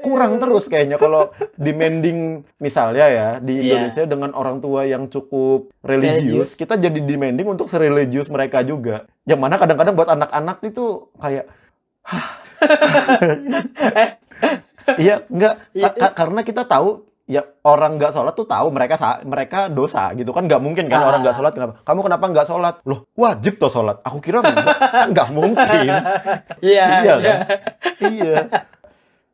kurang 0.00 0.40
terus 0.40 0.64
kayaknya 0.64 0.96
kalau 0.96 1.28
demanding 1.54 2.40
misalnya 2.56 3.04
ya 3.06 3.28
di 3.38 3.60
Iya. 3.60 3.84
Indonesia 3.84 4.02
dengan 4.06 4.32
orang 4.32 4.58
tua 4.58 4.84
yang 4.84 5.04
cukup 5.06 5.68
religius 5.80 6.56
kita 6.56 6.80
jadi 6.80 6.96
demanding 6.96 7.44
untuk 7.46 7.68
sereligius 7.68 8.28
mereka 8.28 8.64
juga 8.64 9.04
yang 9.22 9.36
mana 9.36 9.60
kadang-kadang 9.60 9.92
buat 9.92 10.08
anak-anak 10.10 10.64
itu 10.64 10.84
kayak 11.14 11.44
iya 14.96 15.24
enggak 15.26 15.54
Iya, 15.72 15.88
Ka- 15.90 15.96
ka- 15.98 16.14
karena 16.14 16.40
kita 16.40 16.62
tahu 16.64 17.04
ya 17.24 17.40
orang 17.64 17.96
nggak 17.96 18.12
sholat 18.12 18.36
tuh 18.36 18.44
tahu 18.44 18.68
mereka 18.68 19.00
mereka 19.24 19.72
dosa 19.72 20.12
gitu 20.12 20.28
kan 20.28 20.44
nggak 20.44 20.60
mungkin 20.60 20.86
kan 20.86 21.00
Ah. 21.00 21.08
orang 21.08 21.24
nggak 21.24 21.36
sholat 21.36 21.52
kenapa 21.52 21.80
kamu 21.80 22.00
kenapa 22.04 22.24
nggak 22.28 22.46
sholat 22.46 22.74
loh 22.84 23.08
wajib 23.14 23.56
tuh 23.56 23.72
sholat 23.72 23.96
aku 24.04 24.20
kira 24.20 24.44
nggak 24.44 25.16
kan 25.16 25.32
mungkin 25.36 25.88
Iya. 26.60 26.84
iya 26.84 26.84
iya. 27.00 27.14
kan? 27.16 27.38
iya. 28.04 28.38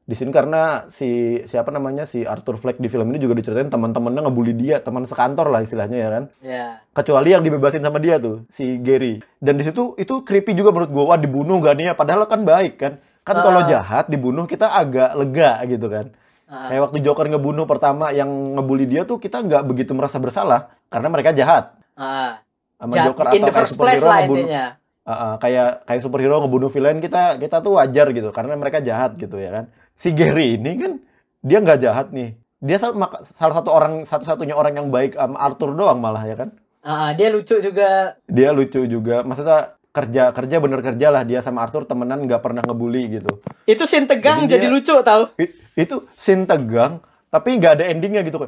Di 0.03 0.19
sini 0.19 0.35
karena 0.35 0.91
si 0.91 1.07
siapa 1.47 1.71
namanya 1.71 2.03
si 2.03 2.27
Arthur 2.27 2.59
Fleck 2.59 2.79
di 2.79 2.91
film 2.91 3.15
ini 3.15 3.23
juga 3.23 3.31
diceritain 3.33 3.71
teman-temannya 3.71 4.27
ngebully 4.27 4.59
dia, 4.59 4.83
teman 4.83 5.07
sekantor 5.07 5.47
lah 5.47 5.63
istilahnya 5.63 5.97
ya 5.97 6.09
kan. 6.11 6.25
Iya. 6.43 6.67
Kecuali 6.91 7.31
yang 7.31 7.47
dibebasin 7.47 7.79
sama 7.79 8.03
dia 8.03 8.19
tuh, 8.19 8.43
si 8.47 8.83
Gary. 8.83 9.23
Dan 9.39 9.55
di 9.55 9.63
situ 9.63 9.95
itu 9.95 10.27
creepy 10.27 10.59
juga 10.59 10.75
menurut 10.75 10.91
gua, 10.91 11.05
wah 11.07 11.19
dibunuh 11.19 11.63
gak 11.63 11.79
nih 11.79 11.87
ya? 11.87 11.95
Padahal 11.95 12.27
kan 12.27 12.43
baik 12.43 12.75
kan. 12.75 12.99
Kan 13.23 13.39
kalau 13.39 13.63
Ah. 13.63 13.71
jahat 13.71 14.11
dibunuh 14.11 14.51
kita 14.51 14.67
agak 14.67 15.15
lega 15.15 15.63
gitu 15.69 15.87
kan. 15.87 16.11
Ah. 16.51 16.67
Kayak 16.67 16.91
waktu 16.91 16.99
Joker 17.07 17.27
ngebunuh 17.31 17.63
pertama 17.63 18.11
yang 18.11 18.27
ngebully 18.59 18.91
dia 18.91 19.07
tuh 19.07 19.23
kita 19.23 19.39
nggak 19.39 19.63
begitu 19.71 19.95
merasa 19.95 20.19
bersalah 20.19 20.75
karena 20.91 21.07
mereka 21.07 21.31
jahat. 21.31 21.79
Ah. 21.95 22.43
Sama 22.75 22.93
Jahat 22.99 23.07
Joker 23.15 23.25
atau 23.31 23.37
the 23.39 23.53
kayak 23.55 23.71
superhero 23.71 24.07
lah 24.11 24.19
ngebunuh 24.27 24.43
intinya. 24.43 24.65
Uh, 25.01 25.13
uh, 25.13 25.33
kayak 25.39 25.71
kayak 25.87 26.01
superhero 26.03 26.35
ngebunuh 26.43 26.69
villain 26.69 26.99
kita 26.99 27.39
kita 27.39 27.57
tuh 27.63 27.79
wajar 27.79 28.07
gitu 28.11 28.29
karena 28.35 28.53
mereka 28.59 28.83
jahat 28.85 29.17
gitu 29.17 29.41
ya 29.41 29.49
kan 29.49 29.65
si 29.97 30.13
Gary 30.13 30.61
ini 30.61 30.77
kan 30.77 30.93
dia 31.41 31.59
nggak 31.61 31.81
jahat 31.81 32.13
nih 32.13 32.37
dia 32.61 32.77
salah 32.77 33.55
satu 33.57 33.73
orang 33.73 34.05
satu-satunya 34.05 34.53
orang 34.53 34.77
yang 34.77 34.89
baik 34.93 35.17
sama 35.17 35.41
Arthur 35.41 35.73
doang 35.73 35.99
malah 36.05 36.25
ya 36.29 36.37
kan 36.37 36.53
Ah, 36.81 37.13
dia 37.13 37.29
lucu 37.29 37.61
juga. 37.61 38.17
dia 38.25 38.57
lucu 38.57 38.81
juga 38.89 39.21
maksudnya 39.21 39.77
kerja 39.91 40.31
kerja 40.31 40.57
bener 40.57 40.81
kerja 40.81 41.07
lah. 41.09 41.23
Dia 41.23 41.39
sama 41.39 41.61
Arthur 41.61 41.83
temenan 41.83 42.23
nggak 42.23 42.41
pernah 42.41 42.61
ngebully 42.61 43.19
gitu. 43.19 43.43
Itu 43.65 43.85
scene 43.85 44.05
tegang 44.05 44.45
Jadi 44.45 44.51
jadi, 44.51 44.67
dia- 44.67 44.73
lucu 44.73 44.95
tau. 45.01 45.23
Itu 45.75 46.07
scene 46.15 46.45
tegang 46.45 46.99
tapi 47.27 47.55
nggak 47.55 47.73
ada 47.75 47.85
endingnya 47.87 48.23
gitu. 48.23 48.47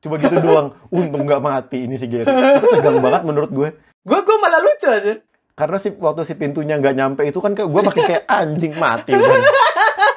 Coba 0.00 0.14
gitu 0.16 0.36
doang. 0.46 0.72
Untung 0.88 1.22
nggak 1.22 1.38
mati 1.38 1.84
ini 1.84 1.94
si 1.94 2.06
Gary. 2.06 2.24
Itu 2.24 2.66
tegang 2.72 2.98
banget 2.98 3.22
menurut 3.22 3.50
gue. 3.50 3.68
Gue 4.00 4.18
gue 4.18 4.36
malah 4.36 4.58
lucu 4.58 4.86
aja. 4.86 5.14
karena 5.50 5.76
si 5.76 5.92
waktu 5.92 6.24
si 6.24 6.32
pintunya 6.32 6.74
nggak 6.74 6.94
nyampe 6.94 7.20
itu 7.20 7.36
kan 7.36 7.52
gue 7.52 7.68
makin 7.68 8.00
kayak 8.00 8.24
anjing 8.24 8.72
mati 8.72 9.12
udah 9.12 9.44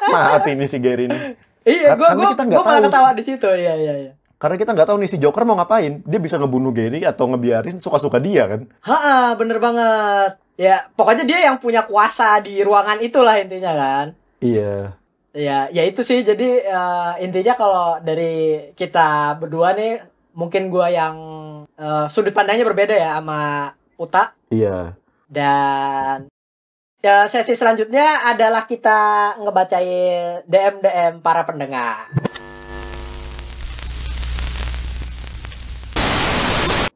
mati 0.08 0.56
nih 0.56 0.68
si 0.68 0.80
Gary 0.80 1.04
ini 1.06 1.36
Iya, 1.64 1.96
gue 1.96 2.08
gue 2.16 2.32
malah 2.56 2.80
ketawa 2.82 3.12
di 3.12 3.24
situ. 3.24 3.44
Iya 3.46 3.76
iya 3.76 3.94
iya. 3.98 4.12
Karena 4.44 4.60
kita 4.60 4.76
nggak 4.76 4.88
tahu 4.92 4.98
nih 5.00 5.08
si 5.08 5.16
Joker 5.16 5.48
mau 5.48 5.56
ngapain 5.56 6.04
dia 6.04 6.20
bisa 6.20 6.36
ngebunuh 6.36 6.76
Gary 6.76 7.08
atau 7.08 7.32
ngebiarin 7.32 7.80
suka-suka 7.80 8.20
dia 8.20 8.44
kan 8.52 8.68
Ha, 8.84 9.40
bener 9.40 9.64
banget. 9.64 10.36
Ya, 10.54 10.86
pokoknya 10.94 11.24
dia 11.24 11.40
yang 11.48 11.58
punya 11.58 11.88
kuasa 11.88 12.44
di 12.44 12.60
ruangan 12.60 13.00
itulah 13.00 13.40
intinya 13.40 13.72
kan. 13.74 14.08
iya 14.38 15.00
Ya, 15.34 15.66
ya 15.74 15.82
itu 15.82 16.06
sih. 16.06 16.22
Jadi 16.22 16.62
eh, 16.62 17.12
intinya 17.26 17.58
kalau 17.58 17.98
dari 18.06 18.70
kita 18.78 19.34
berdua 19.42 19.74
nih, 19.74 19.98
mungkin 20.38 20.70
gua 20.70 20.94
yang 20.94 21.16
eh, 21.74 22.06
sudut 22.14 22.38
pandangnya 22.38 22.70
berbeda 22.70 22.94
ya 22.94 23.18
sama 23.18 23.74
Uta. 23.98 24.38
iya 24.54 24.94
Dan 25.26 26.30
ya, 27.02 27.26
sesi 27.26 27.58
selanjutnya 27.58 28.30
adalah 28.30 28.70
kita 28.70 29.34
ngebacain 29.42 30.46
DM 30.46 30.86
DM 30.86 31.14
para 31.26 31.42
pendengar. 31.50 32.14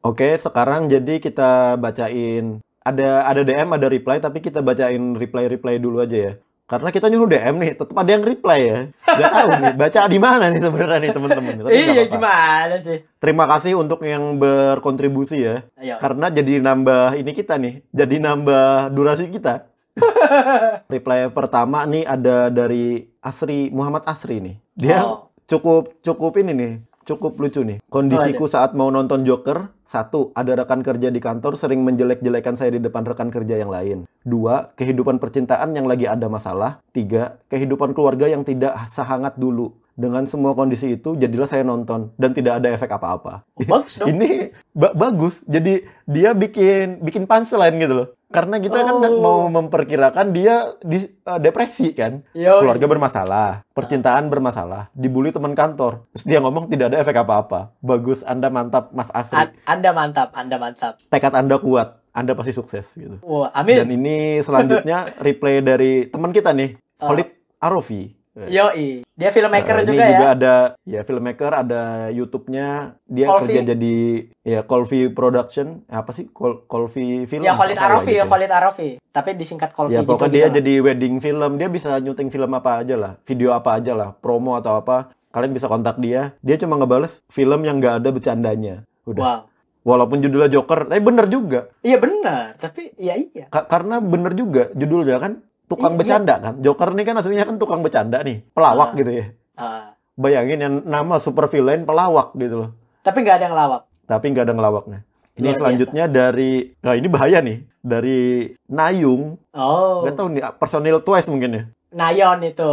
Oke 0.08 0.28
sekarang 0.36 0.88
jadi 0.88 1.20
kita 1.20 1.76
bacain 1.76 2.58
ada 2.80 3.28
ada 3.28 3.40
DM 3.42 3.68
ada 3.68 3.86
reply 3.86 4.16
tapi 4.16 4.40
kita 4.40 4.58
bacain 4.60 5.12
reply 5.14 5.44
reply 5.46 5.76
dulu 5.76 6.00
aja 6.00 6.16
ya 6.16 6.32
karena 6.64 6.88
kita 6.88 7.08
nyuruh 7.08 7.28
DM 7.28 7.56
nih 7.56 7.72
tetap 7.76 7.96
ada 7.96 8.10
yang 8.12 8.24
reply 8.24 8.60
ya 8.60 8.78
nggak 8.92 9.32
tahu 9.32 9.48
nih 9.56 9.74
baca 9.80 10.00
di 10.04 10.18
mana 10.20 10.44
nih 10.48 10.60
sebenarnya 10.60 10.98
nih 11.00 11.12
teman-teman 11.12 11.54
Iya 11.68 12.02
gimana 12.08 12.76
sih? 12.78 12.98
Terima 13.16 13.44
kasih 13.44 13.72
untuk 13.74 14.04
yang 14.04 14.36
berkontribusi 14.36 15.42
ya. 15.42 15.64
Ayo. 15.76 15.96
Karena 15.96 16.28
jadi 16.28 16.60
nambah 16.60 17.18
ini 17.18 17.32
kita 17.34 17.58
nih, 17.58 17.82
jadi 17.90 18.16
nambah 18.22 18.94
durasi 18.94 19.26
kita. 19.28 19.68
Reply 20.92 21.28
pertama 21.28 21.82
nih 21.84 22.04
ada 22.06 22.48
dari 22.48 23.10
Asri 23.18 23.68
Muhammad 23.74 24.06
Asri 24.06 24.38
nih. 24.38 24.56
Dia 24.72 24.98
Oh. 25.02 25.28
cukup 25.48 25.98
cukup 25.98 26.38
ini 26.38 26.52
nih, 26.54 26.72
cukup 27.08 27.40
lucu 27.40 27.64
nih. 27.64 27.80
Kondisiku 27.88 28.44
saat 28.44 28.76
mau 28.76 28.92
nonton 28.92 29.24
Joker, 29.24 29.72
satu, 29.80 30.36
ada 30.36 30.52
rekan 30.52 30.84
kerja 30.84 31.08
di 31.08 31.16
kantor 31.16 31.56
sering 31.56 31.80
menjelek-jelekan 31.80 32.52
saya 32.52 32.76
di 32.76 32.84
depan 32.84 33.08
rekan 33.08 33.32
kerja 33.32 33.56
yang 33.56 33.72
lain. 33.72 34.04
Dua, 34.20 34.68
kehidupan 34.76 35.16
percintaan 35.16 35.72
yang 35.72 35.88
lagi 35.88 36.04
ada 36.04 36.28
masalah. 36.28 36.84
Tiga, 36.92 37.40
kehidupan 37.48 37.96
keluarga 37.96 38.28
yang 38.28 38.44
tidak 38.44 38.76
sehangat 38.92 39.40
dulu. 39.40 39.72
Dengan 39.98 40.30
semua 40.30 40.54
kondisi 40.54 40.94
itu, 40.94 41.18
jadilah 41.18 41.50
saya 41.50 41.66
nonton 41.66 42.14
dan 42.14 42.30
tidak 42.30 42.62
ada 42.62 42.70
efek 42.70 42.86
apa-apa. 42.86 43.42
Oh, 43.58 43.66
bagus 43.66 43.98
dong. 43.98 44.06
Ini 44.14 44.54
ba- 44.70 44.94
bagus. 44.94 45.42
Jadi 45.42 45.82
dia 46.06 46.30
bikin 46.38 47.02
bikin 47.02 47.26
punchline 47.26 47.82
gitu 47.82 47.94
loh. 47.98 48.08
Karena 48.28 48.60
kita 48.60 48.84
kan 48.84 49.00
Oh. 49.00 49.18
mau 49.18 49.38
memperkirakan 49.48 50.30
dia 50.30 50.76
di, 50.78 51.00
eh, 51.00 51.38
depresi 51.38 51.92
kan. 51.92 52.20
Yoi. 52.30 52.60
Keluarga 52.60 52.84
bermasalah, 52.86 53.64
percintaan 53.72 54.28
bermasalah, 54.28 54.92
dibully 54.92 55.32
teman 55.32 55.52
kantor. 55.52 56.04
Terus 56.12 56.24
dia 56.26 56.38
ngomong 56.38 56.68
tidak 56.68 56.92
ada 56.92 57.00
efek 57.00 57.16
apa-apa. 57.16 57.72
Bagus, 57.78 58.20
Anda 58.22 58.48
mantap 58.48 58.92
Mas 58.92 59.08
Asri. 59.10 59.32
An- 59.34 59.56
anda 59.64 59.90
mantap, 59.90 60.28
Anda 60.32 60.56
mantap. 60.56 61.00
Tekad 61.06 61.32
Anda 61.32 61.56
kuat. 61.56 62.04
Anda 62.10 62.34
pasti 62.34 62.50
sukses 62.50 62.92
gitu. 62.92 63.16
Wah, 63.22 63.48
Dan 63.54 63.86
amin. 63.86 63.96
ini 63.96 64.16
selanjutnya 64.40 65.08
replay 65.24 65.62
dari 65.62 66.04
teman 66.04 66.28
kita 66.28 66.50
nih, 66.50 66.76
Oh. 66.98 67.08
Khalid 67.08 67.30
Arofi. 67.56 68.17
Yoi. 68.46 69.02
Dia 69.10 69.30
filmmaker 69.30 69.76
Eh, 69.76 69.84
juga 69.84 69.98
ini 69.98 70.04
ya. 70.04 70.10
juga 70.12 70.28
ada 70.30 70.54
ya 70.80 71.00
filmmaker, 71.02 71.52
ada 71.52 71.82
YouTube-nya. 72.08 72.68
Dia 73.02 73.26
Colby. 73.26 73.42
kerja 73.50 73.60
jadi 73.68 73.96
ya 74.42 74.60
Colby 74.62 75.00
Production. 75.08 75.82
Apa 75.84 76.12
sih 76.12 76.28
Col 76.28 76.62
Colby 76.64 77.24
Film? 77.24 77.42
Ya 77.42 77.52
Khalid 77.52 77.74
apa 77.74 77.84
Arafi 77.96 78.06
gitu 78.06 78.14
ya, 78.14 78.24
Khalid 78.24 78.52
Arafi. 78.52 78.88
Tapi 79.08 79.30
disingkat 79.34 79.70
Kolfi 79.72 79.92
Ya 79.92 80.00
gitu. 80.00 80.14
pokoknya 80.14 80.28
gitu 80.28 80.36
dia 80.36 80.44
lah. 80.44 80.54
jadi 80.54 80.72
wedding 80.80 81.14
film. 81.18 81.50
Dia 81.56 81.68
bisa 81.68 81.90
nyuting 81.96 82.28
film 82.28 82.50
apa 82.52 82.78
aja 82.78 82.94
lah, 82.94 83.12
video 83.20 83.50
apa 83.50 83.74
aja 83.74 83.92
lah, 83.92 84.14
promo 84.14 84.54
atau 84.54 84.76
apa. 84.76 85.10
Kalian 85.28 85.50
bisa 85.50 85.66
kontak 85.66 85.98
dia. 85.98 86.38
Dia 86.38 86.54
cuma 86.56 86.76
ngebales 86.76 87.20
film 87.26 87.60
yang 87.60 87.76
nggak 87.76 87.98
ada 87.98 88.08
bercandanya. 88.08 88.74
Udah. 89.02 89.18
Wow. 89.20 89.40
Walaupun 89.80 90.20
judulnya 90.20 90.52
Joker, 90.52 90.84
tapi 90.84 91.00
bener 91.00 91.26
juga. 91.26 91.72
Iya 91.80 91.96
benar, 91.96 92.54
tapi 92.56 92.92
ya 92.94 93.16
iya. 93.16 93.48
Ka- 93.48 93.64
karena 93.64 93.98
bener 93.98 94.32
juga 94.32 94.68
judulnya 94.70 95.16
kan 95.16 95.32
tukang 95.68 95.92
Iya, 95.92 95.98
bercanda 95.98 96.34
kan. 96.40 96.54
Joker 96.58 96.90
nih 96.90 97.04
kan 97.04 97.14
aslinya 97.16 97.44
kan 97.44 97.56
tukang 97.56 97.80
bercanda 97.80 98.18
nih, 98.20 98.42
pelawak 98.50 98.90
Ah. 98.90 98.96
gitu 98.96 99.10
ya. 99.12 99.26
Ah, 99.54 99.92
Bayangin 100.14 100.58
yang 100.58 100.74
nama 100.82 101.16
super 101.16 101.46
villain 101.46 101.84
pelawak 101.84 102.34
gitu 102.34 102.56
loh. 102.58 102.70
tapi 102.98 103.22
nggak 103.22 103.36
ada 103.36 103.44
yang 103.46 103.56
lawak. 103.56 103.82
Tapi 104.04 104.24
nggak 104.28 104.44
ada 104.44 104.52
ngelawaknya. 104.52 104.98
Ini 105.32 105.44
Luar 105.46 105.56
selanjutnya 105.56 106.04
dari, 106.04 106.50
nah 106.80 106.92
ini 106.92 107.06
bahaya 107.06 107.38
nih, 107.38 107.62
dari 107.78 108.18
Nayung. 108.66 109.38
Oh, 109.54 110.02
Nggak 110.02 110.14
tahu 110.14 110.28
nih 110.28 110.42
personil 110.52 110.98
Twice 110.98 111.30
mungkin 111.30 111.50
ya. 111.52 111.62
Nayon 111.88 112.42
itu. 112.42 112.72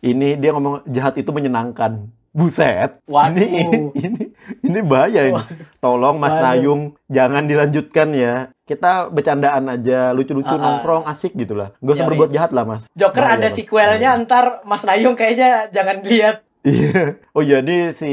Ini 0.00 0.34
dia 0.34 0.50
ngomong 0.50 0.82
jahat 0.86 1.14
itu 1.14 1.30
menyenangkan. 1.30 2.08
Buset. 2.30 3.02
Waduh. 3.04 3.36
Ini 3.36 3.58
ini 3.92 4.22
ini 4.62 4.78
bahaya 4.80 5.26
ini. 5.26 5.42
Tolong 5.76 6.16
Mas 6.16 6.32
Waduh. 6.32 6.44
Nayung 6.46 6.80
jangan 7.06 7.44
dilanjutkan 7.44 8.08
ya. 8.12 8.34
Kita 8.62 9.10
bercandaan 9.10 9.66
aja, 9.66 10.14
lucu-lucu 10.14 10.46
Ah, 10.46 10.54
ah. 10.54 10.62
nongkrong 10.62 11.04
asik 11.04 11.34
gitu 11.34 11.52
lah. 11.52 11.74
Gak 11.76 11.90
usah 11.92 12.06
berbuat 12.06 12.30
jahat 12.30 12.50
lah, 12.50 12.62
Mas. 12.62 12.86
Joker 12.92 13.18
Bahaya, 13.20 13.34
ada 13.36 13.48
Mas. 13.48 13.56
sequelnya 13.56 14.10
Bahaya. 14.10 14.22
ntar 14.22 14.44
Mas 14.62 14.82
Nayung 14.84 15.14
kayaknya 15.14 15.50
jangan 15.68 16.02
lihat 16.02 16.46
Iya. 16.60 17.16
Oh 17.32 17.40
iya, 17.40 17.58
ini 17.58 17.90
si 17.90 18.10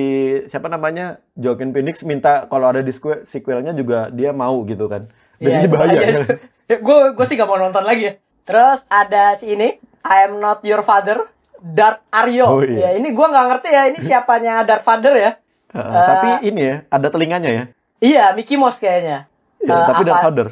siapa 0.48 0.66
namanya? 0.66 1.20
Joaquin 1.36 1.70
Phoenix 1.70 2.00
minta 2.02 2.48
kalau 2.48 2.72
ada 2.72 2.80
di 2.80 2.90
sequel, 2.90 3.22
sequelnya 3.22 3.70
juga 3.72 4.08
dia 4.10 4.32
mau 4.32 4.64
gitu 4.64 4.88
kan. 4.88 5.12
Dan 5.36 5.46
Iya, 5.46 5.58
ini 5.60 5.68
bahaya. 5.68 6.00
Gue 6.74 7.00
gue 7.16 7.26
sih 7.28 7.36
gak 7.36 7.44
mau 7.44 7.60
nonton 7.60 7.84
lagi 7.84 8.08
ya. 8.08 8.14
Terus 8.42 8.88
ada 8.88 9.36
si 9.36 9.52
ini, 9.52 9.76
I 10.02 10.24
am 10.24 10.40
not 10.40 10.64
your 10.64 10.80
father, 10.80 11.28
Darth 11.60 12.02
Aryo. 12.10 12.46
Oh, 12.48 12.62
iya. 12.62 12.90
Ya 12.90 12.90
ini 12.96 13.10
gue 13.10 13.28
nggak 13.28 13.46
ngerti 13.48 13.70
ya 13.70 13.82
ini 13.86 14.00
siapanya 14.00 14.62
Darth 14.62 14.82
Vader 14.82 15.14
ya. 15.14 15.32
Heeh, 15.68 16.04
tapi 16.06 16.30
ini 16.46 16.62
ya, 16.64 16.76
ada 16.88 17.08
telinganya 17.08 17.50
ya. 17.50 17.64
Iya, 17.98 18.24
Mickey 18.32 18.56
Mouse 18.56 18.78
kayaknya. 18.78 19.26
Iya, 19.58 19.74
Eh, 19.74 19.86
tapi 19.86 20.02
apa- 20.02 20.08
Darth 20.08 20.24
Vader. 20.24 20.48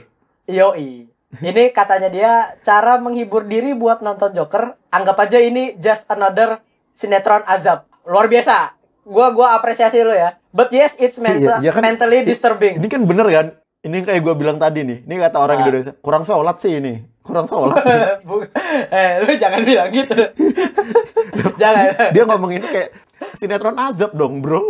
Yoi. 0.45 1.07
Ini 1.35 1.63
katanya 1.69 2.07
dia 2.07 2.31
cara 2.61 2.95
menghibur 2.95 3.43
diri 3.43 3.71
buat 3.71 3.99
nonton 3.99 4.31
Joker. 4.31 4.79
Anggap 4.87 5.19
aja 5.19 5.37
ini 5.37 5.75
just 5.75 6.07
another 6.07 6.63
sinetron 6.93 7.43
azab. 7.43 7.83
Luar 8.03 8.25
biasa. 8.25 8.71
Gua 9.03 9.29
gua 9.29 9.53
apresiasi 9.53 9.99
lo 9.99 10.09
ya. 10.09 10.39
But 10.49 10.71
yes, 10.71 10.95
it's 10.95 11.19
mental, 11.19 11.59
Iya, 11.59 11.61
iya 11.61 11.71
kan- 11.71 11.83
mentally 11.83 12.23
disturbing. 12.23 12.79
Ini 12.79 12.87
kan 12.87 13.03
bener 13.03 13.27
kan? 13.27 13.47
Ini 13.85 14.01
kayak 14.01 14.21
gue 14.21 14.33
bilang 14.33 14.57
tadi 14.57 14.81
nih. 14.81 15.05
Ini 15.05 15.15
kata 15.21 15.37
orang 15.37 15.57
Ah. 15.57 15.63
Indonesia. 15.63 15.93
Kurang 15.95 16.25
sholat 16.25 16.57
sih 16.57 16.73
ini. 16.75 17.05
Kurang 17.21 17.45
sholat. 17.45 17.85
Eh, 18.91 19.21
lu 19.21 19.33
jangan 19.35 19.61
bilang 19.61 19.89
gitu. 19.89 20.13
jangan. 21.61 21.85
Dia 22.09 22.23
ngomong 22.25 22.51
ini 22.51 22.65
kayak 22.65 22.89
sinetron 23.33 23.77
azab 23.77 24.11
dong, 24.13 24.41
bro. 24.41 24.61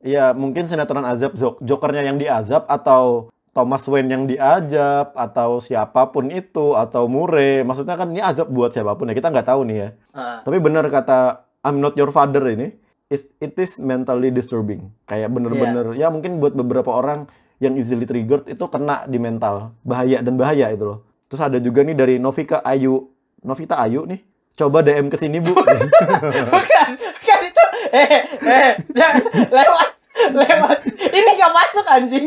Iya, 0.00 0.32
mungkin 0.32 0.64
sinetron 0.64 1.04
azab 1.04 1.36
Jok- 1.36 1.60
Jokernya 1.60 2.00
yang 2.02 2.16
diazab 2.16 2.64
atau 2.64 3.28
Thomas 3.52 3.84
Wayne 3.84 4.08
yang 4.08 4.24
diajab 4.24 5.12
atau 5.12 5.60
siapa 5.60 6.08
pun 6.08 6.32
itu 6.32 6.72
atau 6.72 7.04
Murray. 7.04 7.60
Maksudnya 7.60 7.94
kan 7.94 8.08
ini 8.08 8.18
azab 8.18 8.48
buat 8.48 8.72
siapa 8.72 8.96
pun 8.96 9.06
ya. 9.06 9.14
Kita 9.14 9.28
nggak 9.28 9.44
tahu 9.44 9.60
nih 9.68 9.76
ya. 9.76 9.88
Ah. 10.10 10.40
Tapi 10.40 10.56
bener 10.56 10.88
kata 10.88 11.44
I'm 11.60 11.84
not 11.84 11.92
your 11.94 12.08
father 12.08 12.40
ini, 12.48 12.72
it 13.12 13.54
is 13.54 13.76
mentally 13.76 14.32
disturbing. 14.32 14.88
Kayak 15.04 15.36
bener-bener 15.36 15.92
ya 15.92 16.08
mungkin 16.08 16.40
buat 16.40 16.56
beberapa 16.56 16.88
orang 16.88 17.28
yang 17.60 17.76
easily 17.76 18.08
triggered 18.08 18.48
itu 18.48 18.64
kena 18.66 19.04
di 19.04 19.20
mental, 19.20 19.76
bahaya 19.84 20.24
dan 20.24 20.34
bahaya 20.40 20.72
itu 20.72 20.84
loh. 20.84 20.98
Terus 21.28 21.40
ada 21.44 21.58
juga 21.60 21.84
nih 21.84 21.94
dari 21.94 22.14
Novika 22.16 22.64
Ayu, 22.64 23.12
Novita 23.44 23.76
Ayu 23.78 24.08
nih, 24.08 24.20
coba 24.56 24.80
DM 24.80 25.06
ke 25.12 25.16
sini 25.16 25.38
bu. 25.38 25.52
bukan 25.54 26.88
bukan 27.06 27.40
itu 27.44 27.64
eh 27.92 28.08
eh 28.44 28.70
jangan. 28.92 29.22
lewat 29.48 29.88
lewat 30.36 30.78
ini 31.00 31.30
gak 31.32 31.52
masuk 31.54 31.86
anjing 31.88 32.26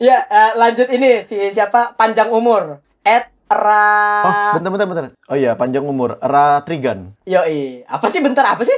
ya 0.00 0.24
eh, 0.24 0.52
lanjut 0.56 0.88
ini 0.88 1.20
si 1.24 1.36
siapa 1.52 1.92
panjang 2.00 2.32
umur 2.32 2.80
at 3.04 3.28
ra 3.48 3.88
oh, 4.24 4.60
bentar, 4.60 4.70
bentar, 4.72 4.86
bentar. 4.88 5.04
Oh 5.28 5.36
iya, 5.36 5.56
panjang 5.56 5.84
umur, 5.84 6.16
Ratrigan. 6.20 7.16
yoi 7.24 7.84
apa 7.84 8.06
sih 8.08 8.20
bentar 8.20 8.44
apa 8.44 8.64
sih 8.64 8.76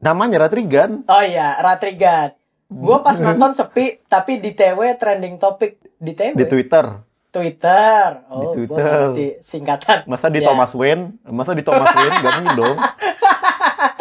Namanya 0.00 0.48
Ratrigan. 0.48 1.04
oh 1.04 1.22
iya 1.24 1.60
Ratrigan 1.60 2.32
gue 2.70 2.96
pas 3.00 3.16
nonton 3.16 3.50
sepi 3.50 3.98
tapi 4.06 4.38
di 4.38 4.50
TW 4.50 4.78
trending 4.94 5.36
topik 5.36 5.76
di 5.96 6.12
TW 6.12 6.32
Di 6.32 6.46
Twitter. 6.46 6.86
Twitter 7.28 8.06
oh 8.26 8.40
Di 8.40 8.46
Twitter. 8.56 9.10
ngerti 9.10 9.26
singkatan 9.40 9.98
Masa 10.04 10.26
di 10.26 10.38
Ya. 10.38 10.46
Thomas 10.46 10.70
Wayne? 10.72 11.18
Masa 11.24 11.50
di 11.50 11.60
Thomas 11.60 11.90
Wayne? 11.90 12.14
Gak 12.16 12.32
mungkin 12.36 12.54
dong. 12.56 12.76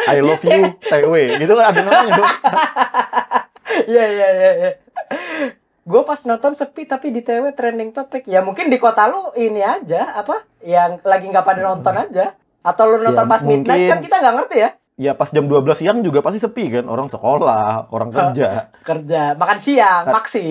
I 0.07 0.17
love 0.20 0.41
you, 0.41 0.61
TW. 0.82 1.13
Gitu 1.36 1.51
kan 1.51 1.65
ada 1.67 1.82
namanya 1.82 2.13
dong. 2.15 2.32
Iya 3.82 4.05
iya 4.07 4.28
iya. 4.30 4.51
iya. 4.55 4.72
Gue 5.82 6.01
pas 6.03 6.22
nonton 6.22 6.53
sepi 6.53 6.86
tapi 6.86 7.09
di 7.09 7.22
TW 7.22 7.49
trending 7.51 7.89
topik. 7.89 8.26
Ya 8.26 8.41
mungkin 8.41 8.67
di 8.67 8.78
kota 8.78 9.05
lu 9.05 9.34
ini 9.36 9.61
aja 9.61 10.13
apa? 10.15 10.45
Yang 10.59 11.01
lagi 11.01 11.26
nggak 11.28 11.41
pada 11.43 11.61
nonton 11.63 11.95
aja. 11.95 12.34
Atau 12.59 12.86
lu 12.88 12.97
nonton 12.99 13.26
Ya, 13.26 13.30
pas 13.30 13.41
midnight 13.41 13.65
mungkin. 13.80 13.89
kan 13.89 13.99
kita 14.01 14.15
nggak 14.20 14.36
ngerti 14.36 14.57
ya. 14.59 14.70
Ya 15.00 15.16
pas 15.16 15.32
jam 15.32 15.47
12 15.47 15.64
siang 15.74 16.04
juga 16.04 16.20
pasti 16.20 16.38
sepi 16.38 16.68
kan. 16.70 16.86
Orang 16.86 17.08
sekolah, 17.08 17.88
orang 17.88 18.12
kerja. 18.12 18.68
Kerja, 18.82 19.32
makan 19.34 19.58
siang, 19.58 20.04
maksi. 20.06 20.47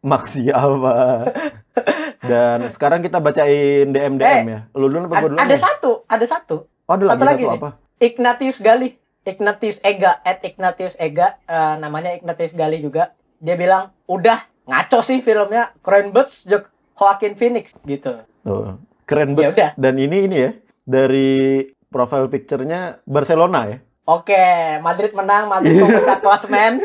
Maksi 0.00 0.48
apa? 0.48 1.28
Dan 2.24 2.68
sekarang 2.68 3.00
kita 3.00 3.20
bacain 3.20 3.88
DM 3.88 4.16
DM 4.16 4.24
Eh, 4.24 4.40
ya. 4.46 4.60
Lu 4.72 4.88
dulu 4.88 5.04
apa 5.06 5.16
gua 5.18 5.28
dulu? 5.28 5.38
ada 5.38 5.46
nih? 5.46 5.60
satu, 5.60 5.90
ada 6.06 6.24
satu. 6.24 6.56
Oh, 6.64 6.92
ada 6.92 7.04
lagi 7.04 7.44
satu 7.44 7.44
nih. 7.46 7.58
apa? 7.58 7.68
Ignatius 7.98 8.58
Gali. 8.58 8.90
Ignatius 9.22 9.80
Ega, 9.80 10.20
at 10.20 10.40
Ignatius 10.40 10.96
Ega, 10.96 11.40
eh, 11.42 11.74
namanya 11.78 12.12
Ignatius 12.12 12.52
Gali 12.52 12.76
juga. 12.78 13.12
Dia 13.38 13.56
bilang, 13.56 13.88
udah 14.04 14.36
ngaco 14.64 15.00
sih 15.00 15.20
filmnya, 15.20 15.72
keren 15.80 16.08
banget 16.10 16.44
Joaquin 16.44 17.32
Phoenix 17.32 17.72
gitu. 17.82 18.20
Tuh, 18.40 18.76
keren 19.02 19.32
Ya 19.32 19.36
banget. 19.38 19.52
udah. 19.52 19.68
Dan 19.76 19.96
ini 19.96 20.24
ini 20.24 20.36
ya 20.38 20.50
dari 20.84 21.64
profile 21.94 22.26
picture-nya 22.26 22.98
Barcelona 23.06 23.70
ya. 23.70 23.78
Oke, 24.04 24.44
Madrid 24.82 25.14
menang, 25.14 25.46
Madrid 25.46 25.78
memecat 25.86 26.18
klasemen. 26.18 26.82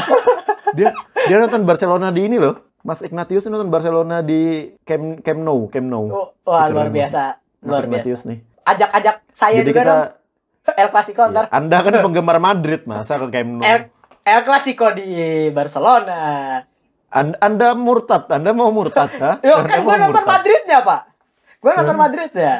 Dia 0.78 0.94
dia 1.26 1.36
nonton 1.42 1.66
Barcelona 1.66 2.14
di 2.14 2.30
ini 2.30 2.38
loh. 2.38 2.54
Mas 2.86 3.02
Ignatius 3.02 3.46
nonton 3.50 3.70
Barcelona 3.70 4.22
di 4.22 4.70
Camp 4.86 5.18
Camp 5.22 5.40
Nou, 5.42 5.66
Camp 5.66 5.86
Nou. 5.86 6.04
Oh, 6.10 6.26
Wah, 6.46 6.66
Keren 6.66 6.74
luar 6.78 6.88
biasa. 6.90 7.22
Mas 7.62 7.70
Luar 7.70 7.84
biasa. 7.84 7.90
Ignatius 7.90 8.20
nih. 8.28 8.38
Ajak-ajak 8.66 9.16
saya 9.34 9.58
Jadi 9.62 9.70
juga 9.70 9.82
kita 9.82 9.90
dong. 9.90 10.04
El 10.78 10.88
Clasico 10.94 11.22
ntar. 11.26 11.44
Iya, 11.48 11.56
Anda 11.58 11.76
kan 11.82 11.92
penggemar 12.06 12.38
Madrid, 12.38 12.80
masa 12.86 13.18
ke 13.18 13.26
Camp 13.34 13.50
Nou? 13.58 13.64
El, 13.66 13.80
El 14.22 14.40
Clasico 14.46 14.86
di 14.94 15.08
Barcelona. 15.50 16.20
Anda, 17.10 17.36
anda 17.42 17.68
murtad, 17.74 18.30
Anda 18.30 18.54
mau 18.54 18.70
murtad, 18.70 19.10
ha? 19.18 19.32
Yo, 19.42 19.66
kan 19.66 19.82
gue 19.82 19.96
nonton 19.98 20.22
murtad. 20.22 20.30
Madridnya, 20.38 20.78
Pak. 20.86 21.00
Gue 21.58 21.72
nonton 21.74 21.96
Madridnya. 21.98 22.54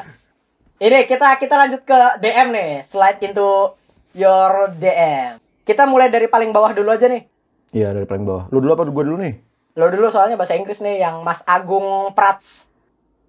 Ini 0.80 1.04
kita 1.04 1.36
kita 1.36 1.60
lanjut 1.60 1.84
ke 1.84 1.98
DM 2.24 2.56
nih. 2.56 2.72
Slide 2.88 3.20
into 3.20 3.76
your 4.16 4.72
DM. 4.80 5.36
Kita 5.60 5.84
mulai 5.84 6.08
dari 6.08 6.24
paling 6.24 6.56
bawah 6.56 6.72
dulu 6.72 6.88
aja 6.88 7.04
nih. 7.04 7.28
Iya, 7.76 7.92
dari 7.92 8.08
paling 8.08 8.24
bawah. 8.24 8.48
Lu 8.48 8.64
dulu 8.64 8.72
apa 8.72 8.88
gue 8.88 9.04
dulu 9.04 9.20
nih? 9.20 9.34
Lo 9.76 9.92
dulu 9.92 10.08
soalnya 10.08 10.40
bahasa 10.40 10.56
Inggris 10.56 10.80
nih 10.80 11.04
yang 11.04 11.20
Mas 11.20 11.44
Agung 11.44 12.16
Prats. 12.16 12.64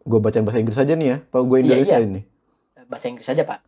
Gue 0.07 0.23
bacain 0.23 0.47
bahasa 0.47 0.63
Inggris 0.63 0.79
aja 0.79 0.95
nih 0.95 1.07
ya. 1.11 1.17
Apa 1.27 1.43
gue 1.43 1.57
Iya, 1.59 1.63
Indonesia 1.67 1.97
iya. 1.99 2.07
ini? 2.07 2.21
Bahasa 2.87 3.05
Inggris 3.11 3.27
aja, 3.27 3.43
Pak. 3.43 3.59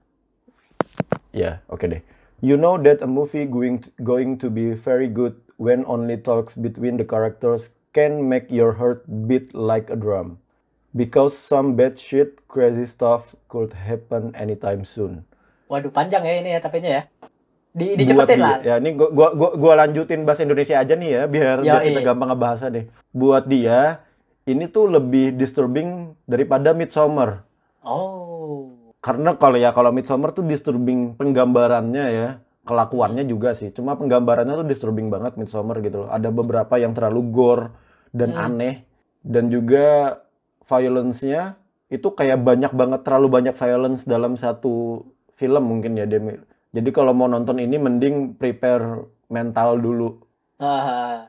Ya, 1.35 1.59
oke 1.67 1.83
deh. 1.83 2.01
You 2.39 2.55
know 2.55 2.79
that 2.79 3.03
a 3.03 3.09
movie 3.11 3.43
going 3.43 3.83
to, 3.83 3.91
going 3.99 4.39
to 4.39 4.47
be 4.47 4.71
very 4.79 5.11
good 5.11 5.35
when 5.59 5.83
only 5.91 6.15
talks 6.15 6.55
between 6.55 6.95
the 6.95 7.03
characters 7.03 7.75
can 7.91 8.31
make 8.31 8.47
your 8.47 8.79
heart 8.79 9.03
beat 9.27 9.51
like 9.51 9.91
a 9.91 9.99
drum. 9.99 10.39
Because 10.93 11.33
some 11.33 11.73
bad 11.73 11.97
shit, 11.97 12.45
crazy 12.45 12.85
stuff 12.85 13.33
could 13.49 13.73
happen 13.73 14.29
anytime 14.37 14.85
soon. 14.85 15.25
Waduh, 15.65 15.89
panjang 15.89 16.21
ya 16.21 16.33
ini 16.37 16.49
ya 16.53 16.61
tapenya 16.61 16.89
ya. 16.89 17.03
Di, 17.73 17.97
dicepetin 17.97 18.37
lah. 18.37 18.61
Ya, 18.61 18.77
ini 18.77 18.93
gua, 18.93 19.09
gua, 19.09 19.29
gua, 19.33 19.49
gua 19.57 19.73
lanjutin 19.81 20.21
bahasa 20.21 20.45
Indonesia 20.45 20.77
aja 20.77 20.93
nih 20.93 21.09
ya, 21.09 21.23
biar, 21.25 21.65
biar 21.65 21.81
Yoi. 21.81 21.89
kita 21.89 22.01
gampang 22.05 22.29
ngebahasnya 22.29 22.69
deh. 22.69 22.85
Buat 23.09 23.49
dia, 23.49 24.05
ini 24.45 24.69
tuh 24.69 24.85
lebih 24.85 25.33
disturbing 25.33 26.13
daripada 26.29 26.77
Midsommar. 26.77 27.41
Oh. 27.81 28.69
Karena 29.01 29.33
kalau 29.33 29.57
ya 29.57 29.73
kalau 29.73 29.89
Midsommar 29.89 30.37
tuh 30.37 30.45
disturbing 30.45 31.17
penggambarannya 31.17 32.05
ya, 32.13 32.29
kelakuannya 32.69 33.25
juga 33.25 33.57
sih. 33.57 33.73
Cuma 33.73 33.97
penggambarannya 33.97 34.53
tuh 34.53 34.67
disturbing 34.69 35.09
banget 35.09 35.35
Midsommar 35.41 35.81
gitu 35.81 36.05
loh. 36.05 36.09
Ada 36.13 36.29
beberapa 36.29 36.77
yang 36.77 36.93
terlalu 36.93 37.21
gore 37.33 37.65
dan 38.13 38.37
Hmm. 38.37 38.45
aneh 38.53 38.85
dan 39.25 39.49
juga 39.49 40.21
violence-nya 40.65 41.55
itu 41.87 42.07
kayak 42.09 42.39
banyak 42.39 42.71
banget 42.71 43.01
terlalu 43.01 43.27
banyak 43.29 43.53
violence 43.53 44.03
dalam 44.03 44.33
satu 44.33 45.05
film 45.33 45.63
mungkin 45.63 45.93
ya 45.93 46.05
Demi. 46.05 46.33
Jadi 46.69 46.89
kalau 46.89 47.13
mau 47.13 47.27
nonton 47.27 47.57
ini 47.57 47.77
mending 47.77 48.33
prepare 48.33 49.03
mental 49.27 49.77
dulu. 49.77 50.17
Ah. 50.57 51.27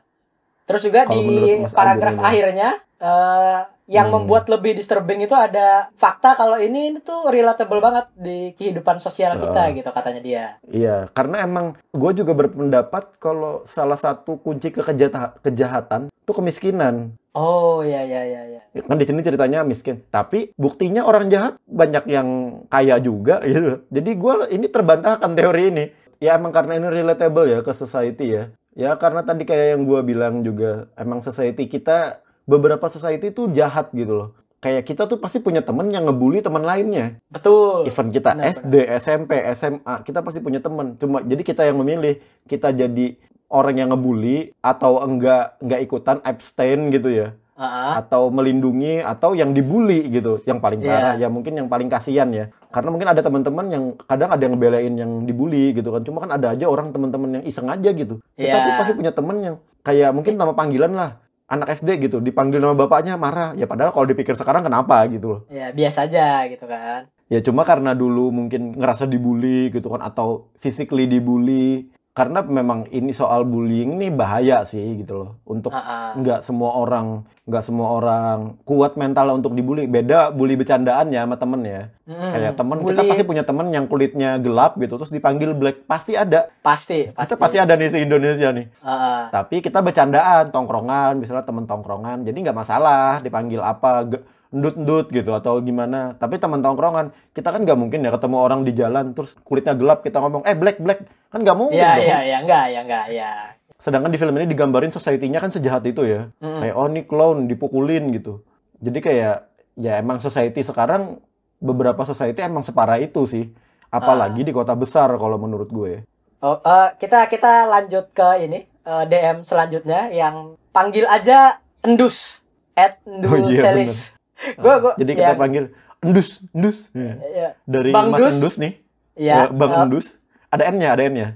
terus 0.65 0.81
juga 0.81 1.05
Kalau 1.05 1.13
di 1.13 1.29
paragraf 1.69 2.15
Agung 2.15 2.25
akhirnya 2.25 2.69
eh, 2.97 3.59
yang 3.85 4.09
Hmm. 4.09 4.17
membuat 4.17 4.49
lebih 4.49 4.73
disturbing 4.73 5.21
itu 5.21 5.35
ada 5.35 5.93
fakta 5.93 6.33
kalau 6.33 6.57
ini 6.57 6.97
tuh 6.99 7.29
relatable 7.29 7.77
banget 7.77 8.09
di 8.15 8.49
kehidupan 8.51 8.97
sosial 8.97 9.37
kita 9.37 9.61
Ah. 9.61 9.69
gitu 9.69 9.85
katanya 9.85 10.21
dia. 10.23 10.45
Iya, 10.65 11.05
karena 11.11 11.45
emang 11.45 11.65
gue 11.91 12.11
juga 12.15 12.33
berpendapat 12.33 13.19
kalau 13.19 13.61
salah 13.63 13.93
satu 13.95 14.39
kunci 14.39 14.71
ke 14.71 14.81
kejata- 14.81 15.37
kejahatan 15.39 16.09
itu 16.25 16.33
kemiskinan. 16.33 17.13
Oh 17.37 17.85
ya 17.85 18.01
ya 18.01 18.25
ya 18.25 18.41
ya. 18.49 18.61
Ya, 18.73 18.81
kan 18.81 18.97
di 18.97 19.05
sini 19.05 19.21
ceritanya 19.21 19.61
miskin. 19.61 20.01
Tapi 20.09 20.49
buktinya 20.57 21.05
orang 21.05 21.29
jahat 21.29 21.61
banyak 21.69 22.09
yang 22.09 22.27
kaya 22.65 22.97
juga 22.97 23.39
gitu. 23.45 23.85
Jadi 23.93 24.11
gua 24.17 24.49
ini 24.49 24.65
terbantahkan 24.65 25.37
teori 25.37 25.63
ini. 25.69 25.85
Ya 26.17 26.41
emang 26.41 26.49
karena 26.49 26.81
ini 26.81 26.89
relatable 26.89 27.45
ya 27.45 27.61
ke 27.61 27.69
society 27.77 28.33
ya. 28.33 28.43
Ya 28.73 28.97
karena 28.97 29.21
tadi 29.21 29.45
kayak 29.45 29.77
yang 29.77 29.81
gua 29.85 30.01
bilang 30.01 30.41
juga 30.41 30.89
emang 30.97 31.21
society 31.21 31.69
kita 31.69 32.25
beberapa 32.49 32.89
society 32.89 33.29
itu 33.29 33.45
jahat 33.53 33.93
gitu 33.93 34.25
loh. 34.25 34.29
Kayak 34.65 34.89
kita 34.89 35.05
tuh 35.05 35.21
pasti 35.21 35.37
punya 35.45 35.61
temen 35.61 35.93
yang 35.93 36.09
ngebully 36.09 36.41
teman 36.41 36.65
lainnya. 36.65 37.21
Betul. 37.29 37.85
even 37.85 38.09
kita 38.09 38.33
Benar, 38.33 38.49
SD 38.49 38.73
SMP 38.97 39.31
SMA 39.53 39.95
kita 40.01 40.25
pasti 40.25 40.41
punya 40.41 40.57
temen. 40.57 40.97
Cuma 40.97 41.21
jadi 41.21 41.45
kita 41.45 41.69
yang 41.69 41.77
memilih 41.77 42.17
kita 42.49 42.73
jadi 42.73 43.13
orang 43.47 43.75
yang 43.75 43.89
ngebully 43.91 44.51
atau 44.59 45.01
enggak 45.01 45.57
enggak 45.59 45.81
ikutan 45.81 46.17
abstain 46.21 46.89
gitu 46.89 47.09
ya 47.09 47.29
Ah, 47.55 48.03
atau 48.03 48.27
melindungi 48.27 48.99
atau 48.99 49.31
yang 49.31 49.55
dibully 49.55 50.11
gitu 50.11 50.43
yang 50.43 50.59
paling 50.59 50.83
Iya. 50.83 50.91
parah 50.91 51.13
ya 51.15 51.31
mungkin 51.31 51.55
yang 51.55 51.71
paling 51.71 51.87
kasihan 51.87 52.27
ya 52.27 52.51
Karena 52.67 52.91
mungkin 52.91 53.07
ada 53.07 53.23
teman-teman 53.23 53.65
yang 53.71 53.83
kadang 54.03 54.27
ada 54.27 54.41
yang 54.43 54.59
ngebelain 54.59 54.93
yang 54.99 55.11
dibully 55.23 55.71
gitu 55.71 55.95
kan. 55.95 56.03
Cuma 56.03 56.19
kan 56.19 56.35
ada 56.35 56.51
aja 56.51 56.67
orang 56.67 56.91
teman-teman 56.91 57.39
yang 57.39 57.43
iseng 57.47 57.71
aja 57.71 57.87
gitu. 57.87 58.19
Kita 58.35 58.51
Iya. 58.51 58.59
tuh 58.59 58.71
pasti 58.75 58.91
punya 58.91 59.15
temen 59.15 59.37
yang 59.39 59.55
kayak 59.79 60.11
mungkin 60.11 60.35
nama 60.35 60.51
panggilan 60.51 60.91
lah. 60.91 61.23
Anak 61.47 61.71
SD 61.71 61.95
gitu, 62.01 62.19
dipanggil 62.19 62.59
nama 62.59 62.75
bapaknya 62.75 63.15
marah. 63.15 63.55
Ya 63.55 63.63
padahal 63.63 63.95
kalau 63.95 64.03
dipikir 64.03 64.35
sekarang 64.35 64.67
kenapa 64.67 65.07
gitu 65.07 65.25
loh. 65.29 65.41
Ya 65.47 65.71
biasa 65.71 66.03
aja 66.03 66.43
gitu 66.49 66.67
kan. 66.67 67.07
Ya 67.25 67.39
cuma 67.39 67.63
karena 67.63 67.95
dulu 67.95 68.29
mungkin 68.29 68.75
ngerasa 68.75 69.07
dibully 69.07 69.71
gitu 69.71 69.87
kan 69.87 70.03
atau 70.03 70.51
physically 70.59 71.07
dibully. 71.07 71.94
Karena 72.15 72.39
memang 72.39 72.87
ini 72.95 73.11
soal 73.11 73.43
bullying 73.43 73.99
nih 73.99 74.07
bahaya 74.07 74.63
sih 74.63 75.03
gitu 75.03 75.19
loh. 75.19 75.29
Untuk 75.43 75.75
nggak 76.15 76.39
semua 76.39 76.79
orang 76.79 77.27
nggak 77.43 77.59
semua 77.59 77.91
orang 77.91 78.55
kuat 78.63 78.95
mental 78.95 79.35
untuk 79.35 79.51
dibully. 79.51 79.83
Beda 79.83 80.31
bully 80.31 80.55
bercandaannya 80.55 81.19
sama 81.27 81.35
temen 81.35 81.61
ya. 81.67 81.91
Mm-mm. 82.07 82.31
Kayak 82.31 82.53
temen 82.55 82.77
kita 82.79 82.87
Bully- 82.87 83.09
pasti 83.11 83.23
punya 83.27 83.43
temen 83.43 83.67
yang 83.75 83.91
kulitnya 83.91 84.39
gelap 84.39 84.79
gitu 84.79 84.95
terus 84.95 85.11
dipanggil 85.11 85.51
black 85.59 85.83
pasti 85.91 86.15
ada. 86.15 86.47
Pasti, 86.63 87.11
pasti. 87.11 87.27
Kita 87.27 87.35
pasti 87.35 87.57
ada 87.59 87.75
nih 87.75 87.89
se 87.91 87.99
Indonesia 87.99 88.47
nih. 88.47 88.65
Heeh. 88.71 89.21
Tapi 89.35 89.55
kita 89.59 89.83
bercandaan, 89.83 90.55
tongkrongan, 90.55 91.19
misalnya 91.19 91.43
temen 91.43 91.67
tongkrongan. 91.67 92.23
Jadi 92.23 92.37
nggak 92.47 92.55
masalah 92.55 93.19
dipanggil 93.19 93.59
apa, 93.59 94.07
endut-endut 94.55 95.11
gitu 95.11 95.35
atau 95.35 95.59
gimana. 95.59 96.15
Tapi 96.15 96.39
temen 96.39 96.63
tongkrongan, 96.63 97.11
kita 97.35 97.51
kan 97.51 97.61
nggak 97.61 97.75
mungkin 97.75 97.99
ya 97.99 98.15
ketemu 98.15 98.37
orang 98.39 98.63
di 98.63 98.71
jalan 98.71 99.11
terus 99.11 99.35
kulitnya 99.43 99.75
gelap 99.75 99.99
kita 99.99 100.23
ngomong, 100.23 100.47
eh 100.47 100.55
black 100.55 100.79
black 100.79 101.03
kan 101.27 101.43
nggak 101.43 101.57
mungkin 101.59 101.75
Iya, 101.75 101.91
dong. 101.93 102.05
iya, 102.07 102.17
iya, 102.23 102.37
enggak, 102.39 102.65
ya 102.71 102.79
enggak, 102.81 103.05
ya. 103.11 103.31
Sedangkan 103.75 104.07
di 104.07 104.15
film 104.15 104.31
ini 104.39 104.47
digambarin 104.47 104.87
society-nya 104.89 105.43
kan 105.43 105.51
sejahat 105.51 105.83
itu 105.83 106.07
ya. 106.07 106.31
Kayak 106.39 106.75
oh 106.79 106.87
ini 106.87 107.03
clown 107.03 107.51
dipukulin 107.51 108.15
gitu. 108.15 108.39
Jadi 108.79 109.03
kayak 109.03 109.51
ya 109.75 109.99
emang 109.99 110.23
society 110.23 110.63
sekarang 110.63 111.19
beberapa 111.59 112.07
society 112.07 112.39
emang 112.39 112.63
separah 112.63 112.95
itu 112.97 113.27
sih. 113.27 113.51
Apalagi 113.91 114.41
di 114.41 114.55
kota 114.55 114.71
besar 114.73 115.11
kalau 115.15 115.35
menurut 115.35 115.67
gue. 115.67 116.07
Oh, 116.39 116.59
eh, 116.59 116.89
kita 116.95 117.27
kita 117.27 117.67
lanjut 117.67 118.15
ke 118.15 118.47
ini 118.47 118.63
eh, 118.63 119.03
DM 119.05 119.43
selanjutnya 119.43 120.07
yang 120.07 120.55
panggil 120.71 121.03
aja 121.05 121.59
Endus 121.83 122.39
at 122.75 123.03
Endus 123.03 123.31
Oh, 123.33 123.51
iya, 123.51 123.61
Selis. 123.61 124.14
Gua 124.63 124.73
gua 124.83 124.93
Jadi 124.99 125.11
ya, 125.15 125.17
kita 125.17 125.33
panggil 125.39 125.65
Endus, 126.03 126.43
Endus. 126.53 126.77
Ya. 126.93 127.13
ya, 127.33 127.49
Dari 127.65 127.89
Bang 127.89 128.13
Mas 128.13 128.19
Dus. 128.21 128.35
Endus 128.37 128.55
nih. 128.61 128.73
Ya, 129.15 129.47
Eh, 129.47 129.55
Bang 129.55 129.71
eh, 129.73 129.83
Endus. 129.87 130.07
Ada 130.51 130.63
N-nya, 130.69 130.89
ada 130.93 131.03
N-nya. 131.07 131.27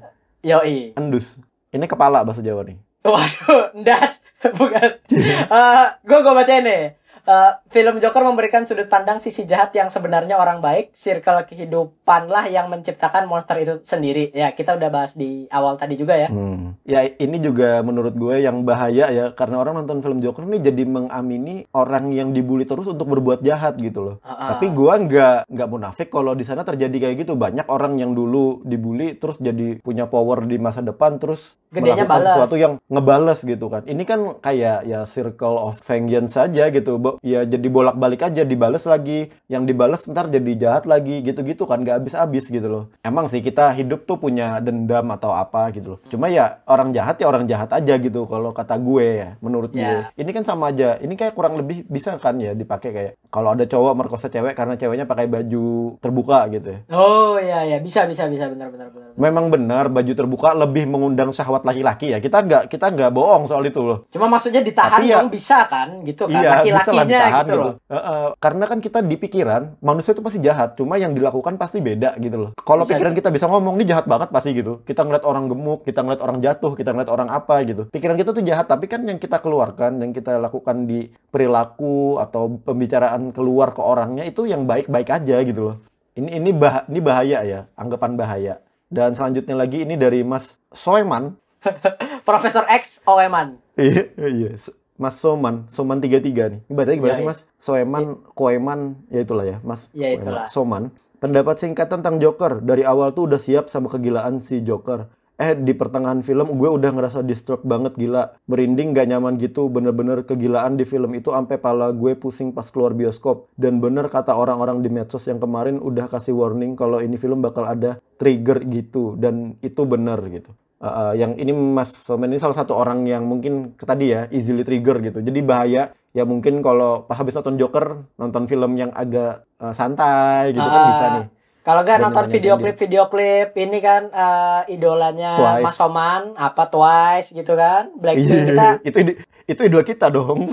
Yoi. 0.46 0.94
Endus. 0.94 1.40
Ini 1.72 1.86
kepala 1.90 2.22
bahasa 2.22 2.44
Jawa 2.44 2.62
nih. 2.68 2.78
Waduh, 3.02 3.72
ndas. 3.82 4.22
Bukan. 4.60 4.90
Eh, 5.10 5.86
gua 6.06 6.20
gua 6.22 6.34
bacain 6.38 6.64
nih. 6.64 6.99
Eh, 7.30 7.52
film 7.70 8.02
Joker 8.02 8.26
memberikan 8.26 8.66
sudut 8.66 8.90
pandang 8.90 9.22
sisi 9.22 9.46
jahat 9.46 9.70
yang 9.78 9.94
sebenarnya 9.94 10.34
orang 10.34 10.66
baik, 10.66 10.98
circle 10.98 11.46
kehidupan 11.46 12.26
lah 12.26 12.50
yang 12.50 12.74
menciptakan 12.74 13.30
monster 13.30 13.54
itu 13.62 13.78
sendiri. 13.86 14.34
Ya, 14.34 14.50
kita 14.50 14.74
udah 14.74 14.90
bahas 14.90 15.14
di 15.14 15.46
awal 15.54 15.78
tadi 15.78 15.94
juga 15.94 16.18
ya. 16.18 16.34
Hmm. 16.34 16.74
Ya 16.90 17.06
ini 17.06 17.38
juga 17.38 17.86
menurut 17.86 18.18
gue 18.18 18.42
yang 18.42 18.66
bahaya 18.66 19.14
ya 19.14 19.30
karena 19.38 19.62
orang 19.62 19.78
nonton 19.78 20.02
film 20.02 20.26
Joker 20.26 20.42
ini 20.42 20.58
jadi 20.58 20.82
mengamini 20.90 21.70
orang 21.70 22.10
yang 22.10 22.34
dibully 22.34 22.66
terus 22.66 22.90
untuk 22.90 23.06
berbuat 23.14 23.46
jahat 23.46 23.78
gitu 23.78 24.02
loh. 24.02 24.16
Ah, 24.26 24.34
ah. 24.34 24.50
Tapi 24.58 24.74
gua 24.74 24.98
nggak 24.98 25.54
nggak 25.54 25.70
munafik 25.70 26.10
kalau 26.10 26.34
di 26.34 26.42
sana 26.42 26.66
terjadi 26.66 26.98
kayak 27.14 27.30
gitu 27.30 27.38
banyak 27.38 27.70
orang 27.70 28.02
yang 28.02 28.18
dulu 28.18 28.66
dibully 28.66 29.14
terus 29.14 29.38
jadi 29.38 29.78
punya 29.86 30.10
power 30.10 30.50
di 30.50 30.58
masa 30.58 30.82
depan 30.82 31.22
terus 31.22 31.54
Gedenya 31.70 32.10
melakukan 32.10 32.10
balas. 32.10 32.30
sesuatu 32.34 32.56
yang 32.58 32.74
ngebales 32.90 33.40
gitu 33.46 33.66
kan. 33.70 33.86
Ini 33.86 34.04
kan 34.10 34.20
kayak 34.42 34.90
ya 34.90 35.06
circle 35.06 35.62
of 35.62 35.78
vengeance 35.86 36.34
saja 36.34 36.74
gitu. 36.74 36.98
Ya 37.22 37.44
jadi 37.44 37.68
bolak-balik 37.68 38.24
aja 38.24 38.42
dibales 38.42 38.84
lagi, 38.84 39.20
yang 39.46 39.64
dibales 39.64 40.06
ntar 40.06 40.28
jadi 40.28 40.52
jahat 40.56 40.84
lagi 40.84 41.20
gitu-gitu 41.20 41.64
kan 41.64 41.80
nggak 41.80 42.00
habis-habis 42.00 42.48
gitu 42.48 42.66
loh. 42.66 42.84
Emang 43.00 43.26
sih 43.26 43.40
kita 43.40 43.72
hidup 43.72 44.04
tuh 44.04 44.16
punya 44.16 44.60
dendam 44.60 45.10
atau 45.10 45.32
apa 45.32 45.70
gitu 45.70 45.88
loh. 45.90 46.00
Cuma 46.06 46.28
ya 46.28 46.64
orang 46.66 46.90
jahat 46.90 47.16
ya 47.16 47.26
orang 47.26 47.44
jahat 47.44 47.70
aja 47.70 47.94
gitu 47.96 48.24
kalau 48.24 48.50
kata 48.50 48.76
gue 48.76 49.06
ya, 49.18 49.30
menurut 49.40 49.72
Ya. 49.72 49.84
gue. 50.14 50.24
Ini 50.24 50.32
kan 50.32 50.44
sama 50.44 50.70
aja. 50.70 50.96
Ini 50.98 51.14
kayak 51.14 51.34
kurang 51.34 51.56
lebih 51.56 51.84
bisa 51.86 52.16
kan 52.16 52.36
ya 52.36 52.52
dipakai 52.52 52.90
kayak 52.90 53.14
kalau 53.28 53.52
ada 53.52 53.64
cowok 53.64 53.94
merkosa 53.96 54.28
cewek 54.28 54.54
karena 54.54 54.74
ceweknya 54.74 55.06
pakai 55.06 55.28
baju 55.28 55.66
terbuka 55.98 56.48
gitu 56.50 56.68
ya. 56.68 56.80
Oh, 56.90 57.36
iya 57.36 57.64
ya, 57.66 57.78
bisa 57.78 58.04
bisa 58.04 58.26
bisa 58.26 58.48
benar 58.48 58.70
benar 58.70 58.90
benar. 58.90 59.12
Memang 59.16 59.46
benar 59.48 59.86
baju 59.88 60.12
terbuka 60.12 60.50
lebih 60.54 60.86
mengundang 60.86 61.30
syahwat 61.30 61.62
laki-laki 61.62 62.10
ya. 62.10 62.20
Kita 62.20 62.40
nggak 62.40 62.64
kita 62.68 62.90
nggak 62.90 63.12
bohong 63.12 63.46
soal 63.46 63.62
itu 63.64 63.82
loh. 63.82 64.08
Cuma 64.10 64.26
maksudnya 64.28 64.60
ditahan 64.60 64.98
Tapi 64.98 65.08
ya- 65.08 65.20
dong 65.20 65.30
bisa 65.30 65.58
kan 65.66 66.02
gitu 66.02 66.26
kan 66.26 66.40
Iya, 66.40 66.52
bisa 66.64 66.92
lah 67.02 67.08
ditahan 67.08 67.46
gitu, 67.46 67.56
gitu. 67.56 67.72
Eh, 67.88 67.96
eh, 67.96 68.28
karena 68.38 68.64
kan 68.68 68.80
kita 68.84 69.00
di 69.04 69.16
pikiran 69.16 69.62
manusia 69.80 70.12
itu 70.12 70.22
pasti 70.24 70.40
jahat, 70.44 70.76
cuma 70.76 71.00
yang 71.00 71.16
dilakukan 71.16 71.56
pasti 71.56 71.80
beda 71.80 72.20
gitu 72.20 72.38
loh. 72.38 72.50
Kalau 72.60 72.84
Bisa 72.84 72.96
pikiran 72.96 73.14
kita 73.16 73.30
bisa 73.32 73.46
ngomong 73.48 73.80
ini 73.80 73.86
jahat 73.88 74.06
banget 74.06 74.30
pasti 74.30 74.52
gitu. 74.54 74.82
Kita 74.84 75.08
ngeliat 75.08 75.24
orang 75.24 75.46
gemuk, 75.48 75.88
kita 75.88 76.04
ngeliat 76.04 76.22
orang 76.22 76.38
jatuh, 76.44 76.72
kita 76.76 76.90
ngeliat 76.94 77.12
orang 77.12 77.30
apa 77.32 77.56
gitu. 77.64 77.88
Pikiran 77.90 78.16
kita 78.20 78.32
tuh 78.36 78.44
jahat, 78.44 78.66
tapi 78.68 78.86
kan 78.86 79.02
yang 79.04 79.18
kita 79.18 79.40
keluarkan, 79.40 80.00
yang 80.04 80.12
kita 80.12 80.38
lakukan 80.38 80.86
di 80.86 81.10
perilaku 81.34 82.18
atau 82.22 82.60
pembicaraan 82.62 83.32
keluar 83.32 83.72
ke 83.72 83.82
orangnya 83.82 84.26
itu 84.26 84.46
yang 84.46 84.66
baik-baik 84.66 85.10
aja 85.10 85.38
gitu 85.44 85.62
loh. 85.74 85.78
Ini 86.20 86.42
ini 86.42 86.52
bah 86.52 86.84
ini 86.92 87.00
bahaya 87.00 87.40
ya, 87.46 87.60
anggapan 87.80 88.20
bahaya. 88.20 88.56
Dan 88.90 89.14
selanjutnya 89.14 89.54
lagi 89.54 89.86
ini 89.86 89.94
dari 89.96 90.26
Mas 90.26 90.58
Soeman. 90.74 91.38
Profesor 92.28 92.66
X 92.66 93.06
Oeman. 93.06 93.62
Iya, 93.78 94.10
iya. 94.18 94.52
Mas 95.00 95.16
Soman, 95.16 95.64
Soman 95.72 96.04
33 96.04 96.20
nih. 96.52 96.60
Ini 96.68 96.74
bacanya 96.76 96.98
gimana 97.00 97.08
Iya, 97.10 97.20
sih. 97.24 97.26
Mas? 97.26 97.40
Soeman, 97.56 98.04
Koeman, 98.36 98.80
ya 99.08 99.24
itulah 99.24 99.48
ya, 99.48 99.58
Mas. 99.64 99.88
Ya, 99.96 100.12
Koeman. 100.12 100.20
itulah. 100.20 100.46
Soman. 100.46 100.84
Pendapat 101.18 101.56
singkat 101.58 101.88
tentang 101.88 102.20
Joker. 102.20 102.60
Dari 102.60 102.84
awal 102.84 103.12
tuh 103.12 103.32
udah 103.32 103.40
siap 103.40 103.72
sama 103.72 103.88
kegilaan 103.88 104.40
si 104.40 104.60
Joker. 104.60 105.08
Eh, 105.36 105.56
di 105.56 105.72
pertengahan 105.72 106.20
film 106.20 106.52
gue 106.52 106.68
udah 106.68 106.92
ngerasa 106.92 107.24
distrok 107.24 107.64
banget 107.64 107.96
gila. 107.96 108.36
Merinding 108.46 108.92
gak 108.92 109.08
nyaman 109.08 109.40
gitu. 109.40 109.68
Bener-bener 109.68 110.24
kegilaan 110.24 110.76
di 110.76 110.84
film 110.84 111.16
itu 111.16 111.32
sampai 111.32 111.56
pala 111.56 111.96
gue 111.96 112.12
pusing 112.16 112.52
pas 112.52 112.68
keluar 112.68 112.92
bioskop. 112.92 113.48
Dan 113.56 113.80
bener 113.80 114.08
kata 114.08 114.36
orang-orang 114.36 114.84
di 114.84 114.92
medsos 114.92 115.24
yang 115.26 115.40
kemarin 115.40 115.80
udah 115.80 116.12
kasih 116.12 116.36
warning 116.36 116.76
kalau 116.76 117.00
ini 117.00 117.16
film 117.16 117.40
bakal 117.40 117.64
ada 117.64 118.04
trigger 118.16 118.68
gitu. 118.68 119.16
Dan 119.16 119.56
itu 119.60 119.80
bener 119.84 120.20
gitu. 120.28 120.52
Uh, 120.80 120.88
uh, 120.88 121.12
yang 121.12 121.36
ini 121.36 121.52
Mas 121.52 121.92
Somen 121.92 122.32
ini 122.32 122.40
salah 122.40 122.56
satu 122.56 122.72
orang 122.72 123.04
yang 123.04 123.28
mungkin 123.28 123.76
ke 123.76 123.84
tadi 123.84 124.16
ya 124.16 124.32
easily 124.32 124.64
trigger 124.64 125.04
gitu. 125.04 125.20
Jadi 125.20 125.40
bahaya 125.44 125.92
ya 126.10 126.24
mungkin 126.24 126.64
kalau 126.64 127.04
pas 127.04 127.20
habis 127.20 127.36
nonton 127.36 127.60
Joker 127.60 128.08
nonton 128.16 128.48
film 128.48 128.80
yang 128.80 128.96
agak 128.96 129.44
uh, 129.60 129.76
santai 129.76 130.56
gitu 130.56 130.64
kan 130.64 130.80
Ah, 130.80 130.88
bisa 130.88 131.06
nih. 131.12 131.26
Kalau 131.60 131.84
nggak 131.84 132.00
Dan 132.00 132.04
nonton 132.08 132.26
video 132.32 132.54
dia. 132.56 132.62
klip 132.64 132.78
video 132.80 133.04
klip 133.06 133.50
ini 133.54 133.78
kan 133.78 134.08
eh, 134.08 134.62
idolanya 134.72 135.32
Twice. 135.36 135.64
Mas 135.68 135.76
Soman 135.76 136.22
apa 136.34 136.64
Twice 136.66 137.36
gitu 137.36 137.54
kan 137.54 137.92
Blackpink 137.94 138.32
Iya, 138.32 138.44
kita 138.48 138.68
itu 138.88 138.98
itu 139.46 139.62
idola 139.68 139.84
kita 139.84 140.08
dong. 140.08 140.48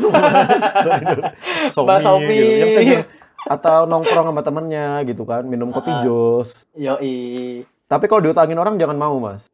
Somi. 1.72 2.36
gitu. 2.66 2.78
Yang 2.82 3.06
atau 3.46 3.86
nongkrong 3.86 4.26
sama 4.26 4.42
temennya 4.42 5.06
gitu 5.06 5.22
kan, 5.22 5.46
minum 5.46 5.70
kopi 5.70 5.94
Ah. 5.94 6.02
jos. 6.02 6.66
yoi 6.74 7.62
Tapi 7.86 8.10
kalau 8.10 8.18
diutangin 8.18 8.58
orang 8.58 8.74
jangan 8.74 8.98
mau, 8.98 9.14
Mas. 9.16 9.46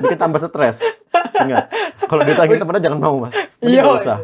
Bikin 0.00 0.16
tambah 0.16 0.40
stres. 0.40 0.80
Ingat, 1.36 1.68
kalau 2.08 2.24
diutangin 2.24 2.56
temennya 2.56 2.82
jangan 2.88 3.00
mau, 3.00 3.16
Mas. 3.20 3.34
Nggak 3.60 3.84
usah. 4.00 4.18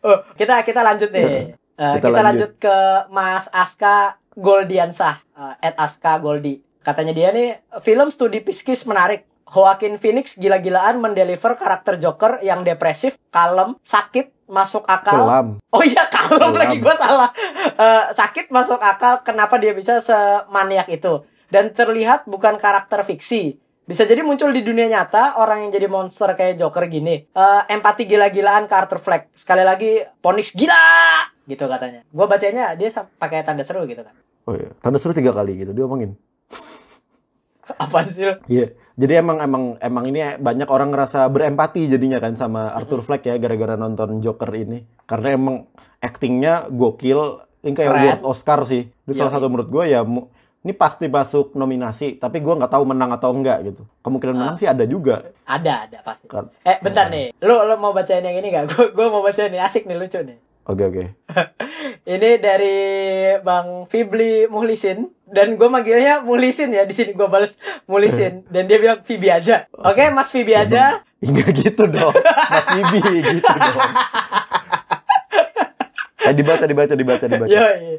Oh, 0.00 0.18
kita 0.32 0.64
kita 0.64 0.80
lanjut 0.80 1.12
nih. 1.12 1.52
Eh, 1.76 1.94
kita, 2.00 2.08
Kita 2.08 2.08
lanjut. 2.08 2.24
lanjut. 2.24 2.50
ke 2.56 2.76
Mas 3.12 3.44
Aska 3.52 4.16
Goldiansah, 4.32 5.20
eh, 5.20 5.68
at 5.68 5.74
Aska 5.76 6.16
Goldi. 6.16 6.64
Katanya 6.80 7.12
dia 7.12 7.28
nih, 7.28 7.60
film 7.80 8.08
studi 8.08 8.40
psikis 8.40 8.88
menarik. 8.88 9.28
Joaquin 9.48 9.96
Phoenix 9.96 10.36
gila-gilaan 10.36 11.00
mendeliver 11.00 11.56
karakter 11.56 11.96
Joker 11.96 12.36
yang 12.40 12.68
depresif, 12.68 13.16
kalem, 13.28 13.80
sakit, 13.80 14.28
masuk 14.44 14.84
akal. 14.84 15.24
Kelam. 15.24 15.48
Oh 15.72 15.80
iya 15.80 16.04
kalem 16.04 16.52
Kelam. 16.52 16.52
lagi 16.52 16.76
gue 16.76 16.94
salah. 16.96 17.32
Eh, 17.72 18.04
sakit 18.12 18.48
masuk 18.48 18.76
akal 18.76 19.24
kenapa 19.24 19.56
dia 19.56 19.72
bisa 19.72 20.00
semaniak 20.00 20.88
itu 20.88 21.24
dan 21.48 21.72
terlihat 21.72 22.24
bukan 22.24 22.56
karakter 22.56 23.02
fiksi. 23.02 23.56
Bisa 23.88 24.04
jadi 24.04 24.20
muncul 24.20 24.52
di 24.52 24.60
dunia 24.60 24.84
nyata 24.84 25.40
orang 25.40 25.64
yang 25.64 25.70
jadi 25.72 25.88
monster 25.88 26.28
kayak 26.36 26.60
Joker 26.60 26.84
gini. 26.86 27.24
Eh, 27.24 27.60
empati 27.72 28.04
gila-gilaan 28.04 28.68
Arthur 28.68 29.00
Fleck. 29.00 29.32
Sekali 29.32 29.64
lagi 29.64 30.04
Ponix 30.20 30.52
gila 30.52 31.24
gitu 31.48 31.64
katanya. 31.64 32.04
Gue 32.04 32.26
bacanya 32.28 32.76
dia 32.76 32.92
pakai 32.92 33.40
tanda 33.40 33.64
seru 33.64 33.88
gitu 33.88 34.04
kan. 34.04 34.12
Oh 34.44 34.52
iya, 34.52 34.76
tanda 34.84 35.00
seru 35.00 35.16
tiga 35.16 35.32
kali 35.32 35.56
gitu 35.56 35.72
dia 35.72 35.88
omongin. 35.88 36.20
Apaan 37.84 38.12
sih? 38.12 38.28
Iya, 38.44 38.76
jadi 38.96 39.24
emang 39.24 39.40
emang 39.40 39.64
emang 39.80 40.04
ini 40.04 40.36
banyak 40.36 40.68
orang 40.68 40.92
ngerasa 40.92 41.24
berempati 41.28 41.88
jadinya 41.88 42.20
kan 42.20 42.36
sama 42.36 42.72
Arthur 42.72 43.00
Fleck 43.00 43.24
ya 43.24 43.40
gara-gara 43.40 43.76
nonton 43.76 44.20
Joker 44.20 44.52
ini. 44.52 44.84
Karena 45.04 45.32
emang 45.32 45.56
aktingnya 46.00 46.68
gokil, 46.68 47.40
ini 47.64 47.72
kayak 47.72 47.88
Keren. 47.88 48.04
award 48.04 48.22
Oscar 48.24 48.60
sih. 48.64 48.84
Ini 48.84 49.12
salah 49.12 49.32
satu 49.32 49.48
menurut 49.48 49.68
gue 49.68 49.84
ya, 49.88 50.04
mu- 50.04 50.28
ini 50.58 50.72
pasti 50.72 51.06
masuk 51.06 51.52
nominasi, 51.52 52.16
tapi 52.16 52.38
gue 52.38 52.50
nggak 52.50 52.68
tahu 52.68 52.84
menang 52.84 53.10
atau 53.10 53.30
enggak 53.30 53.62
gitu. 53.64 53.86
Kemungkinan 54.00 54.34
menang 54.34 54.56
sih 54.56 54.66
ada 54.66 54.82
juga. 54.84 55.30
Ada, 55.42 55.86
ada 55.86 55.98
pasti. 56.02 56.26
Kan- 56.26 56.50
Eh, 56.60 56.76
bentar 56.78 57.08
nih. 57.08 57.30
Lu 57.38 57.62
lu 57.62 57.74
mau 57.76 57.90
bacain 57.90 58.20
yang 58.20 58.34
ini 58.34 58.48
gak? 58.48 58.68
Gue 58.68 58.90
gue 58.90 59.06
mau 59.06 59.20
bacain 59.20 59.48
nih 59.48 59.60
asik 59.60 59.84
nih 59.84 59.96
lucu 59.96 60.18
nih. 60.18 60.38
Oke 60.64 60.84
oke. 60.84 61.04
Ini 62.04 62.36
dari 62.36 62.76
Bang 63.40 63.88
Fibli 63.88 64.44
Muhlisin 64.46 65.08
dan 65.24 65.56
gue 65.56 65.64
manggilnya 65.64 66.20
Muhlisin 66.20 66.68
ya 66.70 66.84
di 66.84 66.92
sini 66.92 67.12
gue 67.12 67.24
balas 67.24 67.56
Muhlisin 67.84 68.44
dan 68.52 68.68
dia 68.68 68.76
bilang 68.76 69.00
Fibi 69.00 69.28
aja. 69.28 69.64
Oke, 69.72 70.10
Mas 70.10 70.28
Fibi 70.28 70.52
aja. 70.52 71.00
Enggak 71.18 71.56
gitu 71.56 71.88
dong. 71.88 72.12
Mas 72.44 72.68
Bibi 72.68 73.00
gitu 73.32 73.48
dong. 73.48 73.90
Eh, 76.20 76.34
dibaca 76.34 76.64
dibaca 76.64 76.92
dibaca 76.92 77.24
dibaca. 77.24 77.48
Yoi. 77.48 77.96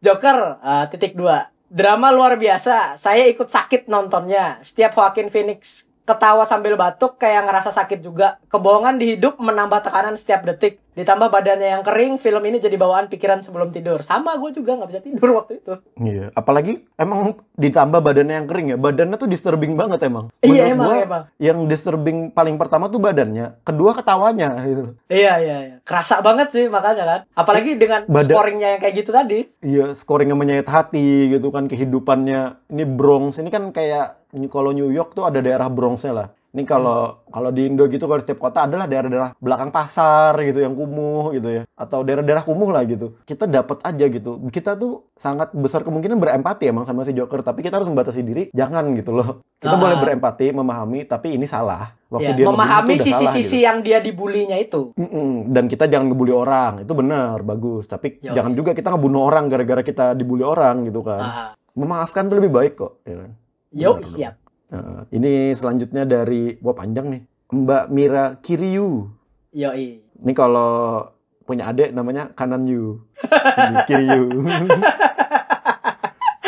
Joker 0.00 0.36
uh, 0.58 0.84
titik 0.90 1.14
dua. 1.14 1.46
Drama 1.70 2.10
luar 2.10 2.34
biasa. 2.34 2.98
Saya 2.98 3.30
ikut 3.30 3.46
sakit 3.46 3.86
nontonnya. 3.86 4.58
Setiap 4.58 4.90
Joaquin 4.98 5.30
Phoenix 5.30 5.86
ketawa 6.02 6.42
sambil 6.42 6.74
batuk 6.74 7.14
kayak 7.14 7.46
ngerasa 7.46 7.70
sakit 7.70 8.02
juga. 8.02 8.42
Kebohongan 8.50 8.98
di 8.98 9.14
hidup 9.14 9.38
menambah 9.38 9.86
tekanan 9.86 10.18
setiap 10.18 10.42
detik. 10.42 10.82
Ditambah 10.90 11.30
badannya 11.30 11.68
yang 11.78 11.82
kering, 11.86 12.18
film 12.18 12.42
ini 12.50 12.58
jadi 12.58 12.74
bawaan 12.74 13.06
pikiran 13.06 13.46
sebelum 13.46 13.70
tidur. 13.70 14.02
Sama 14.02 14.34
gue 14.36 14.50
juga 14.50 14.74
nggak 14.74 14.90
bisa 14.90 15.00
tidur 15.00 15.28
waktu 15.38 15.62
itu. 15.62 15.74
Iya, 16.02 16.34
apalagi 16.34 16.82
emang 16.98 17.38
ditambah 17.54 18.02
badannya 18.02 18.36
yang 18.42 18.48
kering 18.50 18.66
ya. 18.74 18.78
Badannya 18.80 19.16
tuh 19.16 19.30
disturbing 19.30 19.78
banget 19.78 20.02
emang. 20.02 20.34
Iya, 20.42 20.66
Menurut 20.66 20.74
emang, 20.74 20.88
gua, 20.88 20.96
emang. 21.06 21.22
Yang 21.38 21.58
disturbing 21.70 22.18
paling 22.34 22.56
pertama 22.58 22.90
tuh 22.90 22.98
badannya, 22.98 23.62
kedua 23.62 23.94
ketawanya 23.94 24.58
gitu. 24.66 24.82
Iya 25.06 25.34
iya 25.38 25.56
iya. 25.62 25.76
Kerasa 25.86 26.18
banget 26.20 26.50
sih 26.50 26.66
makanya 26.66 27.04
kan. 27.06 27.20
Apalagi 27.38 27.78
dengan 27.78 28.04
Badan- 28.10 28.34
scoringnya 28.34 28.68
yang 28.74 28.80
kayak 28.82 28.94
gitu 28.98 29.10
tadi. 29.14 29.38
Iya, 29.62 29.94
scoringnya 29.94 30.34
menyayat 30.34 30.66
hati 30.66 31.30
gitu 31.30 31.54
kan 31.54 31.70
kehidupannya. 31.70 32.66
Ini 32.74 32.84
Bronx, 32.84 33.38
ini 33.38 33.48
kan 33.48 33.70
kayak 33.70 34.20
kalau 34.50 34.70
New 34.70 34.90
York 34.90 35.14
tuh 35.14 35.26
ada 35.26 35.38
daerah 35.38 35.66
Bronxnya 35.70 36.12
lah. 36.14 36.28
Ini 36.50 36.66
kalau 36.66 37.22
kalau 37.30 37.54
di 37.54 37.70
Indo 37.70 37.86
gitu 37.86 38.10
kalau 38.10 38.18
di 38.18 38.26
setiap 38.26 38.42
kota 38.42 38.66
adalah 38.66 38.90
daerah-daerah 38.90 39.38
belakang 39.38 39.70
pasar 39.70 40.34
gitu 40.42 40.58
yang 40.58 40.74
kumuh 40.74 41.30
gitu 41.30 41.46
ya 41.46 41.62
atau 41.78 42.02
daerah-daerah 42.02 42.42
kumuh 42.42 42.74
lah 42.74 42.82
gitu. 42.90 43.14
Kita 43.22 43.46
dapat 43.46 43.78
aja 43.86 44.04
gitu. 44.10 44.42
Kita 44.50 44.74
tuh 44.74 45.14
sangat 45.14 45.54
besar 45.54 45.86
kemungkinan 45.86 46.18
berempati 46.18 46.66
emang 46.66 46.90
sama 46.90 47.06
si 47.06 47.14
Joker, 47.14 47.46
tapi 47.46 47.62
kita 47.62 47.78
harus 47.78 47.86
membatasi 47.86 48.20
diri. 48.26 48.42
Jangan 48.50 48.82
gitu 48.98 49.14
loh. 49.14 49.46
Kita 49.60 49.76
boleh 49.76 50.00
berempati, 50.00 50.56
memahami, 50.56 51.04
tapi 51.04 51.36
ini 51.36 51.44
salah. 51.44 51.92
Ya, 51.92 52.16
Waktu 52.16 52.30
dia 52.32 52.44
ngebully 52.48 52.56
memahami 52.58 52.94
sisi-sisi 52.98 53.60
gitu. 53.60 53.66
yang 53.68 53.78
dia 53.84 53.98
dibulinya 54.02 54.56
itu. 54.58 54.96
Mm-mm. 54.98 55.52
Dan 55.52 55.70
kita 55.70 55.86
jangan 55.86 56.10
ngebully 56.10 56.34
orang, 56.34 56.72
itu 56.82 56.92
benar, 56.96 57.44
bagus. 57.44 57.86
Tapi 57.86 58.18
Yoi. 58.24 58.34
jangan 58.34 58.56
juga 58.56 58.72
kita 58.74 58.90
ngebunuh 58.90 59.22
orang 59.22 59.46
gara-gara 59.46 59.84
kita 59.84 60.16
dibully 60.16 60.42
orang 60.42 60.88
gitu 60.88 61.04
kan. 61.04 61.22
Ah. 61.22 61.50
Memaafkan 61.76 62.26
tuh 62.26 62.42
lebih 62.42 62.50
baik 62.50 62.72
kok. 62.80 62.98
Ya 63.06 63.14
kan? 63.20 63.30
Yuk, 63.70 63.96
Benar, 64.02 64.10
siap. 64.10 64.34
Nah, 64.70 65.02
ini 65.10 65.50
selanjutnya 65.50 66.06
dari, 66.06 66.54
wah 66.62 66.74
panjang 66.78 67.10
nih, 67.10 67.22
Mbak 67.50 67.84
Mira 67.90 68.38
Kiryu. 68.38 69.10
Yoi. 69.50 69.98
Ini 69.98 70.32
kalau 70.36 71.02
punya 71.42 71.74
adik 71.74 71.90
namanya 71.90 72.30
Kanan 72.38 72.62
Yu. 72.62 73.02
Ini, 73.26 73.76
Kiryu. 73.90 74.24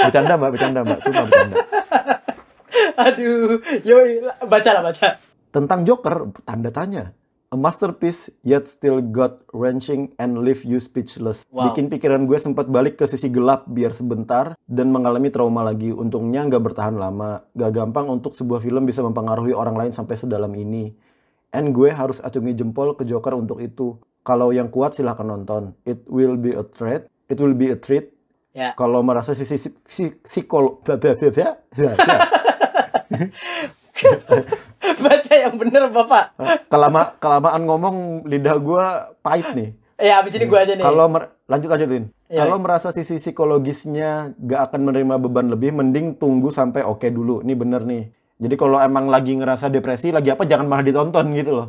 bercanda 0.02 0.34
mbak, 0.34 0.50
bercanda 0.54 0.80
mbak, 0.82 0.98
sumpah 1.02 1.24
bercanda. 1.26 1.56
Aduh, 3.00 3.58
yoi, 3.86 4.20
baca 4.46 4.70
lah 4.74 4.82
baca. 4.82 5.08
Tentang 5.52 5.80
Joker, 5.86 6.32
tanda 6.44 6.70
tanya. 6.74 7.14
A 7.52 7.56
masterpiece 7.60 8.32
yet 8.40 8.64
still 8.64 9.04
got 9.04 9.44
wrenching 9.52 10.16
and 10.16 10.40
leave 10.40 10.64
you 10.64 10.80
speechless. 10.80 11.44
Wow. 11.52 11.68
Bikin 11.68 11.92
pikiran 11.92 12.24
gue 12.24 12.40
sempat 12.40 12.64
balik 12.72 12.96
ke 12.96 13.04
sisi 13.04 13.28
gelap 13.28 13.68
biar 13.68 13.92
sebentar 13.92 14.56
dan 14.64 14.88
mengalami 14.88 15.28
trauma 15.28 15.60
lagi. 15.60 15.92
Untungnya 15.92 16.48
nggak 16.48 16.72
bertahan 16.72 16.96
lama. 16.96 17.44
Gak 17.52 17.76
gampang 17.76 18.08
untuk 18.08 18.32
sebuah 18.32 18.64
film 18.64 18.88
bisa 18.88 19.04
mempengaruhi 19.04 19.52
orang 19.52 19.76
lain 19.76 19.92
sampai 19.92 20.16
sedalam 20.16 20.48
ini. 20.56 20.96
And 21.52 21.76
gue 21.76 21.92
harus 21.92 22.24
acungi 22.24 22.56
jempol 22.56 22.96
ke 22.96 23.04
Joker 23.04 23.36
untuk 23.36 23.60
itu. 23.60 24.00
Kalau 24.24 24.48
yang 24.56 24.72
kuat 24.72 24.96
silahkan 24.96 25.28
nonton. 25.28 25.76
It 25.84 26.08
will 26.08 26.40
be 26.40 26.56
a 26.56 26.64
treat. 26.64 27.04
It 27.28 27.36
will 27.36 27.52
be 27.52 27.68
a 27.68 27.76
treat. 27.76 28.16
Ya. 28.56 28.72
Kalau 28.80 29.04
merasa 29.04 29.36
sisi 29.36 29.60
si, 29.60 30.08
baca 35.04 35.34
yang 35.36 35.54
bener 35.56 35.88
Bapak. 35.92 36.36
Kelama, 36.66 37.14
kelamaan 37.20 37.62
ngomong 37.68 37.96
lidah 38.26 38.56
gue 38.58 38.84
pahit 39.20 39.48
nih. 39.54 39.70
Ya, 40.02 40.18
abis 40.18 40.34
ini 40.34 40.50
gua 40.50 40.66
aja 40.66 40.74
nih. 40.74 40.82
Kalau 40.82 41.06
mer- 41.06 41.30
lanjut 41.46 41.70
lanjutin. 41.70 42.10
Iya. 42.26 42.42
Kalau 42.42 42.58
merasa 42.58 42.90
sisi 42.90 43.22
psikologisnya 43.22 44.34
gak 44.34 44.72
akan 44.72 44.90
menerima 44.90 45.14
beban 45.22 45.46
lebih, 45.46 45.70
mending 45.70 46.18
tunggu 46.18 46.50
sampai 46.50 46.82
oke 46.82 47.06
dulu. 47.06 47.44
Ini 47.46 47.54
bener 47.54 47.86
nih. 47.86 48.10
Jadi 48.42 48.54
kalau 48.58 48.82
emang 48.82 49.06
lagi 49.06 49.38
ngerasa 49.38 49.70
depresi, 49.70 50.10
lagi 50.10 50.34
apa 50.34 50.42
jangan 50.42 50.66
malah 50.66 50.82
ditonton 50.82 51.30
gitu 51.38 51.54
loh. 51.54 51.68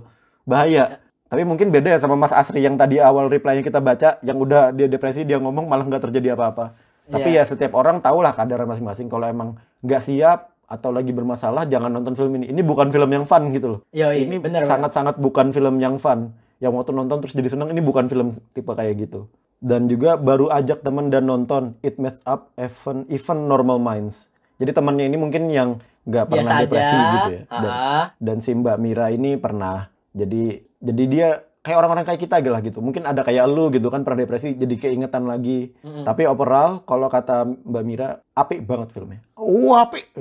Bahaya. 0.50 0.98
Tapi 1.30 1.46
mungkin 1.46 1.70
beda 1.70 1.94
ya 1.94 2.00
sama 2.02 2.18
Mas 2.18 2.34
Asri 2.34 2.66
yang 2.66 2.74
tadi 2.74 2.98
awal 2.98 3.30
reply-nya 3.30 3.62
kita 3.62 3.78
baca, 3.78 4.18
yang 4.26 4.38
udah 4.42 4.74
dia 4.74 4.90
depresi, 4.90 5.26
dia 5.26 5.38
ngomong 5.38 5.70
malah 5.70 5.86
nggak 5.86 6.10
terjadi 6.10 6.34
apa-apa. 6.34 6.74
Tapi 7.06 7.38
Iya. 7.38 7.46
ya 7.46 7.50
setiap 7.54 7.78
orang 7.78 8.02
tahulah 8.02 8.34
kadar 8.34 8.66
masing-masing. 8.66 9.14
Kalau 9.14 9.30
emang 9.30 9.60
nggak 9.86 10.02
siap 10.02 10.53
atau 10.74 10.90
lagi 10.90 11.14
bermasalah, 11.14 11.70
jangan 11.70 11.94
nonton 11.94 12.18
film 12.18 12.34
ini. 12.42 12.50
Ini 12.50 12.66
bukan 12.66 12.90
film 12.90 13.10
yang 13.14 13.30
fun 13.30 13.54
gitu 13.54 13.78
loh. 13.78 13.80
Yoi, 13.94 14.26
ini 14.26 14.42
bener, 14.42 14.66
sangat-sangat 14.66 15.22
bukan 15.22 15.54
film 15.54 15.78
yang 15.78 16.02
fun. 16.02 16.34
Yang 16.58 16.74
waktu 16.82 16.92
nonton 16.98 17.18
terus 17.22 17.38
jadi 17.38 17.54
seneng, 17.54 17.70
ini 17.70 17.86
bukan 17.86 18.10
film 18.10 18.34
tipe 18.58 18.74
kayak 18.74 19.06
gitu. 19.06 19.30
Dan 19.62 19.86
juga 19.86 20.18
baru 20.18 20.50
ajak 20.50 20.82
teman 20.82 21.14
dan 21.14 21.30
nonton 21.30 21.78
It 21.86 22.02
Messed 22.02 22.26
Up 22.26 22.50
Even 22.58 23.06
Even 23.08 23.46
Normal 23.46 23.78
Minds. 23.78 24.34
Jadi 24.58 24.74
temannya 24.74 25.06
ini 25.08 25.18
mungkin 25.22 25.48
yang 25.54 25.78
nggak 26.04 26.26
pernah 26.34 26.52
Biasa 26.52 26.64
depresi 26.68 26.96
aja. 26.98 27.08
gitu 27.16 27.30
ya. 27.32 27.42
Dan, 27.48 27.72
dan 28.20 28.38
si 28.44 28.52
Mbak 28.52 28.78
Mira 28.82 29.08
ini 29.14 29.40
pernah. 29.40 29.88
Jadi 30.12 30.60
jadi 30.84 31.04
dia 31.08 31.30
kayak 31.64 31.80
orang-orang 31.80 32.04
kayak 32.04 32.22
kita 32.22 32.44
lah 32.44 32.60
gitu. 32.60 32.84
Mungkin 32.84 33.08
ada 33.08 33.24
kayak 33.24 33.48
lu 33.48 33.72
gitu 33.72 33.88
kan 33.88 34.04
pernah 34.04 34.28
depresi 34.28 34.54
jadi 34.54 34.76
keingetan 34.76 35.24
lagi. 35.24 35.72
Tapi 35.80 36.28
overall 36.28 36.84
kalau 36.84 37.08
kata 37.08 37.48
Mbak 37.48 37.84
Mira 37.88 38.20
apik 38.36 38.68
banget 38.68 38.92
filmnya. 38.92 39.24
Wah, 39.34 39.88
apik. 39.88 40.12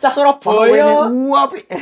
Cah 0.00 0.12
Surabaya. 0.12 1.06
Wah, 1.06 1.46
apik. 1.46 1.68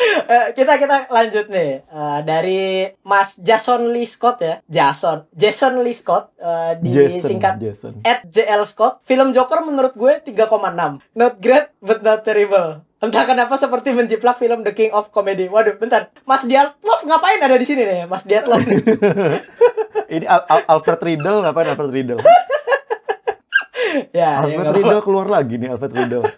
Eh, 0.00 0.54
kita 0.54 0.78
kita 0.78 1.10
lanjut 1.10 1.50
nih 1.50 1.82
Eh, 1.82 2.18
dari 2.22 2.62
Mas 3.02 3.36
Jason 3.36 3.90
Lee 3.90 4.06
Scott 4.06 4.38
ya. 4.40 4.62
Jason, 4.64 5.26
Jason 5.34 5.82
Lee 5.82 5.92
Scott 5.92 6.30
eh, 6.38 6.78
Jason, 6.80 7.20
disingkat 7.20 7.54
Jason. 7.58 7.92
at 8.00 8.22
JL 8.24 8.64
Scott. 8.64 9.02
Film 9.04 9.34
Joker 9.34 9.60
menurut 9.60 9.92
gue 9.92 10.22
3,6. 10.24 11.02
Not 11.12 11.42
great 11.42 11.74
but 11.82 12.00
not 12.00 12.22
terrible. 12.22 12.80
Entah 13.00 13.24
kenapa 13.24 13.56
seperti 13.56 13.96
menjiplak 13.96 14.36
film 14.36 14.60
The 14.60 14.76
King 14.76 14.92
of 14.92 15.08
Comedy. 15.08 15.48
Waduh, 15.48 15.80
bentar. 15.80 16.12
Mas 16.28 16.44
Diatlov 16.44 17.00
ngapain 17.08 17.40
ada 17.40 17.56
di 17.56 17.64
sini 17.64 17.88
nih? 17.88 18.04
Mas 18.04 18.28
Diatlov. 18.28 18.60
Ini 20.12 20.28
Al- 20.28 20.44
Al- 20.44 20.66
Alfred 20.68 21.00
Riddle 21.00 21.40
ngapain 21.40 21.72
Alfred 21.72 21.92
Riddle? 21.96 22.20
ya, 24.12 24.20
ya, 24.20 24.30
Alfred 24.44 24.68
nggak 24.68 24.76
Riddle 24.76 25.00
keluar 25.00 25.26
lagi 25.32 25.56
nih 25.56 25.72
Alfred 25.72 25.96
Riddle. 25.96 26.28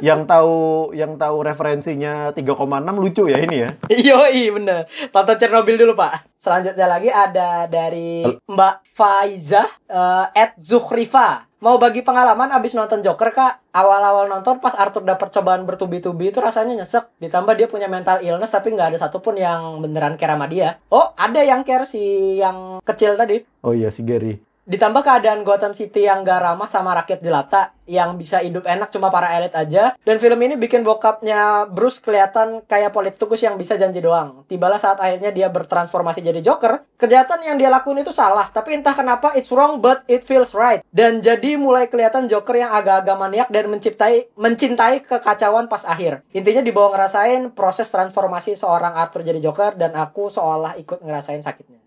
Yang 0.00 0.24
tahu 0.24 0.90
yang 0.96 1.16
tahu 1.20 1.44
referensinya 1.44 2.32
3,6 2.32 2.56
lucu 2.96 3.24
ya 3.28 3.38
ini 3.40 3.56
ya. 3.64 3.70
Yoi 4.12 4.52
bener. 4.52 4.88
Tonton 5.12 5.36
Chernobyl 5.36 5.76
dulu 5.76 5.96
pak. 5.96 6.26
Selanjutnya 6.40 6.88
lagi 6.88 7.12
ada 7.12 7.68
dari 7.68 8.24
Mbak 8.24 8.76
Faiza 8.96 9.68
eh, 9.86 10.26
At 10.32 10.56
Zuhrifa. 10.56 11.44
Mau 11.60 11.76
bagi 11.76 12.00
pengalaman 12.00 12.48
abis 12.56 12.72
nonton 12.72 13.04
Joker 13.04 13.36
kak? 13.36 13.60
Awal-awal 13.76 14.32
nonton 14.32 14.64
pas 14.64 14.72
Arthur 14.72 15.04
dapat 15.04 15.28
cobaan 15.28 15.68
bertubi-tubi 15.68 16.32
itu 16.32 16.40
rasanya 16.40 16.80
nyesek. 16.80 17.12
Ditambah 17.20 17.52
dia 17.52 17.68
punya 17.68 17.84
mental 17.84 18.24
illness 18.24 18.48
tapi 18.48 18.72
nggak 18.72 18.96
ada 18.96 18.98
satupun 19.04 19.36
yang 19.36 19.84
beneran 19.84 20.16
care 20.16 20.32
sama 20.32 20.48
dia. 20.48 20.80
Oh 20.88 21.12
ada 21.20 21.44
yang 21.44 21.60
care 21.60 21.84
si 21.84 22.00
yang 22.40 22.80
kecil 22.80 23.20
tadi. 23.20 23.44
Oh 23.60 23.76
iya 23.76 23.92
si 23.92 24.00
Gary. 24.08 24.49
Ditambah 24.68 25.00
keadaan 25.00 25.40
Gotham 25.42 25.72
City 25.72 26.04
yang 26.04 26.20
gak 26.22 26.44
ramah 26.44 26.68
sama 26.68 26.92
rakyat 26.92 27.24
jelata 27.24 27.72
yang 27.90 28.14
bisa 28.14 28.38
hidup 28.38 28.68
enak 28.70 28.92
cuma 28.94 29.10
para 29.10 29.34
elit 29.34 29.50
aja. 29.50 29.98
Dan 30.06 30.22
film 30.22 30.38
ini 30.46 30.54
bikin 30.54 30.86
bokapnya 30.86 31.66
Bruce 31.66 31.98
kelihatan 31.98 32.62
kayak 32.70 32.94
politikus 32.94 33.42
yang 33.42 33.58
bisa 33.58 33.74
janji 33.74 33.98
doang. 33.98 34.46
Tibalah 34.46 34.78
saat 34.78 35.02
akhirnya 35.02 35.34
dia 35.34 35.50
bertransformasi 35.50 36.22
jadi 36.22 36.38
Joker. 36.38 36.86
Kejahatan 36.94 37.42
yang 37.42 37.56
dia 37.58 37.66
lakuin 37.66 38.06
itu 38.06 38.14
salah, 38.14 38.52
tapi 38.54 38.78
entah 38.78 38.94
kenapa 38.94 39.34
it's 39.34 39.50
wrong 39.50 39.82
but 39.82 40.06
it 40.06 40.22
feels 40.22 40.54
right. 40.54 40.86
Dan 40.94 41.18
jadi 41.18 41.58
mulai 41.58 41.90
kelihatan 41.90 42.30
Joker 42.30 42.54
yang 42.54 42.70
agak-agak 42.70 43.16
maniak 43.18 43.48
dan 43.50 43.66
mencintai 43.66 44.30
mencintai 44.38 45.02
kekacauan 45.02 45.66
pas 45.66 45.82
akhir. 45.82 46.22
Intinya 46.30 46.62
dibawa 46.62 46.94
ngerasain 46.94 47.50
proses 47.56 47.90
transformasi 47.90 48.54
seorang 48.54 48.94
Arthur 48.94 49.26
jadi 49.26 49.42
Joker 49.42 49.74
dan 49.74 49.98
aku 49.98 50.30
seolah 50.30 50.78
ikut 50.78 51.02
ngerasain 51.02 51.42
sakitnya. 51.42 51.79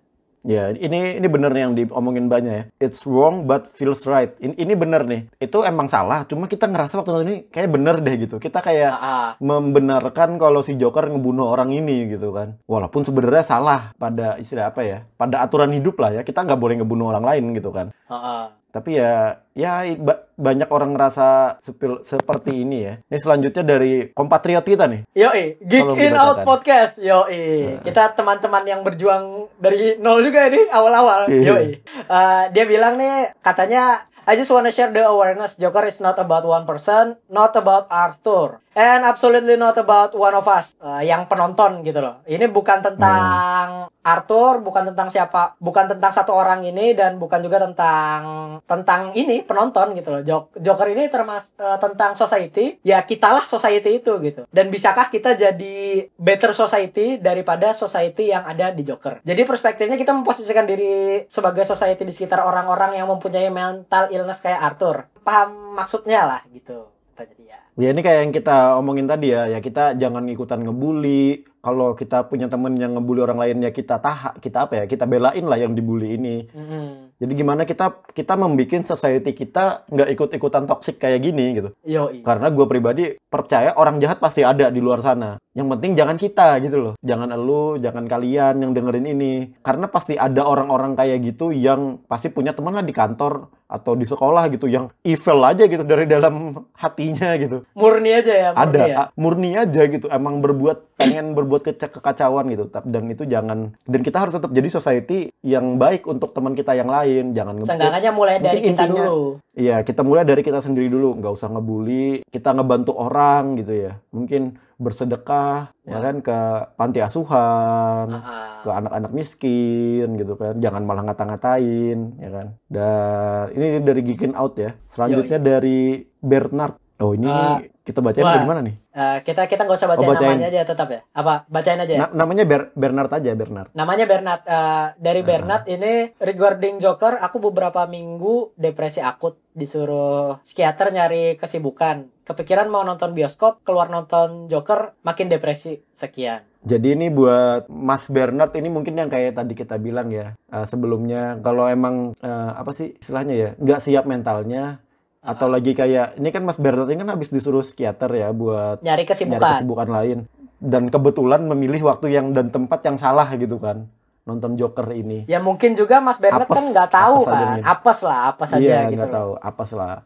Ya, 0.43 0.75
ini 0.75 1.23
ini 1.23 1.27
bener 1.31 1.55
yang 1.55 1.71
diomongin 1.71 2.27
banyak 2.27 2.53
ya. 2.53 2.63
It's 2.83 3.07
wrong 3.07 3.47
but 3.47 3.71
feels 3.71 4.03
right. 4.03 4.35
Ini, 4.43 4.59
ini 4.59 4.73
bener 4.75 5.07
nih. 5.07 5.31
Itu 5.39 5.63
emang 5.63 5.87
salah, 5.87 6.27
cuma 6.27 6.51
kita 6.51 6.67
ngerasa 6.67 6.99
waktu 6.99 7.09
nonton 7.15 7.27
ini 7.31 7.37
kayak 7.47 7.71
bener 7.71 7.95
deh 8.03 8.15
gitu. 8.27 8.35
Kita 8.43 8.59
kayak 8.59 8.91
ah. 8.91 9.31
membenarkan 9.39 10.35
kalau 10.35 10.59
si 10.59 10.75
Joker 10.75 11.07
ngebunuh 11.07 11.47
orang 11.47 11.71
ini 11.71 12.11
gitu 12.11 12.35
kan. 12.35 12.59
Walaupun 12.67 13.07
sebenarnya 13.07 13.43
salah 13.47 13.95
pada 13.95 14.35
istilah 14.35 14.75
apa 14.75 14.83
ya? 14.83 15.07
Pada 15.15 15.39
aturan 15.39 15.71
hidup 15.71 15.95
lah 16.03 16.19
ya. 16.19 16.21
Kita 16.27 16.43
nggak 16.43 16.59
boleh 16.59 16.75
ngebunuh 16.83 17.07
orang 17.15 17.23
lain 17.23 17.55
gitu 17.55 17.71
kan. 17.71 17.95
Heeh. 18.11 18.62
Tapi 18.73 18.97
ya 18.97 19.37
ya 19.53 19.85
ba- 20.01 20.25
banyak 20.33 20.65
orang 20.73 20.97
ngerasa 20.97 21.61
sepil- 21.61 22.01
seperti 22.01 22.65
ini 22.65 22.89
ya. 22.89 22.93
Ini 23.05 23.21
selanjutnya 23.21 23.61
dari 23.61 24.09
kompatriot 24.09 24.65
kita 24.65 24.89
nih. 24.89 25.05
Yoi, 25.13 25.61
Geek 25.61 25.93
In 25.93 26.17
Out. 26.17 26.41
Podcast. 26.41 26.97
Yoi, 26.97 27.77
kita 27.85 28.17
teman-man 28.17 28.65
yang 28.65 28.81
berjuang 28.81 29.45
dari 29.61 30.01
nol 30.01 30.25
juga 30.25 30.49
ini 30.49 30.65
awal-awal. 30.73 31.29
Iya. 31.29 31.53
Yoi. 31.53 31.67
Eh, 31.85 32.43
dia 32.49 32.65
bilang 32.65 32.97
nih, 32.97 33.37
katanya 33.45 34.09
I 34.23 34.39
just 34.39 34.49
wanna 34.49 34.71
share 34.71 34.87
the 34.89 35.03
awareness 35.03 35.59
Joker 35.59 35.83
is 35.83 35.99
not 35.99 36.15
about 36.15 36.41
one 36.41 36.63
person, 36.63 37.19
not 37.27 37.53
about 37.53 37.91
Arthur, 37.91 38.62
and 38.73 39.01
absolutely 39.03 39.55
not 39.55 39.75
about 39.75 40.13
one 40.13 40.33
of 40.33 40.45
us, 40.45 40.75
Eh, 40.77 41.07
yang 41.07 41.25
penonton 41.25 41.81
gitu 41.81 41.97
loh. 41.97 42.19
Ini 42.23 42.45
bukan 42.47 42.83
tentang 42.83 43.87
Arthur, 44.03 44.59
bukan 44.59 44.91
tentang 44.91 45.07
siapa, 45.07 45.55
bukan 45.57 45.87
tentang 45.87 46.11
satu 46.11 46.35
orang 46.35 46.59
ini 46.61 46.91
dan 46.91 47.15
bukan 47.15 47.39
juga 47.39 47.63
tentang 47.63 48.19
tentang 48.67 49.15
ini 49.15 49.41
penonton 49.41 49.95
gitu 49.95 50.11
loh. 50.11 50.21
Jok- 50.21 50.59
Joker 50.59 50.91
ini 50.91 51.07
termas 51.07 51.55
eh, 51.55 51.77
tentang 51.79 52.11
society, 52.13 52.77
ya 52.83 52.99
kitalah 53.01 53.47
society 53.47 54.03
itu 54.03 54.11
gitu. 54.19 54.43
Dan 54.51 54.67
bisakah 54.67 55.07
kita 55.07 55.33
jadi 55.33 55.75
better 56.19 56.51
society 56.51 57.15
daripada 57.17 57.71
society 57.71 58.29
yang 58.29 58.43
ada 58.43 58.69
di 58.69 58.83
Joker? 58.83 59.23
Jadi 59.23 59.41
perspektifnya 59.43 59.95
kita 59.95 60.11
memposisikan 60.11 60.67
diri 60.67 61.23
sebagai 61.25 61.63
society 61.63 62.03
di 62.03 62.11
sekitar 62.11 62.43
orang-orang 62.43 62.99
yang 62.99 63.07
mempunyai 63.07 63.47
mental 63.47 64.11
illness 64.11 64.43
kayak 64.43 64.59
Arthur. 64.61 65.07
Paham 65.23 65.73
maksudnya 65.73 66.27
lah 66.27 66.41
gitu. 66.51 66.92
Dia. 67.13 67.57
Ya 67.77 67.89
ini 67.93 68.01
kayak 68.01 68.19
yang 68.25 68.33
kita 68.33 68.77
omongin 68.77 69.05
tadi 69.05 69.33
ya, 69.33 69.45
ya 69.49 69.61
kita 69.61 69.93
jangan 69.97 70.25
ikutan 70.29 70.65
ngebully. 70.65 71.45
Kalau 71.63 71.95
kita 71.95 72.27
punya 72.27 72.51
temen 72.51 72.75
yang 72.75 72.91
ngebully 72.91 73.23
orang 73.23 73.39
lain 73.39 73.63
ya 73.63 73.71
kita 73.71 73.95
taha, 73.95 74.35
kita 74.35 74.67
apa 74.67 74.83
ya, 74.83 74.85
kita 74.89 75.07
belain 75.07 75.47
lah 75.47 75.55
yang 75.55 75.71
dibully 75.71 76.19
ini. 76.19 76.43
Mm-mm. 76.51 77.15
Jadi 77.23 77.33
gimana 77.39 77.63
kita 77.63 78.03
kita 78.11 78.35
membuat 78.35 78.83
society 78.83 79.31
kita 79.31 79.87
nggak 79.87 80.09
ikut-ikutan 80.11 80.67
toxic 80.67 80.99
kayak 80.99 81.23
gini 81.23 81.55
gitu. 81.55 81.69
Yoi. 81.87 82.19
Karena 82.19 82.51
gue 82.51 82.65
pribadi 82.67 83.15
percaya 83.31 83.71
orang 83.79 83.95
jahat 84.03 84.19
pasti 84.19 84.43
ada 84.43 84.67
di 84.67 84.83
luar 84.83 84.99
sana. 84.99 85.39
Yang 85.55 85.67
penting 85.77 85.91
jangan 85.95 86.17
kita 86.19 86.59
gitu 86.59 86.77
loh. 86.83 86.93
Jangan 86.99 87.31
elu, 87.31 87.79
jangan 87.79 88.11
kalian 88.11 88.59
yang 88.59 88.75
dengerin 88.75 89.07
ini. 89.07 89.55
Karena 89.63 89.87
pasti 89.87 90.19
ada 90.19 90.43
orang-orang 90.43 90.99
kayak 90.99 91.23
gitu 91.23 91.55
yang 91.55 92.03
pasti 92.11 92.27
punya 92.27 92.51
teman 92.51 92.75
lah 92.75 92.83
di 92.83 92.91
kantor 92.91 93.47
atau 93.73 93.97
di 93.97 94.05
sekolah 94.05 94.53
gitu 94.53 94.69
yang 94.69 94.93
evil 95.01 95.41
aja 95.41 95.65
gitu 95.65 95.81
dari 95.81 96.05
dalam 96.05 96.53
hatinya 96.77 97.33
gitu. 97.35 97.65
Murni 97.73 98.13
aja 98.13 98.29
ya. 98.29 98.49
Murni 98.53 98.61
Ada 98.69 98.81
ya? 98.85 99.03
murni 99.17 99.49
aja 99.57 99.81
gitu. 99.89 100.05
Emang 100.07 100.37
berbuat 100.39 100.93
pengen 100.93 101.33
berbuat 101.33 101.65
keca- 101.65 101.89
kekacauan 101.89 102.45
gitu. 102.47 102.69
Dan 102.85 103.09
itu 103.09 103.25
jangan 103.25 103.73
dan 103.83 104.01
kita 104.05 104.21
harus 104.21 104.37
tetap 104.37 104.53
jadi 104.53 104.69
society 104.69 105.33
yang 105.41 105.81
baik 105.81 106.05
untuk 106.05 106.31
teman 106.31 106.53
kita 106.53 106.77
yang 106.77 106.87
lain. 106.87 107.33
Jangan. 107.33 107.65
Seenggaknya 107.65 108.13
mulai 108.13 108.37
dari 108.37 108.61
Mungkin 108.61 108.69
kita 108.69 108.83
intinya- 108.85 109.07
dulu. 109.09 109.25
Iya, 109.53 109.77
kita 109.81 110.01
mulai 110.01 110.23
dari 110.23 110.41
kita 110.41 110.61
sendiri 110.61 110.89
dulu, 110.89 111.17
nggak 111.17 111.33
usah 111.33 111.49
ngebully, 111.49 112.25
kita 112.27 112.53
ngebantu 112.53 112.93
orang 112.93 113.57
gitu 113.57 113.73
ya. 113.73 113.97
Mungkin 114.09 114.57
bersedekah 114.83 115.71
ya 115.83 115.97
kan 115.97 116.19
ke 116.19 116.37
panti 116.75 116.99
asuhan, 116.99 118.07
Ah. 118.11 118.59
ke 118.61 118.69
anak-anak 118.69 119.11
miskin 119.11 120.07
gitu 120.15 120.35
kan. 120.35 120.59
Jangan 120.59 120.83
malah 120.83 121.03
ngata-ngatain 121.07 122.19
ya 122.19 122.29
kan. 122.29 122.47
Dan 122.67 123.45
ini 123.55 123.67
dari 123.79 124.01
Geekin 124.03 124.35
Out 124.35 124.59
ya. 124.59 124.71
Selanjutnya 124.87 125.39
dari 125.39 126.03
Bernard. 126.19 126.75
Oh, 126.99 127.11
ini 127.11 127.27
Ah, 127.27 127.59
kita 127.83 127.99
bacain 127.99 128.23
wah. 128.23 128.33
dari 128.33 128.47
mana 128.47 128.61
nih? 128.61 128.75
Eh, 128.89 129.17
kita 129.21 129.43
kita 129.43 129.61
nggak 129.61 129.75
usah 129.75 129.89
bacain, 129.89 130.07
Oh, 130.07 130.13
bacain. 130.13 130.29
namanya 130.33 130.47
aja 130.49 130.61
tetap 130.65 130.87
ya. 130.87 131.01
Apa? 131.11 131.43
Bacain 131.45 131.75
aja. 131.77 131.91
ya? 131.91 131.99
Na- 132.01 132.13
namanya 132.15 132.43
Ber- 132.43 132.71
Bernard 132.73 133.11
aja, 133.11 133.31
Bernard. 133.33 133.69
Namanya 133.73 134.05
Bernard. 134.05 134.41
Eh, 134.41 134.85
dari 134.97 135.19
Ah. 135.19 135.27
Bernard 135.27 135.63
ini 135.67 135.93
regarding 136.17 136.79
Joker, 136.79 137.19
aku 137.19 137.43
beberapa 137.43 137.83
minggu 137.83 138.55
depresi 138.55 138.99
akut 138.99 139.35
disuruh 139.51 140.39
psikiater 140.39 140.89
nyari 140.89 141.35
kesibukan. 141.35 142.07
Kepikiran 142.23 142.67
mau 142.67 142.81
nonton 142.81 143.11
bioskop, 143.11 143.59
keluar 143.61 143.87
nonton 143.87 144.47
Joker, 144.47 144.95
makin 145.01 145.27
depresi. 145.27 145.83
Sekian. 145.93 146.39
Jadi 146.61 146.95
ini 146.95 147.07
buat 147.07 147.67
Mas 147.67 148.07
Bernard 148.07 148.51
ini 148.53 148.67
mungkin 148.67 148.95
yang 148.95 149.07
kayak 149.07 149.35
tadi 149.35 149.51
kita 149.53 149.75
bilang 149.75 150.07
ya 150.07 150.31
eh, 150.47 150.63
sebelumnya 150.63 151.35
kalau 151.37 151.67
emang 151.67 152.15
eh, 152.17 152.51
apa 152.53 152.71
sih 152.71 152.95
istilahnya 152.95 153.35
ya 153.35 153.49
nggak 153.57 153.79
siap 153.81 154.05
mentalnya 154.05 154.79
atau 155.23 155.47
lagi 155.47 155.71
kayak 155.71 156.19
ini 156.19 156.29
kan 156.35 156.43
Mas 156.43 156.59
Bernard 156.59 156.91
ini 156.91 156.99
kan 156.99 157.15
habis 157.15 157.31
disuruh 157.31 157.63
psikiater 157.63 158.11
ya 158.11 158.35
buat 158.35 158.83
Nyari 158.83 159.03
nyari 159.03 159.03
kesibukan. 159.07 159.51
kesibukan 159.55 159.89
lain 159.89 160.19
dan 160.59 160.91
kebetulan 160.91 161.47
memilih 161.47 161.87
waktu 161.87 162.11
yang 162.11 162.35
dan 162.35 162.51
tempat 162.51 162.83
yang 162.83 162.99
salah 162.99 163.27
gitu 163.39 163.55
kan 163.55 163.87
nonton 164.23 164.55
Joker 164.55 164.87
ini. 164.95 165.27
Ya 165.27 165.43
mungkin 165.43 165.75
juga 165.75 165.99
Mas 165.99 166.19
Bernard 166.19 166.47
Apes, 166.47 166.55
kan 166.55 166.65
nggak 166.71 166.89
tahu 166.91 167.15
apes 167.23 167.27
kan. 167.27 167.43
nih. 167.43 167.63
Apes 167.63 167.99
lah, 168.03 168.19
apa 168.31 168.43
saja 168.47 168.63
iya 168.63 168.79
gitu. 168.87 168.95
nggak 168.99 169.11
tahu 169.11 169.31
apa 169.39 169.63
lah. 169.75 169.97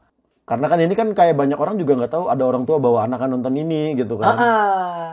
Karena 0.47 0.65
kan 0.71 0.79
ini 0.79 0.93
kan 0.95 1.07
kayak 1.11 1.35
banyak 1.35 1.59
orang 1.59 1.75
juga 1.77 1.91
nggak 2.01 2.13
tahu 2.13 2.25
ada 2.31 2.43
orang 2.45 2.63
tua 2.65 2.77
bawa 2.81 3.05
anak 3.05 3.19
kan 3.25 3.29
nonton 3.29 3.53
ini 3.57 3.93
gitu 3.93 4.17
kan. 4.17 4.33
Ah-ah. 4.37 5.07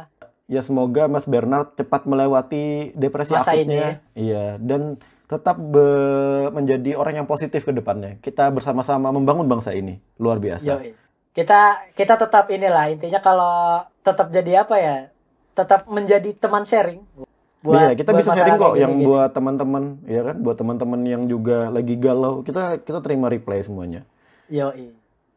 Ya 0.44 0.60
semoga 0.60 1.08
Mas 1.08 1.24
Bernard 1.24 1.72
cepat 1.76 2.04
melewati 2.04 2.92
depresi 2.96 3.32
Masa 3.32 3.56
akutnya. 3.56 4.04
Iya, 4.12 4.60
dan 4.60 5.00
tetap 5.34 5.58
be- 5.58 6.48
menjadi 6.54 6.94
orang 6.94 7.22
yang 7.22 7.28
positif 7.28 7.66
ke 7.66 7.74
depannya. 7.74 8.22
Kita 8.22 8.54
bersama-sama 8.54 9.10
membangun 9.10 9.50
bangsa 9.50 9.74
ini. 9.74 9.98
Luar 10.22 10.38
biasa. 10.38 10.78
Yoi. 10.78 10.94
Kita 11.34 11.90
kita 11.98 12.14
tetap 12.14 12.46
inilah 12.46 12.94
intinya 12.94 13.18
kalau 13.18 13.82
tetap 14.06 14.30
jadi 14.30 14.62
apa 14.62 14.78
ya? 14.78 14.96
Tetap 15.58 15.90
menjadi 15.90 16.30
teman 16.38 16.62
sharing. 16.62 17.02
Iya, 17.64 17.96
kita 17.96 18.12
buat 18.12 18.20
bisa 18.22 18.30
sharing 18.36 18.60
kok 18.60 18.72
kayak 18.76 18.82
yang 18.86 18.92
gini-gini. 18.94 19.08
buat 19.08 19.30
teman-teman, 19.32 19.84
ya 20.04 20.20
kan? 20.20 20.36
Buat 20.38 20.56
teman-teman 20.60 21.00
yang 21.02 21.22
juga 21.24 21.72
lagi 21.72 21.96
galau, 21.96 22.44
kita 22.44 22.78
kita 22.84 23.00
terima 23.02 23.26
reply 23.32 23.58
semuanya. 23.64 24.06
Yoi. 24.52 24.94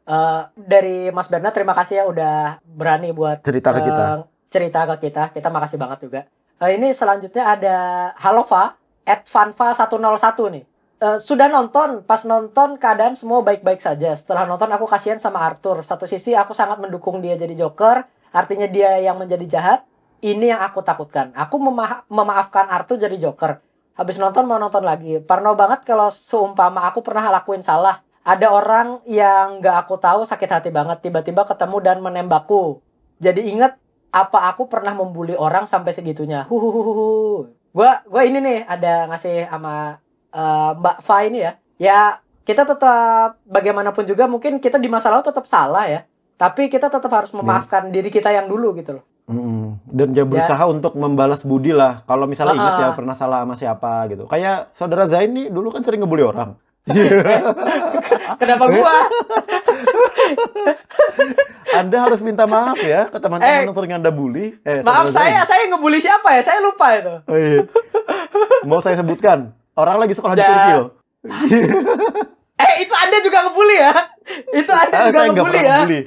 Eh, 0.08 0.42
dari 0.56 1.12
Mas 1.12 1.28
Bernard 1.28 1.52
terima 1.52 1.76
kasih 1.76 2.00
ya 2.00 2.06
udah 2.08 2.64
berani 2.64 3.12
buat 3.12 3.44
Cerita 3.44 3.76
ke 3.76 3.84
eh, 3.84 3.86
kita. 3.92 4.04
cerita 4.48 4.80
ke 4.88 4.96
kita. 5.12 5.24
Kita 5.36 5.52
makasih 5.52 5.76
banget 5.76 6.00
juga. 6.08 6.22
Eh, 6.64 6.80
ini 6.80 6.96
selanjutnya 6.96 7.44
ada 7.44 7.76
Halova 8.16 8.77
at 9.08 9.24
Vanva 9.24 9.72
101 9.72 10.52
nih. 10.52 10.64
Eh, 10.98 11.18
sudah 11.22 11.46
nonton, 11.46 12.02
pas 12.04 12.26
nonton 12.26 12.76
keadaan 12.82 13.14
semua 13.14 13.46
baik-baik 13.46 13.78
saja. 13.80 14.18
Setelah 14.18 14.50
nonton 14.50 14.68
aku 14.74 14.90
kasihan 14.90 15.22
sama 15.22 15.46
Arthur. 15.46 15.86
Satu 15.86 16.10
sisi 16.10 16.34
aku 16.34 16.58
sangat 16.58 16.82
mendukung 16.82 17.22
dia 17.22 17.38
jadi 17.38 17.54
Joker, 17.54 18.02
artinya 18.34 18.66
dia 18.66 18.98
yang 18.98 19.16
menjadi 19.22 19.46
jahat. 19.46 19.80
Ini 20.18 20.58
yang 20.58 20.62
aku 20.66 20.82
takutkan. 20.82 21.30
Aku 21.38 21.62
mema- 21.62 22.02
memaafkan 22.10 22.66
Arthur 22.74 22.98
jadi 22.98 23.14
Joker. 23.22 23.62
Habis 23.94 24.18
nonton 24.18 24.50
mau 24.50 24.58
nonton 24.58 24.82
lagi. 24.82 25.22
Parno 25.22 25.54
banget 25.54 25.86
kalau 25.86 26.10
seumpama 26.10 26.90
aku 26.90 27.06
pernah 27.06 27.30
lakuin 27.30 27.62
salah. 27.62 28.02
Ada 28.26 28.50
orang 28.50 29.06
yang 29.06 29.62
gak 29.62 29.86
aku 29.86 30.02
tahu 30.02 30.26
sakit 30.26 30.50
hati 30.50 30.70
banget 30.74 31.06
tiba-tiba 31.06 31.46
ketemu 31.46 31.78
dan 31.80 31.98
menembakku. 32.02 32.82
Jadi 33.22 33.54
inget 33.54 33.78
apa 34.10 34.50
aku 34.50 34.66
pernah 34.66 34.98
membuli 34.98 35.38
orang 35.38 35.70
sampai 35.70 35.94
segitunya. 35.94 36.50
Huhuhuhu. 36.50 37.54
Gua 37.72 38.02
gua 38.08 38.22
ini 38.28 38.40
nih 38.40 38.58
ada 38.68 39.08
ngasih 39.12 39.48
sama 39.52 39.98
eh, 40.32 40.72
Mbak 40.78 40.98
Fa 41.04 41.18
ini 41.24 41.40
ya. 41.44 41.52
Ya 41.78 42.00
kita 42.48 42.64
tetap 42.64 43.38
bagaimanapun 43.44 44.08
juga 44.08 44.26
mungkin 44.26 44.64
kita 44.64 44.80
di 44.80 44.88
masa 44.88 45.12
lalu 45.12 45.28
tetap 45.28 45.44
salah 45.48 45.86
ya. 45.88 46.08
Tapi 46.38 46.70
kita 46.70 46.88
tetap 46.88 47.10
harus 47.10 47.34
memaafkan 47.34 47.90
diri 47.90 48.14
kita 48.14 48.30
yang 48.30 48.46
dulu 48.46 48.78
gitu 48.78 49.02
loh. 49.02 49.06
Mm-mm. 49.28 49.84
Dan 49.84 50.16
dia 50.16 50.24
berusaha 50.24 50.64
untuk 50.72 50.96
membalas 50.96 51.44
budi 51.44 51.76
lah. 51.76 52.06
Kalau 52.08 52.30
misalnya 52.32 52.56
Ah, 52.56 52.60
ingat 52.62 52.76
ya 52.80 52.88
ah. 52.88 52.96
pernah 52.96 53.16
salah 53.18 53.44
sama 53.44 53.60
siapa 53.60 54.08
gitu. 54.08 54.24
Kayak 54.30 54.72
saudara 54.72 55.04
Zain 55.12 55.36
nih 55.36 55.52
dulu 55.52 55.74
kan 55.76 55.84
sering 55.84 56.00
ngebully 56.00 56.24
orang. 56.24 56.56
Kenapa 58.40 58.66
gua? 58.72 58.96
Anda 61.70 61.98
harus 62.00 62.20
minta 62.20 62.44
maaf 62.44 62.78
ya 62.78 63.06
ke 63.06 63.18
teman-teman 63.18 63.54
Eh, 63.54 63.64
yang 63.64 63.76
sering 63.76 63.94
Anda 63.94 64.10
bully. 64.10 64.56
Eh, 64.62 64.82
Maaf 64.82 65.08
Zain. 65.08 65.36
saya, 65.36 65.42
saya 65.44 65.64
ngebully 65.68 66.00
siapa 66.00 66.32
ya? 66.32 66.42
Saya 66.42 66.60
lupa 66.60 66.88
itu. 66.94 67.14
Oh, 67.22 67.38
iya. 67.38 67.62
Mau 68.64 68.80
saya 68.80 68.96
sebutkan, 68.96 69.52
orang 69.74 69.98
lagi 70.00 70.14
sekolah 70.14 70.34
di 70.34 70.42
Ya. 70.42 70.48
Turki 70.48 70.72
loh. 70.74 70.90
Eh, 72.58 72.82
itu 72.82 72.90
Anda 72.92 73.22
juga 73.22 73.46
ngebully 73.46 73.78
ya? 73.78 73.94
Itu 74.52 74.72
Anda 74.74 74.98
Ah, 74.98 75.06
juga 75.06 75.20
saya 75.20 75.30
ngebully 75.30 75.62
ya? 75.62 75.78
bully. 75.80 76.00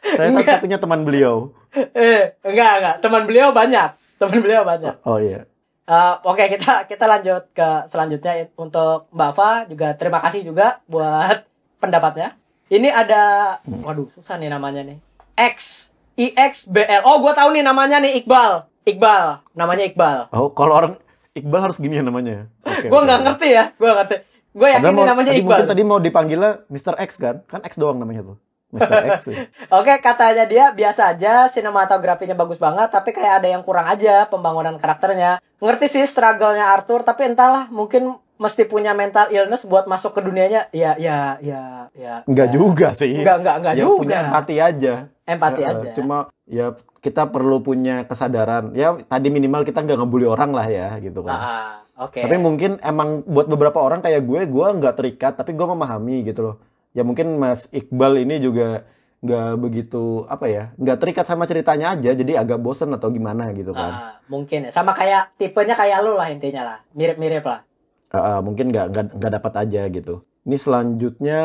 Saya 0.00 0.28
satu-satunya 0.32 0.78
teman 0.78 1.04
beliau. 1.04 1.52
Eh, 1.92 2.32
enggak, 2.40 2.72
enggak. 2.80 2.96
Teman 3.04 3.22
beliau 3.22 3.52
banyak. 3.52 3.88
Teman 4.16 4.40
beliau 4.40 4.64
banyak. 4.64 4.94
Oh 5.04 5.20
iya. 5.20 5.44
Eh, 5.84 6.14
Oke, 6.22 6.48
kita 6.48 6.88
kita 6.88 7.04
lanjut 7.04 7.52
ke 7.52 7.68
selanjutnya 7.84 8.48
untuk 8.56 9.04
Mbak 9.10 9.32
Fa 9.32 9.68
juga 9.68 9.92
terima 9.94 10.16
kasih 10.18 10.40
juga 10.42 10.80
buat 10.86 11.44
pendapatnya. 11.76 12.37
Ini 12.68 12.88
ada, 12.88 13.22
waduh 13.64 14.12
susah 14.12 14.36
nih 14.36 14.52
namanya 14.52 14.84
nih. 14.84 15.00
X 15.34 15.88
I 16.14 16.34
X 16.34 16.68
B 16.68 16.82
L. 16.82 17.00
Oh, 17.02 17.18
gua 17.18 17.32
tahu 17.32 17.52
nih 17.52 17.64
namanya 17.64 17.96
nih 17.96 18.20
Iqbal. 18.20 18.68
Iqbal, 18.84 19.40
namanya 19.52 19.84
Iqbal. 19.84 20.28
Oh, 20.30 20.52
kalau 20.52 20.74
orang 20.76 20.92
Iqbal 21.32 21.60
harus 21.64 21.80
gini 21.80 21.96
ya 21.96 22.04
namanya. 22.04 22.52
Oke. 22.60 22.88
Gua 22.88 23.00
oke. 23.00 23.06
nggak 23.08 23.20
ngerti 23.24 23.48
ya, 23.48 23.64
gua 23.74 23.86
nggak 23.88 23.98
ngerti. 24.02 24.16
Gue 24.48 24.68
yakin 24.68 24.84
ini 24.84 24.96
mau- 24.96 25.06
namanya 25.06 25.30
tadi 25.30 25.38
Iqbal. 25.38 25.48
Mungkin 25.54 25.70
tadi 25.70 25.82
mau 25.82 25.98
dipanggilnya 25.98 26.52
Mr. 26.66 26.94
X 26.98 27.10
kan? 27.16 27.36
Kan 27.46 27.60
X 27.62 27.78
doang 27.78 27.96
namanya 27.96 28.26
tuh. 28.26 28.36
Mr. 28.68 28.96
X. 29.14 29.18
ya. 29.30 29.48
Oke, 29.70 29.96
katanya 30.02 30.44
dia 30.44 30.64
biasa 30.72 31.14
aja, 31.14 31.46
sinematografinya 31.46 32.34
bagus 32.34 32.58
banget, 32.58 32.90
tapi 32.90 33.14
kayak 33.14 33.40
ada 33.40 33.48
yang 33.48 33.62
kurang 33.62 33.86
aja 33.86 34.26
pembangunan 34.26 34.76
karakternya. 34.76 35.38
Ngerti 35.56 35.86
sih 35.88 36.04
struggle-nya 36.04 36.68
Arthur, 36.68 37.00
tapi 37.00 37.24
entahlah, 37.24 37.70
mungkin 37.70 38.18
mesti 38.38 38.62
punya 38.64 38.94
mental 38.94 39.28
illness 39.34 39.66
buat 39.66 39.90
masuk 39.90 40.14
ke 40.14 40.20
dunianya? 40.22 40.70
Ya, 40.70 40.94
ya, 40.96 41.36
ya, 41.42 41.90
ya. 41.92 42.22
Enggak 42.24 42.48
ya. 42.48 42.52
juga 42.54 42.88
sih. 42.94 43.18
Enggak, 43.18 43.42
enggak, 43.42 43.56
enggak 43.60 43.74
ya, 43.74 43.82
juga. 43.84 43.98
punya 43.98 44.18
empati 44.30 44.56
aja. 44.56 44.94
Empati 45.28 45.62
Heeh, 45.62 45.74
aja. 45.74 45.88
Cuma 45.98 46.16
ya 46.48 46.66
kita 47.02 47.28
perlu 47.28 47.60
punya 47.60 48.06
kesadaran. 48.06 48.72
Ya 48.72 48.94
tadi 49.06 49.28
minimal 49.28 49.66
kita 49.66 49.82
nggak 49.84 49.98
ngebully 50.00 50.26
orang 50.26 50.54
lah 50.54 50.66
ya 50.70 50.96
gitu 51.02 51.20
kan. 51.26 51.38
Ah, 51.38 51.74
oke. 51.98 52.22
Tapi 52.22 52.36
mungkin 52.38 52.78
emang 52.80 53.26
buat 53.26 53.50
beberapa 53.50 53.82
orang 53.82 54.00
kayak 54.00 54.24
gue, 54.24 54.40
gue 54.46 54.66
nggak 54.80 54.94
terikat, 54.96 55.32
tapi 55.36 55.52
gue 55.52 55.66
memahami 55.66 56.24
gitu 56.24 56.40
loh. 56.42 56.56
Ya 56.96 57.04
mungkin 57.04 57.36
Mas 57.36 57.68
Iqbal 57.74 58.24
ini 58.24 58.40
juga 58.40 58.86
nggak 59.18 59.50
begitu 59.58 60.30
apa 60.30 60.46
ya, 60.46 60.70
nggak 60.78 60.98
terikat 61.02 61.26
sama 61.26 61.42
ceritanya 61.42 61.98
aja, 61.98 62.14
jadi 62.14 62.38
agak 62.38 62.62
bosen 62.62 62.94
atau 62.94 63.10
gimana 63.10 63.50
gitu 63.50 63.74
kan. 63.74 63.90
Ah, 63.90 64.12
mungkin 64.30 64.66
ya. 64.66 64.70
Sama 64.70 64.94
kayak 64.94 65.34
tipenya 65.34 65.74
kayak 65.74 66.06
lu 66.06 66.14
lah 66.14 66.30
intinya 66.30 66.62
lah. 66.62 66.78
Mirip-mirip 66.94 67.42
lah. 67.42 67.67
Ah, 68.08 68.40
mungkin 68.40 68.72
nggak 68.72 68.86
nggak 68.88 69.04
nggak 69.20 69.32
dapat 69.36 69.52
aja 69.68 69.82
gitu. 69.92 70.24
Ini 70.48 70.56
selanjutnya 70.56 71.40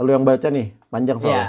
lu 0.00 0.08
yang 0.08 0.24
baca 0.24 0.48
nih, 0.48 0.72
panjang 0.88 1.20
Iya. 1.20 1.22
soalnya. 1.22 1.48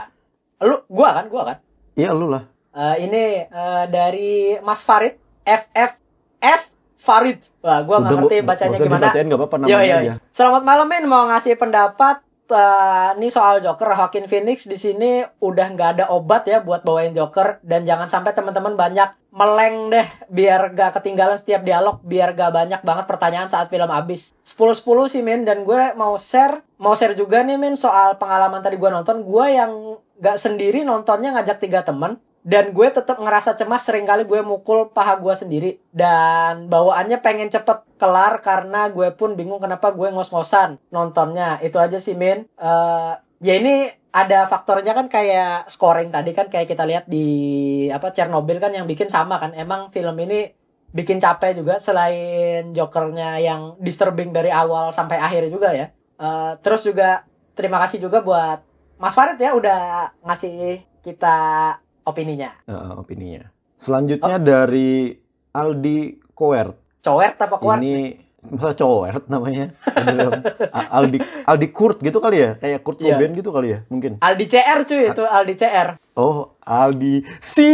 Lu 0.60 0.76
gua 0.92 1.10
kan, 1.16 1.26
gua 1.32 1.44
kan. 1.48 1.58
Iya 1.96 2.12
lu 2.12 2.28
lah. 2.28 2.44
Eh, 2.76 2.96
ini 3.08 3.24
eh, 3.48 3.84
dari 3.88 4.60
Mas 4.60 4.84
Farid 4.84 5.16
FF 5.48 5.92
F 6.40 6.64
Farid. 7.00 7.40
Wah, 7.64 7.80
gua 7.88 8.04
nggak 8.04 8.20
ngerti 8.20 8.38
bacanya 8.44 8.76
usah 8.76 8.86
gimana. 8.86 9.00
dibacain, 9.08 9.26
nggak 9.32 9.40
apa-apa 9.40 9.56
namanya 9.64 9.80
yo, 9.80 9.98
aja. 10.04 10.14
Selamat 10.36 10.64
malam 10.68 10.88
men 10.92 11.06
mau 11.08 11.24
ngasih 11.32 11.56
pendapat 11.56 12.20
eh, 12.52 13.10
ini 13.18 13.30
soal 13.30 13.62
Joker 13.62 13.94
Joaquin 13.96 14.26
Phoenix 14.26 14.66
di 14.66 14.76
sini 14.76 15.22
udah 15.42 15.68
nggak 15.74 15.90
ada 15.98 16.06
obat 16.10 16.46
ya 16.50 16.60
buat 16.60 16.82
bawain 16.84 17.14
Joker. 17.14 17.64
Dan 17.64 17.86
jangan 17.86 18.10
sampai 18.10 18.34
teman-teman 18.34 18.74
banyak 18.76 19.10
meleng 19.30 19.94
deh 19.94 20.08
biar 20.34 20.74
gak 20.74 20.98
ketinggalan 21.00 21.38
setiap 21.38 21.62
dialog 21.62 22.02
biar 22.02 22.34
gak 22.34 22.50
banyak 22.50 22.82
banget 22.82 23.06
pertanyaan 23.06 23.46
saat 23.46 23.70
film 23.70 23.90
habis. 23.94 24.34
10-10 24.42 25.14
sih 25.14 25.22
men 25.22 25.46
dan 25.46 25.62
gue 25.62 25.94
mau 25.94 26.18
share 26.18 26.66
mau 26.82 26.98
share 26.98 27.14
juga 27.14 27.46
nih 27.46 27.62
men 27.62 27.78
soal 27.78 28.18
pengalaman 28.18 28.66
tadi 28.66 28.82
gue 28.82 28.90
nonton. 28.90 29.22
Gue 29.22 29.54
yang 29.54 30.02
gak 30.18 30.42
sendiri 30.42 30.82
nontonnya 30.82 31.38
ngajak 31.38 31.62
tiga 31.62 31.86
temen 31.86 32.18
dan 32.50 32.74
gue 32.74 32.88
tetap 32.90 33.22
ngerasa 33.22 33.54
cemas 33.54 33.86
sering 33.86 34.10
kali 34.10 34.26
gue 34.26 34.42
mukul 34.42 34.90
paha 34.90 35.22
gue 35.22 35.34
sendiri. 35.38 35.72
Dan 35.94 36.66
bawaannya 36.66 37.22
pengen 37.22 37.54
cepet 37.54 37.86
kelar 38.02 38.42
karena 38.42 38.90
gue 38.90 39.14
pun 39.14 39.38
bingung 39.38 39.62
kenapa 39.62 39.94
gue 39.94 40.10
ngos-ngosan 40.10 40.82
nontonnya. 40.90 41.62
Itu 41.62 41.78
aja 41.78 42.02
sih 42.02 42.18
Min. 42.18 42.50
Eh, 42.58 43.14
ya 43.46 43.54
ini 43.54 43.94
ada 44.10 44.50
faktornya 44.50 44.98
kan 44.98 45.06
kayak 45.06 45.70
scoring 45.70 46.10
tadi 46.10 46.34
kan 46.34 46.50
kayak 46.50 46.66
kita 46.66 46.90
lihat 46.90 47.06
di 47.06 47.28
apa 47.94 48.10
Chernobyl 48.10 48.58
kan 48.58 48.74
yang 48.74 48.90
bikin 48.90 49.14
sama 49.14 49.38
kan. 49.38 49.54
Emang 49.54 49.94
film 49.94 50.18
ini 50.18 50.50
bikin 50.90 51.22
capek 51.22 51.54
juga 51.54 51.78
selain 51.78 52.74
jokernya 52.74 53.38
yang 53.46 53.78
disturbing 53.78 54.34
dari 54.34 54.50
awal 54.50 54.90
sampai 54.90 55.22
akhir 55.22 55.54
juga 55.54 55.70
ya. 55.70 55.94
Eh, 56.18 56.52
terus 56.66 56.82
juga 56.82 57.30
terima 57.54 57.78
kasih 57.78 58.02
juga 58.02 58.26
buat 58.26 58.66
Mas 58.98 59.14
Farid 59.14 59.38
ya 59.38 59.54
udah 59.54 60.10
ngasih 60.26 60.82
kita 61.06 61.38
opininya 62.10 62.52
Ah, 62.66 62.98
opininya. 62.98 63.48
Selanjutnya 63.80 64.36
dari 64.38 65.16
Aldi 65.56 66.20
Koert. 66.36 66.76
Coert 67.00 67.38
apa 67.40 67.56
kuat? 67.56 67.80
Ini 67.80 68.20
masa 68.52 68.76
Coert 68.76 69.24
namanya? 69.32 69.72
Aldi 71.00 71.18
Aldi 71.48 71.68
Kurt 71.72 72.04
gitu 72.04 72.20
kali 72.20 72.44
ya? 72.44 72.52
Kayak 72.60 72.84
Kurt. 72.84 73.00
Cobain 73.00 73.32
gitu 73.32 73.50
kali 73.56 73.68
ya? 73.72 73.80
Mungkin. 73.88 74.20
Aldi 74.20 74.46
CR 74.48 74.80
cuy 74.84 75.04
itu 75.12 75.24
Aldi 75.24 75.54
CR. 75.56 75.90
Oh, 76.20 76.60
Aldi 76.60 77.24
si. 77.40 77.70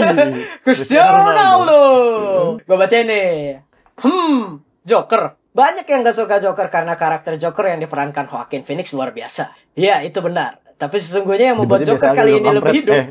Cristiano 0.64 1.28
Ronaldo. 1.28 1.80
Gue 2.64 2.76
baca 2.76 2.96
ini. 2.96 3.56
Hmm, 4.00 4.64
Joker. 4.84 5.36
Banyak 5.50 5.82
yang 5.84 6.06
gak 6.06 6.14
suka 6.14 6.38
Joker 6.38 6.70
karena 6.70 6.94
karakter 6.94 7.34
Joker 7.34 7.66
yang 7.68 7.82
diperankan 7.82 8.30
Joaquin 8.30 8.62
Phoenix 8.62 8.94
luar 8.94 9.10
biasa. 9.10 9.50
Ya, 9.74 9.98
itu 10.00 10.22
benar. 10.22 10.59
Tapi 10.80 10.96
sesungguhnya 10.96 11.52
yang 11.52 11.58
membuat 11.60 11.84
Joker 11.84 12.16
kali 12.16 12.40
ini 12.40 12.48
lebih 12.48 12.72
hidup. 12.72 12.96
Eh, 12.96 13.06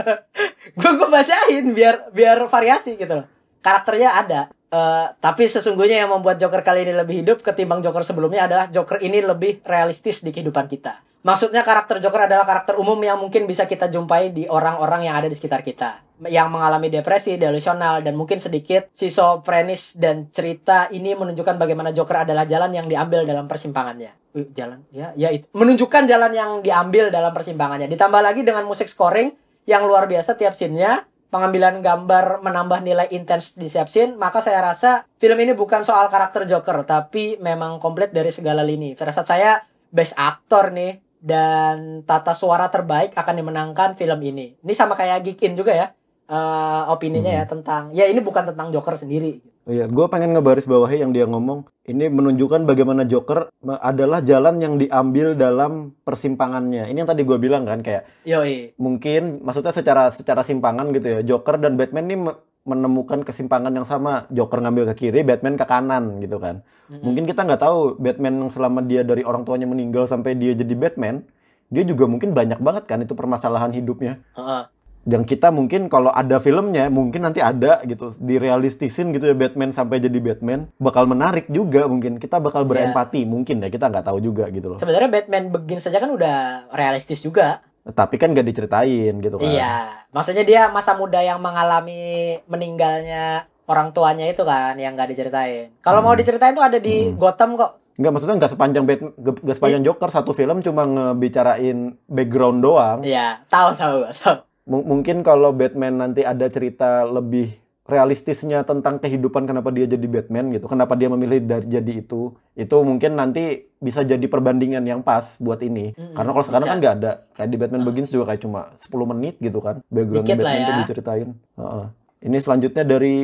gue 0.80 0.90
gue 0.96 1.08
bacain 1.12 1.64
biar 1.76 2.08
biar 2.08 2.48
variasi 2.48 2.96
gitu 2.96 3.20
loh. 3.20 3.26
Karakternya 3.60 4.16
ada. 4.16 4.40
Eh, 4.72 5.06
tapi 5.20 5.44
sesungguhnya 5.44 6.08
yang 6.08 6.10
membuat 6.16 6.40
Joker 6.40 6.64
kali 6.64 6.88
ini 6.88 6.96
lebih 6.96 7.20
hidup 7.20 7.44
ketimbang 7.44 7.84
Joker 7.84 8.00
sebelumnya 8.00 8.48
adalah 8.48 8.72
Joker 8.72 8.96
ini 9.04 9.20
lebih 9.20 9.60
realistis 9.68 10.24
di 10.24 10.32
kehidupan 10.32 10.72
kita. 10.72 11.04
Maksudnya 11.26 11.66
karakter 11.66 11.98
Joker 11.98 12.30
adalah 12.30 12.46
karakter 12.46 12.78
umum 12.78 12.96
yang 13.02 13.18
mungkin 13.18 13.50
bisa 13.50 13.66
kita 13.66 13.90
jumpai 13.90 14.30
di 14.30 14.46
orang-orang 14.46 15.10
yang 15.10 15.18
ada 15.18 15.26
di 15.26 15.34
sekitar 15.34 15.66
kita. 15.66 16.00
Yang 16.22 16.48
mengalami 16.48 16.86
depresi, 16.86 17.34
delusional, 17.34 18.00
dan 18.00 18.14
mungkin 18.14 18.38
sedikit 18.38 18.88
schizophrenic 18.94 19.98
dan 19.98 20.30
cerita 20.30 20.86
ini 20.94 21.18
menunjukkan 21.18 21.58
bagaimana 21.58 21.90
Joker 21.90 22.22
adalah 22.22 22.46
jalan 22.46 22.70
yang 22.70 22.86
diambil 22.86 23.26
dalam 23.26 23.50
persimpangannya. 23.50 24.14
Wih, 24.36 24.52
jalan, 24.52 24.84
ya, 24.92 25.16
ya 25.16 25.32
itu. 25.32 25.48
Menunjukkan 25.56 26.04
jalan 26.04 26.28
yang 26.36 26.50
diambil 26.60 27.08
dalam 27.08 27.32
persimpangannya. 27.32 27.88
Ditambah 27.88 28.20
lagi 28.20 28.44
dengan 28.44 28.68
musik 28.68 28.84
scoring 28.84 29.32
yang 29.64 29.88
luar 29.88 30.04
biasa 30.04 30.36
tiap 30.36 30.52
scene-nya, 30.52 31.08
pengambilan 31.32 31.80
gambar 31.80 32.44
menambah 32.44 32.84
nilai 32.84 33.08
intens 33.16 33.56
di 33.56 33.64
setiap 33.72 33.88
scene, 33.88 34.12
maka 34.20 34.44
saya 34.44 34.60
rasa 34.60 35.08
film 35.16 35.40
ini 35.40 35.56
bukan 35.56 35.88
soal 35.88 36.12
karakter 36.12 36.44
Joker, 36.44 36.84
tapi 36.84 37.40
memang 37.40 37.80
komplit 37.80 38.12
dari 38.12 38.28
segala 38.28 38.60
lini. 38.60 38.92
Firasat 38.92 39.24
saya 39.24 39.64
best 39.88 40.12
actor 40.20 40.68
nih 40.68 41.00
dan 41.16 42.04
tata 42.04 42.36
suara 42.36 42.68
terbaik 42.68 43.16
akan 43.16 43.34
dimenangkan 43.40 43.96
film 43.96 44.20
ini. 44.20 44.52
Ini 44.60 44.72
sama 44.76 44.92
kayak 44.92 45.24
Geek 45.24 45.48
In 45.48 45.56
juga 45.56 45.72
ya. 45.72 45.88
eh, 46.26 46.82
opininya 46.90 47.30
ya 47.30 47.46
tentang 47.46 47.94
ya 47.94 48.04
ini 48.10 48.18
bukan 48.18 48.50
tentang 48.50 48.74
Joker 48.74 48.98
sendiri. 48.98 49.38
Iya, 49.66 49.90
gue 49.90 50.06
pengen 50.06 50.30
ngebaris 50.30 50.70
bawahi 50.70 51.02
yang 51.02 51.10
dia 51.10 51.26
ngomong. 51.26 51.66
Ini 51.90 52.06
menunjukkan 52.06 52.70
bagaimana 52.70 53.02
Joker 53.02 53.50
adalah 53.66 54.22
jalan 54.22 54.62
yang 54.62 54.78
diambil 54.78 55.34
dalam 55.34 55.90
persimpangannya. 56.06 56.86
Ini 56.86 57.02
yang 57.02 57.10
tadi 57.10 57.26
gue 57.26 57.34
bilang 57.34 57.66
kan 57.66 57.82
kayak 57.82 58.06
Yoi. 58.22 58.78
mungkin 58.78 59.42
maksudnya 59.42 59.74
secara 59.74 60.06
secara 60.14 60.46
simpangan 60.46 60.94
gitu 60.94 61.18
ya. 61.18 61.20
Joker 61.26 61.58
dan 61.58 61.74
Batman 61.74 62.06
ini 62.06 62.30
me- 62.30 62.38
menemukan 62.62 63.26
kesimpangan 63.26 63.74
yang 63.74 63.82
sama. 63.82 64.30
Joker 64.30 64.62
ngambil 64.62 64.94
ke 64.94 65.10
kiri, 65.10 65.26
Batman 65.26 65.58
ke 65.58 65.66
kanan 65.66 66.22
gitu 66.22 66.38
kan. 66.38 66.62
Mungkin 66.86 67.26
kita 67.26 67.42
nggak 67.42 67.58
tahu 67.66 67.98
Batman 67.98 68.46
yang 68.46 68.50
selama 68.54 68.86
dia 68.86 69.02
dari 69.02 69.26
orang 69.26 69.42
tuanya 69.42 69.66
meninggal 69.66 70.06
sampai 70.06 70.38
dia 70.38 70.54
jadi 70.54 70.78
Batman, 70.78 71.26
dia 71.74 71.82
juga 71.82 72.06
mungkin 72.06 72.30
banyak 72.30 72.62
banget 72.62 72.86
kan 72.86 73.02
itu 73.02 73.18
permasalahan 73.18 73.74
hidupnya. 73.74 74.22
Heeh. 74.38 74.62
Dan 75.06 75.22
kita 75.22 75.48
mungkin 75.48 75.86
kalau 75.86 76.10
ada 76.10 76.36
filmnya 76.36 76.90
mungkin 76.90 77.22
nanti 77.22 77.38
ada 77.38 77.78
gitu 77.82 78.10
direalistisin 78.18 79.14
gitu 79.14 79.24
ya 79.24 79.34
Batman 79.34 79.70
sampai 79.70 79.98
jadi 79.98 80.18
Batman 80.18 80.66
bakal 80.76 81.06
menarik 81.06 81.46
juga 81.46 81.86
mungkin 81.86 82.18
kita 82.18 82.36
bakal 82.36 82.62
Iya. 82.62 82.90
berempati 82.90 83.22
mungkin 83.22 83.62
ya 83.62 83.70
kita 83.70 83.86
nggak 83.86 84.02
tahu 84.04 84.18
juga 84.18 84.50
gitu 84.50 84.66
loh. 84.68 84.78
Sebenarnya 84.78 85.06
Batman 85.06 85.48
Begins 85.48 85.86
saja 85.86 85.96
kan 85.96 86.10
udah 86.10 86.66
realistis 86.70 87.22
juga. 87.22 87.62
Tapi 87.86 88.18
kan 88.18 88.34
nggak 88.34 88.42
diceritain 88.44 89.14
gitu 89.16 89.38
kan. 89.38 89.46
Iya, 89.46 89.74
maksudnya 90.10 90.42
dia 90.42 90.66
masa 90.66 90.92
muda 90.92 91.22
yang 91.22 91.38
mengalami 91.38 92.42
meninggalnya 92.44 93.46
orang 93.64 93.94
tuanya 93.94 94.26
itu 94.26 94.42
kan 94.42 94.74
yang 94.74 94.98
nggak 94.98 95.06
diceritain. 95.08 95.70
Kalau 95.80 96.02
Hmm. 96.02 96.10
mau 96.10 96.18
diceritain 96.18 96.50
tuh 96.50 96.66
ada 96.66 96.76
di 96.76 97.14
Gotham 97.14 97.54
kok. 97.54 97.78
Nggak 97.94 98.10
maksudnya 98.10 98.36
nggak 98.36 98.52
sepanjang 98.52 98.84
Batman 98.84 99.12
nggak 99.16 99.54
sepanjang 99.54 99.82
Joker 99.82 100.10
satu 100.10 100.34
film 100.34 100.58
cuma 100.60 100.82
ngebicarain 100.84 101.78
background 102.04 102.58
doang. 102.60 102.98
Iya, 103.00 103.38
tahu 103.46 103.70
tahu 103.72 103.98
tahu. 104.12 104.36
M- 104.66 104.82
mungkin 104.84 105.22
kalau 105.22 105.50
Batman 105.50 105.96
nanti 105.96 106.20
ada 106.20 106.46
cerita 106.46 107.02
lebih 107.02 107.54
realistisnya 107.86 108.60
tentang 108.60 108.98
kehidupan 108.98 109.46
kenapa 109.46 109.70
dia 109.70 109.86
jadi 109.86 110.02
Batman 110.04 110.50
gitu, 110.50 110.66
kenapa 110.66 110.92
dia 110.92 111.06
memilih 111.06 111.38
dari 111.40 111.64
jadi 111.64 111.92
itu, 111.96 112.34
itu 112.52 112.76
mungkin 112.82 113.14
nanti 113.14 113.70
bisa 113.78 114.02
jadi 114.02 114.22
perbandingan 114.22 114.82
yang 114.82 115.00
pas 115.00 115.38
buat 115.38 115.62
ini. 115.62 115.94
Mm-mm, 115.94 116.12
Karena 116.12 116.30
kalau 116.32 116.44
sekarang 116.44 116.66
bisa. 116.66 116.72
kan 116.72 116.78
nggak 116.82 116.94
ada, 116.98 117.12
kayak 117.32 117.46
di 117.46 117.56
Batman 117.56 117.82
Begins 117.86 118.10
juga 118.10 118.24
kayak 118.26 118.42
cuma 118.42 118.74
10 118.74 118.90
menit 119.06 119.38
gitu 119.38 119.62
kan, 119.62 119.86
background 119.86 120.26
Dikit 120.26 120.34
Batman 120.36 120.58
ya. 120.58 120.66
tuh 120.66 120.74
diceritain. 120.82 121.28
Heeh. 121.56 121.86
Ini 122.22 122.36
selanjutnya 122.36 122.82
dari 122.82 123.14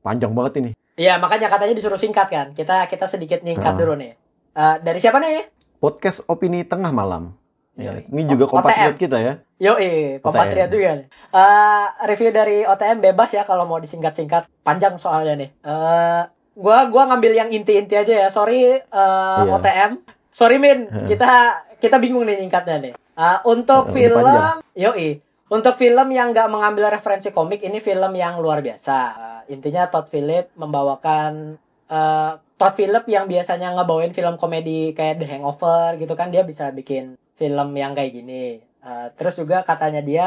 panjang 0.00 0.32
banget 0.32 0.52
ini. 0.58 0.70
Iya, 0.96 1.20
makanya 1.20 1.52
katanya 1.52 1.76
disuruh 1.76 2.00
singkat 2.00 2.24
kan. 2.26 2.46
Kita 2.50 2.88
kita 2.88 3.04
sedikit 3.04 3.44
nyingkat 3.44 3.68
Ah. 3.68 3.78
dulu 3.78 4.00
nih. 4.00 4.16
Eh, 4.56 4.76
dari 4.80 4.96
siapa 4.96 5.20
nih? 5.20 5.52
Podcast 5.76 6.24
opini 6.24 6.64
tengah 6.64 6.88
malam. 6.88 7.36
Ya, 7.76 7.92
ini 8.00 8.24
juga 8.24 8.48
kompatriot 8.48 8.96
kita 8.96 9.16
ya. 9.16 9.32
Yo, 9.58 9.76
eh, 9.76 10.16
kompatriot 10.18 10.68
juga. 10.68 10.90
nih. 10.96 11.06
Eh, 11.30 11.84
review 12.06 12.30
dari 12.30 12.56
OTM 12.62 12.98
bebas 13.02 13.30
ya 13.30 13.44
kalau 13.44 13.64
mau 13.64 13.76
disingkat-singkat. 13.76 14.48
Panjang 14.62 14.96
soalnya 14.96 15.36
nih. 15.36 15.50
Eh, 15.54 16.20
gua 16.54 16.78
gua 16.86 17.02
ngambil 17.06 17.32
yang 17.36 17.48
inti-inti 17.50 17.92
aja 17.94 18.14
ya. 18.18 18.28
Sorry 18.28 18.64
eh, 18.72 18.80
Iya. 18.88 19.52
OTM. 19.52 19.92
Sorry 20.30 20.56
Min, 20.56 20.84
kita 21.06 21.28
kita 21.76 21.96
bingung 21.96 22.24
nih 22.24 22.36
nyingkatnya 22.38 22.76
nih. 22.82 22.92
Eh, 22.94 23.38
untuk 23.44 23.86
Eh, 23.86 23.90
ini 23.90 23.96
film, 23.98 24.20
panjang. 24.20 24.58
yoi. 24.74 25.10
Untuk 25.46 25.74
film 25.74 26.08
yang 26.10 26.32
nggak 26.32 26.48
mengambil 26.48 26.90
referensi 26.90 27.30
komik, 27.30 27.60
ini 27.60 27.78
film 27.78 28.10
yang 28.14 28.36
luar 28.36 28.60
biasa. 28.60 28.98
Eh, 29.46 29.52
intinya 29.52 29.84
Todd 29.86 30.08
Phillips 30.08 30.52
membawakan 30.54 31.54
eh, 31.86 32.30
Todd 32.56 32.72
Phillips 32.72 33.06
yang 33.06 33.24
biasanya 33.24 33.70
ngebawain 33.70 34.10
film 34.10 34.34
komedi 34.34 34.90
kayak 34.90 35.20
The 35.20 35.26
Hangover 35.28 35.94
gitu 35.94 36.12
kan, 36.12 36.28
dia 36.28 36.40
bisa 36.42 36.68
bikin 36.70 37.14
film 37.36 37.68
yang 37.76 37.92
kayak 37.92 38.12
gini. 38.12 38.60
Eh, 38.60 39.06
terus 39.16 39.36
juga 39.38 39.62
katanya 39.62 40.00
dia 40.02 40.26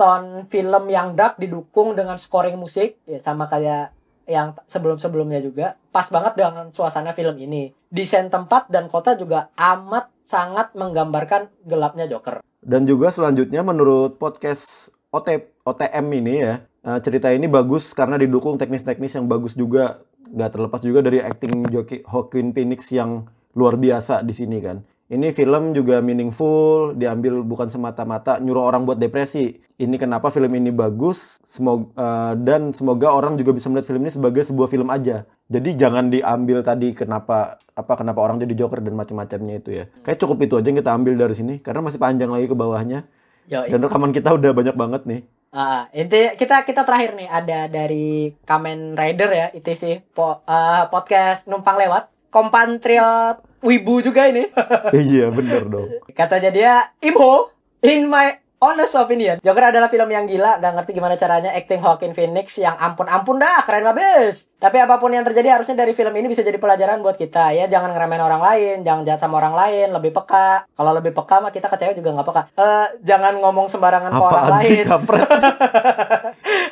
ton 0.00 0.48
film 0.48 0.88
yang 0.88 1.12
dark 1.12 1.36
didukung 1.36 1.92
dengan 1.92 2.16
scoring 2.16 2.56
musik 2.56 2.96
ya 3.04 3.20
sama 3.20 3.44
kayak 3.52 3.92
yang 4.24 4.54
sebelum-sebelumnya 4.64 5.42
juga 5.42 5.76
pas 5.90 6.06
banget 6.08 6.38
dengan 6.38 6.70
suasana 6.70 7.12
film 7.12 7.36
ini. 7.36 7.74
Desain 7.90 8.30
tempat 8.30 8.70
dan 8.70 8.86
kota 8.86 9.18
juga 9.18 9.50
amat 9.58 10.08
sangat 10.22 10.72
menggambarkan 10.78 11.50
gelapnya 11.66 12.06
Joker. 12.06 12.38
Dan 12.62 12.86
juga 12.86 13.10
selanjutnya 13.10 13.66
menurut 13.66 14.16
podcast 14.16 14.94
OT, 15.10 15.58
OTM 15.66 16.06
ini 16.22 16.34
ya, 16.38 16.54
eh, 16.62 16.98
cerita 17.02 17.34
ini 17.34 17.50
bagus 17.50 17.90
karena 17.90 18.14
didukung 18.14 18.54
teknis-teknis 18.54 19.18
yang 19.18 19.26
bagus 19.26 19.58
juga. 19.58 20.06
Nggak 20.30 20.50
terlepas 20.54 20.80
juga 20.86 21.02
dari 21.02 21.18
acting 21.18 21.66
Joaquin 21.66 22.54
Phoenix 22.54 22.94
yang 22.94 23.26
luar 23.58 23.74
biasa 23.74 24.22
di 24.22 24.30
sini 24.30 24.62
kan. 24.62 24.78
Ini 25.10 25.34
film 25.34 25.74
juga 25.74 25.98
meaningful, 25.98 26.94
diambil 26.94 27.42
bukan 27.42 27.66
semata-mata 27.66 28.38
nyuruh 28.38 28.62
orang 28.62 28.86
buat 28.86 28.94
depresi. 28.94 29.58
Ini 29.74 29.98
kenapa 29.98 30.30
film 30.30 30.54
ini 30.54 30.70
bagus, 30.70 31.42
semoga 31.42 31.90
eh, 31.98 32.32
dan 32.38 32.70
semoga 32.70 33.10
orang 33.10 33.34
juga 33.34 33.50
bisa 33.50 33.66
melihat 33.66 33.90
film 33.90 34.06
ini 34.06 34.14
sebagai 34.14 34.46
sebuah 34.46 34.70
film 34.70 34.86
aja. 34.86 35.26
Jadi 35.50 35.74
jangan 35.74 36.14
diambil 36.14 36.62
tadi 36.62 36.94
kenapa 36.94 37.58
apa 37.74 37.92
kenapa 37.98 38.22
orang 38.22 38.38
jadi 38.38 38.54
Joker 38.54 38.78
dan 38.78 38.94
macam-macamnya 38.94 39.58
itu 39.58 39.82
ya. 39.82 39.90
Kayak 40.06 40.22
cukup 40.22 40.46
itu 40.46 40.54
aja 40.54 40.66
yang 40.70 40.78
kita 40.78 40.94
ambil 40.94 41.18
dari 41.18 41.34
sini 41.34 41.54
karena 41.58 41.82
masih 41.82 41.98
panjang 41.98 42.30
lagi 42.30 42.46
ke 42.46 42.54
bawahnya. 42.54 43.02
Yo, 43.50 43.66
Dan 43.66 43.82
rekaman 43.82 44.14
kita 44.14 44.30
udah 44.30 44.54
banyak 44.54 44.78
banget 44.78 45.02
nih. 45.10 45.20
Ah, 45.50 45.90
inti 45.90 46.38
kita 46.38 46.62
kita 46.62 46.86
terakhir 46.86 47.18
nih 47.18 47.26
ada 47.26 47.66
dari 47.66 48.30
Kamen 48.46 48.94
Rider 48.94 49.30
ya, 49.34 49.46
itu 49.50 49.74
sih 49.74 49.98
po- 50.14 50.46
ah, 50.46 50.86
podcast 50.86 51.50
numpang 51.50 51.74
lewat. 51.82 52.06
Kompatriot 52.30 53.49
Wibu 53.60 54.00
juga 54.00 54.28
ini. 54.28 54.48
iya 55.12 55.28
bener 55.28 55.68
dong. 55.68 55.88
Katanya 56.16 56.50
dia, 56.50 56.72
Imho, 57.04 57.52
in 57.84 58.08
my 58.08 58.40
honest 58.60 58.92
opinion, 58.96 59.40
Joker 59.40 59.72
adalah 59.72 59.88
film 59.88 60.08
yang 60.12 60.28
gila, 60.28 60.60
gak 60.60 60.72
ngerti 60.76 60.92
gimana 60.92 61.16
caranya 61.16 61.50
acting 61.56 61.80
Joaquin 61.80 62.12
Phoenix 62.12 62.60
yang 62.60 62.76
ampun-ampun 62.76 63.40
dah, 63.40 63.64
keren 63.64 63.88
babes. 63.88 64.52
Tapi 64.60 64.76
apa 64.76 65.00
pun 65.00 65.08
yang 65.08 65.24
terjadi 65.24 65.56
harusnya 65.56 65.72
dari 65.72 65.96
film 65.96 66.12
ini 66.12 66.28
bisa 66.28 66.44
jadi 66.44 66.60
pelajaran 66.60 67.00
buat 67.00 67.16
kita 67.16 67.56
ya. 67.56 67.64
Jangan 67.72 67.96
ngeremehin 67.96 68.20
orang 68.20 68.42
lain, 68.44 68.76
jangan 68.84 69.08
jahat 69.08 69.20
sama 69.24 69.40
orang 69.40 69.56
lain, 69.56 69.88
lebih 69.96 70.12
peka. 70.12 70.68
Kalau 70.76 70.92
lebih 70.92 71.16
peka 71.16 71.40
mah 71.40 71.48
kita 71.48 71.72
kecewa 71.72 71.96
juga 71.96 72.10
nggak 72.12 72.28
peka. 72.28 72.42
Eh, 72.60 72.86
jangan 73.00 73.40
ngomong 73.40 73.66
sembarangan 73.72 74.12
ke 74.12 74.20
orang 74.20 74.44
Apaan 74.44 74.60
sih 74.60 74.84
lain. 74.84 75.00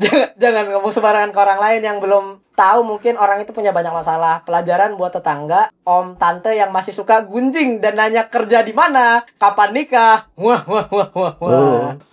jangan, 0.00 0.28
jangan 0.42 0.64
ngomong 0.72 0.92
sembarangan 0.92 1.30
ke 1.30 1.38
orang 1.38 1.60
lain 1.60 1.80
yang 1.84 1.98
belum 2.00 2.40
tahu 2.56 2.84
mungkin 2.84 3.16
orang 3.16 3.40
itu 3.40 3.52
punya 3.56 3.72
banyak 3.72 3.92
masalah. 3.92 4.44
Pelajaran 4.44 4.96
buat 5.00 5.12
tetangga, 5.16 5.72
om 5.84 6.12
tante 6.16 6.52
yang 6.52 6.68
masih 6.72 6.92
suka 6.92 7.24
gunjing 7.24 7.80
dan 7.80 7.96
nanya 7.96 8.28
kerja 8.28 8.60
di 8.60 8.76
mana, 8.76 9.24
kapan 9.40 9.72
nikah. 9.72 10.28
Wah 10.36 10.60
wah 10.68 10.86
wah 10.92 11.10
wah 11.12 11.34
wah. 11.40 11.52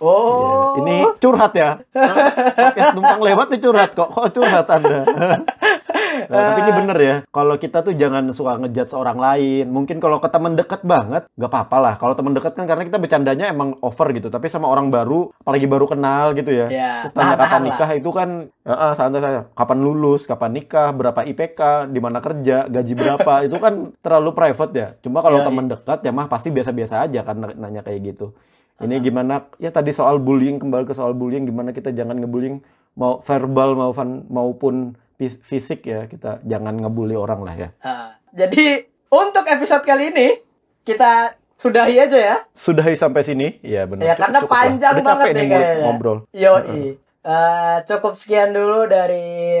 Oh. 0.00 0.72
Iya, 0.76 0.80
Ini 0.80 0.96
curhat 1.20 1.52
ya. 1.52 1.70
Podcast 2.56 2.96
numpang 2.96 3.20
lewat 3.20 3.46
nih 3.52 3.60
curhat 3.60 3.90
kok. 3.92 4.08
Kok 4.08 4.28
curhat 4.32 4.66
Anda? 4.72 5.00
Nah, 6.28 6.52
tapi 6.52 6.60
ini 6.60 6.72
bener 6.76 6.98
ya. 7.00 7.16
Kalau 7.32 7.54
kita 7.56 7.80
tuh 7.80 7.96
jangan 7.96 8.28
suka 8.36 8.60
ngejudge 8.60 8.92
orang 8.92 9.16
lain. 9.16 9.66
Mungkin 9.72 9.96
kalau 9.96 10.20
ke 10.20 10.28
teman 10.28 10.54
dekat 10.54 10.84
banget, 10.84 11.24
nggak 11.34 11.50
apa-apa 11.50 11.76
lah. 11.80 11.94
Kalau 11.96 12.12
teman 12.12 12.36
dekat 12.36 12.52
kan 12.52 12.68
karena 12.68 12.84
kita 12.84 13.00
bercandanya 13.00 13.48
emang 13.48 13.80
over 13.80 14.12
gitu. 14.12 14.28
Tapi 14.28 14.46
sama 14.52 14.68
orang 14.68 14.92
baru, 14.92 15.32
apalagi 15.40 15.64
baru 15.64 15.88
kenal 15.88 16.36
gitu 16.36 16.52
ya. 16.52 16.66
Ya, 16.68 16.92
Terus 17.08 17.16
tanya 17.16 17.34
kapan 17.40 17.60
lah. 17.60 17.66
nikah 17.72 17.90
itu 17.96 18.10
kan, 18.12 18.28
ya, 18.62 18.74
ah, 18.76 18.92
santai 18.92 19.20
saja. 19.24 19.40
Kapan 19.56 19.78
lulus, 19.80 20.28
kapan 20.28 20.52
nikah, 20.52 20.92
berapa 20.92 21.20
IPK, 21.24 21.88
di 21.88 22.00
mana 22.04 22.20
kerja, 22.20 22.68
gaji 22.68 22.92
berapa. 22.92 23.32
itu 23.48 23.56
kan 23.56 23.96
terlalu 24.04 24.30
private 24.36 24.72
ya. 24.76 24.88
Cuma 25.00 25.24
kalau 25.24 25.40
Yoi. 25.40 25.46
teman 25.48 25.66
dekat 25.72 25.98
ya 26.04 26.12
mah 26.12 26.28
pasti 26.28 26.52
biasa-biasa 26.52 27.08
aja 27.08 27.24
kan 27.24 27.40
nanya 27.40 27.80
kayak 27.80 28.14
gitu. 28.14 28.36
Ini 28.78 29.02
gimana 29.02 29.50
ya 29.58 29.74
tadi 29.74 29.90
soal 29.90 30.22
bullying 30.22 30.62
kembali 30.62 30.86
ke 30.86 30.94
soal 30.94 31.10
bullying 31.10 31.50
gimana 31.50 31.74
kita 31.74 31.90
jangan 31.90 32.14
ngebullying 32.22 32.62
mau 32.94 33.18
verbal 33.26 33.74
maupun 34.30 34.94
fisik 35.18 35.82
ya 35.82 36.06
kita 36.06 36.38
jangan 36.42 36.78
ngebully 36.78 37.12
orang 37.12 37.42
lah 37.42 37.54
ya. 37.54 37.68
Ah, 37.80 38.14
jadi 38.30 38.86
untuk 39.08 39.44
episode 39.44 39.82
kali 39.82 40.08
ini 40.08 40.28
kita 40.80 41.32
sudahi 41.54 41.98
aja 41.98 42.14
ya. 42.16 42.36
Sudahi 42.48 42.94
sampai 42.94 43.22
sini 43.22 43.48
ya 43.60 43.82
benar. 43.84 44.04
Ya 44.04 44.08
Cukup- 44.08 44.22
karena 44.22 44.38
cukup 44.38 44.48
lah. 44.48 44.56
panjang 44.56 44.94
Udah 44.94 45.04
banget 45.04 45.26
nih 45.28 45.44
kayaknya. 45.44 45.82
ngobrol. 45.82 46.18
Yoi. 46.30 46.80
Eh, 47.18 47.76
cukup 47.84 48.12
sekian 48.14 48.50
dulu 48.50 48.86
dari 48.86 49.60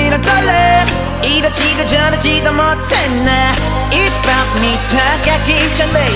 이런 0.00 0.20
떨림 0.22 1.22
이렇지도 1.22 1.86
저렇지도 1.86 2.50
못했네 2.50 3.52
이 3.92 4.10
밤이 4.24 4.78
다가기 4.90 5.76
전에 5.76 6.08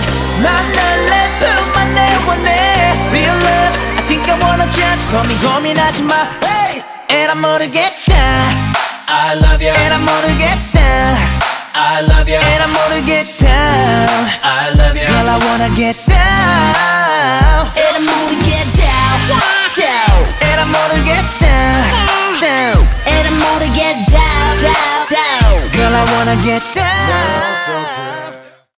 난널내 0.42 1.28
품만 1.38 1.94
내원해 1.94 2.94
Feel 3.11 3.28
love 3.28 3.78
I 3.98 4.07
think 4.07 4.32
I 4.32 4.40
wanna 4.40 4.64
just 4.72 5.11
고민 5.11 5.38
고민하지 5.42 6.03
마 6.05 6.30
hey! 6.42 6.82
And 7.11 7.30
I'm 7.30 7.40
모르겠다 7.42 8.14
I 9.07 9.36
love 9.36 9.62
you 9.62 9.74
And 9.74 9.94
I'm 9.94 10.09
모르겠다 10.09 10.80
I 11.74 12.03
love 12.05 12.32
you 12.32 12.40
And 12.40 12.64
I'm 12.64 12.72
모르겠다 12.72 13.44
I 14.42 14.70
love 14.72 14.96
you 14.96 15.07
Girl 15.07 15.28
I 15.28 15.36
wanna 15.36 15.68
get 15.76 16.01
down 16.09 17.68
And 17.76 17.92
I'm 17.92 18.09
모르겠다 18.09 18.88
down 19.76 20.24
And 20.48 20.61
I'm 20.61 20.72
모르겠다 20.72 21.44
down 21.44 22.20
And 22.20 22.23
I'm 23.26 23.34
gonna 23.41 23.73
get 23.73 23.95
down, 24.13 24.53
down, 24.61 25.07
down. 25.09 25.71
Girl, 25.73 25.93
I 25.93 26.03
wanna 26.13 26.38
get 26.43 26.61
down. 26.76 27.09
down, 27.09 27.65
down, 27.65 27.95
down. 27.97 28.05